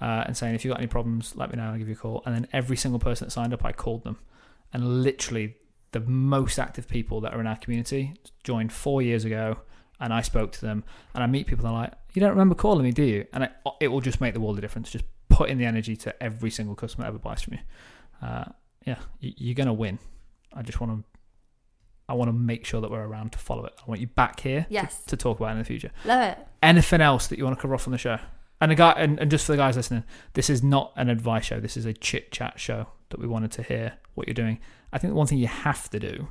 uh, 0.00 0.24
and 0.26 0.34
saying, 0.36 0.54
if 0.54 0.64
you've 0.64 0.72
got 0.72 0.78
any 0.80 0.86
problems, 0.88 1.36
let 1.36 1.50
me 1.52 1.56
know, 1.58 1.70
I'll 1.70 1.78
give 1.78 1.86
you 1.86 1.92
a 1.94 1.96
call. 1.96 2.22
And 2.24 2.34
then 2.34 2.48
every 2.54 2.76
single 2.78 2.98
person 2.98 3.26
that 3.26 3.30
signed 3.32 3.52
up, 3.52 3.62
I 3.64 3.72
called 3.72 4.02
them. 4.02 4.16
And 4.72 5.02
literally, 5.02 5.56
the 5.92 6.00
most 6.00 6.58
active 6.58 6.86
people 6.88 7.20
that 7.22 7.34
are 7.34 7.40
in 7.40 7.46
our 7.46 7.56
community 7.56 8.14
joined 8.44 8.72
four 8.72 9.02
years 9.02 9.24
ago. 9.24 9.58
And 9.98 10.12
I 10.14 10.22
spoke 10.22 10.52
to 10.52 10.60
them. 10.60 10.84
And 11.14 11.22
I 11.22 11.26
meet 11.26 11.46
people 11.46 11.64
that 11.64 11.70
are 11.70 11.82
like, 11.82 11.92
you 12.14 12.20
don't 12.20 12.30
remember 12.30 12.54
calling 12.54 12.84
me, 12.84 12.92
do 12.92 13.02
you? 13.02 13.26
And 13.32 13.44
it, 13.44 13.52
it 13.80 13.88
will 13.88 14.00
just 14.00 14.20
make 14.20 14.34
the 14.34 14.40
world 14.40 14.56
of 14.56 14.62
difference. 14.62 14.90
Just 14.90 15.04
put 15.28 15.50
in 15.50 15.58
the 15.58 15.64
energy 15.66 15.96
to 15.96 16.22
every 16.22 16.50
single 16.50 16.74
customer 16.74 17.04
that 17.04 17.08
ever 17.08 17.18
buys 17.18 17.42
from 17.42 17.54
you. 17.54 17.60
Uh, 18.26 18.44
yeah, 18.86 18.96
you, 19.20 19.32
you're 19.36 19.54
going 19.54 19.66
to 19.66 19.72
win. 19.72 19.98
I 20.54 20.62
just 20.62 20.80
want 20.80 20.92
to. 21.00 21.04
I 22.08 22.14
want 22.14 22.28
to 22.28 22.32
make 22.32 22.66
sure 22.66 22.80
that 22.80 22.90
we're 22.90 23.04
around 23.06 23.30
to 23.32 23.38
follow 23.38 23.64
it. 23.66 23.72
I 23.80 23.84
want 23.88 24.00
you 24.00 24.08
back 24.08 24.40
here 24.40 24.66
Yes. 24.68 25.04
to 25.04 25.16
talk 25.16 25.38
about 25.38 25.50
it 25.50 25.52
in 25.52 25.58
the 25.58 25.64
future 25.64 25.92
Love 26.04 26.22
it. 26.32 26.38
anything 26.60 27.00
else 27.00 27.28
that 27.28 27.38
you 27.38 27.44
want 27.44 27.56
to 27.56 27.62
cover 27.62 27.72
off 27.72 27.86
on 27.86 27.92
the 27.92 27.98
show? 27.98 28.18
And 28.60 28.72
the 28.72 28.74
guy, 28.74 28.90
and, 28.96 29.20
and 29.20 29.30
just 29.30 29.46
for 29.46 29.52
the 29.52 29.58
guys 29.58 29.76
listening, 29.76 30.02
this 30.32 30.50
is 30.50 30.60
not 30.60 30.92
an 30.96 31.08
advice 31.08 31.44
show. 31.44 31.60
This 31.60 31.76
is 31.76 31.86
a 31.86 31.92
chit 31.92 32.32
chat 32.32 32.58
show 32.58 32.88
that 33.10 33.20
we 33.20 33.26
wanted 33.26 33.52
to 33.52 33.62
hear 33.62 33.94
what 34.14 34.26
you're 34.26 34.34
doing. 34.34 34.58
I 34.92 34.98
think 34.98 35.12
the 35.12 35.16
one 35.16 35.26
thing 35.26 35.38
you 35.38 35.46
have 35.46 35.90
to 35.90 36.00
do 36.00 36.28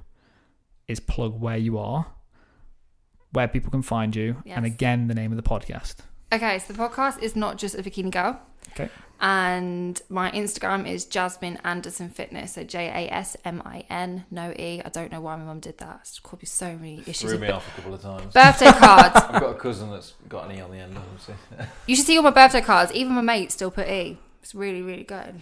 is 0.88 1.00
plug 1.00 1.40
where 1.40 1.58
you 1.58 1.78
are, 1.78 2.08
where 3.32 3.48
people 3.48 3.72
can 3.72 3.82
find 3.84 4.16
you, 4.16 4.42
and 4.46 4.66
again 4.66 5.08
the 5.08 5.14
name 5.16 5.32
of 5.32 5.38
the 5.38 5.44
podcast. 5.44 5.98
Okay, 6.32 6.60
so 6.60 6.74
the 6.74 6.80
podcast 6.80 7.22
is 7.22 7.36
not 7.36 7.58
just 7.58 7.76
a 7.76 7.84
bikini 7.84 8.12
girl. 8.12 8.40
Okay. 8.74 8.90
And 9.22 10.02
my 10.08 10.32
Instagram 10.32 10.88
is 10.88 11.04
Jasmin 11.06 11.58
Anderson 11.66 12.10
Fitness. 12.10 12.54
So 12.54 12.64
J 12.64 12.88
A 12.88 13.14
S 13.14 13.36
M 13.44 13.62
I 13.66 13.84
N, 13.90 14.26
no 14.32 14.52
E. 14.52 14.82
I 14.84 14.90
don't 14.90 15.12
know 15.12 15.20
why 15.20 15.36
my 15.36 15.44
mum 15.44 15.60
did 15.60 15.78
that. 15.80 16.00
It's 16.04 16.20
caused 16.20 16.44
me 16.44 16.46
so 16.46 16.78
many 16.78 17.02
issues. 17.02 17.22
Threw 17.22 17.32
with 17.32 17.42
me 17.42 17.48
it. 17.48 17.54
off 17.54 17.68
a 17.68 17.82
couple 17.82 17.96
of 17.96 18.02
times. 18.02 18.34
Birthday 18.34 18.72
cards. 18.72 19.16
I've 19.16 19.42
got 19.42 19.56
a 19.56 19.60
cousin 19.60 19.90
that's 19.92 20.14
got 20.30 20.50
an 20.50 20.58
E 20.58 20.62
on 20.62 20.72
the 20.72 20.78
end, 20.78 20.96
obviously. 20.96 21.36
You 21.86 21.96
should 21.96 22.06
see 22.06 22.16
all 22.16 22.24
my 22.24 22.30
birthday 22.30 22.62
cards. 22.62 22.94
Even 22.94 23.14
my 23.14 23.22
mates 23.22 23.56
still 23.56 23.72
put 23.72 23.90
E. 23.90 24.20
It's 24.42 24.56
really, 24.56 24.82
really 24.82 25.04
good. 25.04 25.42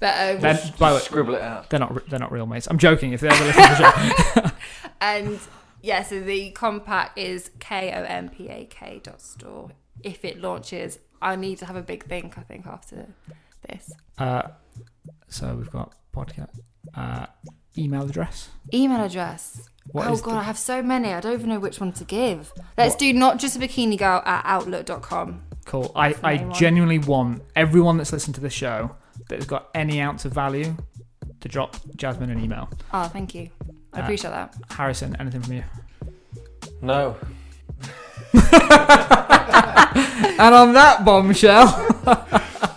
But 0.00 0.36
um, 0.36 0.40
Then, 0.40 0.58
by 0.78 0.90
the 0.90 0.96
way, 0.96 1.02
Scribble 1.02 1.34
it 1.34 1.42
out. 1.42 1.70
they're 1.70 1.80
not 1.80 2.08
they're 2.08 2.18
not 2.18 2.32
real 2.32 2.46
mates. 2.46 2.66
I'm 2.70 2.78
joking. 2.78 3.12
If 3.12 3.20
they 3.20 3.28
ever 3.28 3.44
listen 3.44 3.62
to 3.62 3.68
the 3.68 4.42
show, 4.42 4.50
and 5.00 5.38
yeah, 5.82 6.02
so 6.02 6.20
the 6.20 6.52
Kompak 6.52 7.10
is 7.16 7.50
K 7.60 7.92
O 7.92 8.02
M 8.04 8.28
P 8.28 8.48
A 8.48 8.64
K 8.66 9.00
dot 9.02 9.20
store. 9.20 9.70
If 10.02 10.24
it 10.24 10.40
launches, 10.40 10.98
I 11.22 11.36
need 11.36 11.58
to 11.58 11.66
have 11.66 11.76
a 11.76 11.82
big 11.82 12.04
think. 12.04 12.36
I 12.38 12.42
think 12.42 12.66
after 12.66 13.06
this 13.68 13.92
uh, 14.18 14.42
so 15.28 15.54
we've 15.56 15.70
got 15.70 15.92
podcast 16.14 16.58
uh, 16.94 17.26
email 17.76 18.02
address. 18.02 18.48
email 18.72 19.04
address. 19.04 19.68
What 19.92 20.06
oh 20.08 20.16
god, 20.16 20.32
the- 20.32 20.36
I 20.38 20.42
have 20.42 20.58
so 20.58 20.82
many. 20.82 21.12
I 21.12 21.20
don't 21.20 21.32
even 21.32 21.48
know 21.48 21.58
which 21.60 21.80
one 21.80 21.92
to 21.92 22.04
give. 22.04 22.52
Let's 22.76 22.92
What? 22.94 22.98
do 22.98 23.12
not 23.12 23.38
just 23.38 23.56
a 23.56 23.58
bikini 23.58 23.96
girl 23.98 24.22
at 24.24 24.42
outlook.com. 24.44 25.42
Cool. 25.64 25.90
I, 25.96 26.14
I 26.22 26.36
genuinely 26.52 26.98
want 26.98 27.42
everyone 27.56 27.96
that's 27.96 28.12
listened 28.12 28.34
to 28.36 28.40
the 28.40 28.50
show 28.50 28.96
that 29.28 29.36
has 29.36 29.46
got 29.46 29.68
any 29.74 30.00
ounce 30.00 30.24
of 30.24 30.32
value 30.32 30.74
to 31.40 31.48
drop 31.48 31.76
Jasmin 31.96 32.30
an 32.30 32.42
email. 32.42 32.68
Oh, 32.92 33.04
thank 33.08 33.34
you. 33.34 33.50
I 33.92 34.00
Uh, 34.00 34.02
appreciate 34.02 34.30
that. 34.30 34.54
Harrison, 34.70 35.16
anything 35.18 35.42
from 35.42 35.52
you? 35.54 35.64
No. 36.82 37.16
And 40.38 40.54
on 40.54 40.74
that 40.74 41.04
bombshell, 41.04 41.66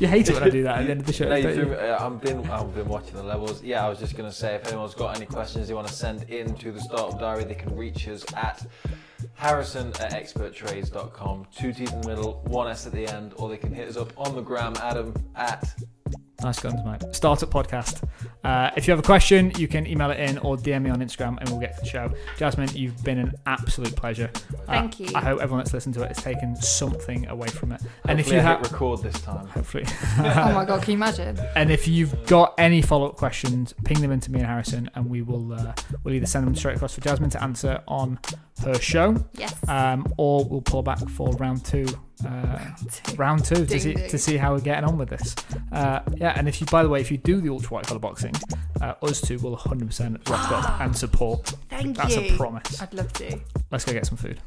you 0.00 0.08
hate 0.08 0.28
it 0.28 0.34
when 0.34 0.42
I 0.42 0.48
do 0.50 0.62
that 0.64 0.78
at 0.80 0.84
the 0.86 0.90
end 0.90 1.00
of 1.00 1.06
the 1.06 1.12
show. 1.12 1.28
No, 1.28 1.36
you 1.36 1.54
threw 1.54 1.66
me- 1.66 1.76
uh, 1.76 2.04
I've 2.06 2.20
been 2.20 2.50
I've 2.50 2.74
been 2.74 2.88
watching 2.88 3.14
the 3.14 3.22
levels. 3.22 3.62
Yeah, 3.62 3.86
I 3.86 3.88
was 3.88 3.98
just 3.98 4.16
gonna 4.16 4.32
say 4.32 4.54
if 4.56 4.66
anyone's 4.68 4.94
got 4.94 5.16
any 5.16 5.26
questions 5.26 5.68
they 5.68 5.74
want 5.74 5.86
to 5.88 5.92
send 5.94 6.24
in 6.24 6.54
to 6.56 6.72
the 6.72 6.80
startup 6.80 7.20
diary, 7.20 7.44
they 7.44 7.54
can 7.54 7.76
reach 7.76 8.08
us 8.08 8.24
at 8.34 8.66
Harrison 9.34 9.88
at 10.00 10.12
experttrades.com. 10.12 11.46
Two 11.54 11.72
T's 11.72 11.92
in 11.92 12.00
the 12.00 12.08
middle, 12.08 12.42
one 12.46 12.68
S 12.68 12.86
at 12.86 12.92
the 12.92 13.06
end, 13.06 13.34
or 13.36 13.48
they 13.48 13.56
can 13.58 13.72
hit 13.72 13.88
us 13.88 13.96
up 13.96 14.12
on 14.16 14.34
the 14.34 14.42
gram, 14.42 14.74
Adam 14.82 15.14
at 15.36 15.68
Nice 16.42 16.58
guns, 16.60 16.80
mate. 16.84 17.14
Startup 17.14 17.50
podcast. 17.50 18.02
Uh, 18.42 18.70
if 18.76 18.86
you 18.88 18.92
have 18.92 18.98
a 18.98 19.02
question, 19.02 19.52
you 19.58 19.68
can 19.68 19.86
email 19.86 20.10
it 20.10 20.18
in 20.18 20.38
or 20.38 20.56
DM 20.56 20.82
me 20.82 20.90
on 20.90 21.00
Instagram 21.00 21.38
and 21.38 21.48
we'll 21.50 21.60
get 21.60 21.74
to 21.76 21.82
the 21.82 21.86
show. 21.86 22.10
Jasmin, 22.38 22.70
you've 22.74 23.02
been 23.04 23.18
an 23.18 23.34
absolute 23.46 23.94
pleasure. 23.94 24.30
Uh, 24.34 24.56
Thank 24.66 25.00
you. 25.00 25.08
I 25.14 25.20
hope 25.20 25.40
everyone 25.40 25.58
that's 25.58 25.74
listened 25.74 25.94
to 25.96 26.02
it 26.02 26.08
has 26.08 26.22
taken 26.24 26.56
something 26.56 27.26
away 27.28 27.48
from 27.48 27.72
it. 27.72 27.82
And 28.08 28.18
if 28.18 28.26
Hopefully 28.26 28.36
you 28.36 28.40
I 28.40 28.44
have, 28.44 28.62
record 28.62 29.02
this 29.02 29.20
time. 29.20 29.46
hopefully, 29.48 29.84
oh 30.18 30.52
my 30.54 30.64
god, 30.68 30.82
can 30.82 30.92
you 30.92 30.96
imagine? 30.96 31.38
And 31.56 31.70
if 31.70 31.86
you've 31.86 32.26
got 32.26 32.54
any 32.56 32.80
follow 32.80 33.08
up 33.10 33.16
questions, 33.16 33.74
ping 33.84 34.00
them 34.00 34.10
into 34.10 34.32
me 34.32 34.38
and 34.40 34.48
Harrison, 34.48 34.90
and 34.94 35.10
we 35.10 35.20
will 35.22 35.52
uh, 35.52 35.74
we'll 36.04 36.14
either 36.14 36.26
send 36.26 36.46
them 36.46 36.56
straight 36.56 36.76
across 36.76 36.94
for 36.94 37.02
Jasmin 37.02 37.30
to 37.30 37.42
answer 37.42 37.82
on 37.86 38.18
her 38.64 38.74
show, 38.74 39.16
Yes. 39.34 39.54
um, 39.68 40.06
or 40.16 40.44
we'll 40.46 40.62
pull 40.62 40.82
back 40.82 41.06
for 41.10 41.32
round 41.36 41.64
two. 41.64 41.86
Uh, 42.24 42.58
round 43.16 43.44
two 43.44 43.66
to 43.66 43.80
see 43.80 43.94
to 43.94 44.18
see 44.18 44.36
how 44.36 44.52
we're 44.52 44.60
getting 44.60 44.84
on 44.84 44.98
with 44.98 45.08
this. 45.08 45.34
Uh, 45.72 46.00
yeah, 46.16 46.34
and 46.36 46.48
if 46.48 46.60
you, 46.60 46.66
by 46.66 46.82
the 46.82 46.88
way, 46.88 47.00
if 47.00 47.10
you 47.10 47.18
do 47.18 47.40
the 47.40 47.48
ultra 47.48 47.74
white 47.74 47.86
collar 47.86 48.00
boxing, 48.00 48.34
uh, 48.80 48.94
us 49.02 49.20
two 49.20 49.38
will 49.38 49.56
100% 49.56 50.28
rock 50.28 50.52
up 50.52 50.80
and 50.80 50.96
support. 50.96 51.54
Thank 51.68 51.96
That's 51.96 52.16
you. 52.16 52.34
a 52.34 52.36
promise. 52.36 52.80
I'd 52.80 52.94
love 52.94 53.12
to. 53.14 53.40
Let's 53.70 53.84
go 53.84 53.92
get 53.92 54.06
some 54.06 54.16
food. 54.16 54.40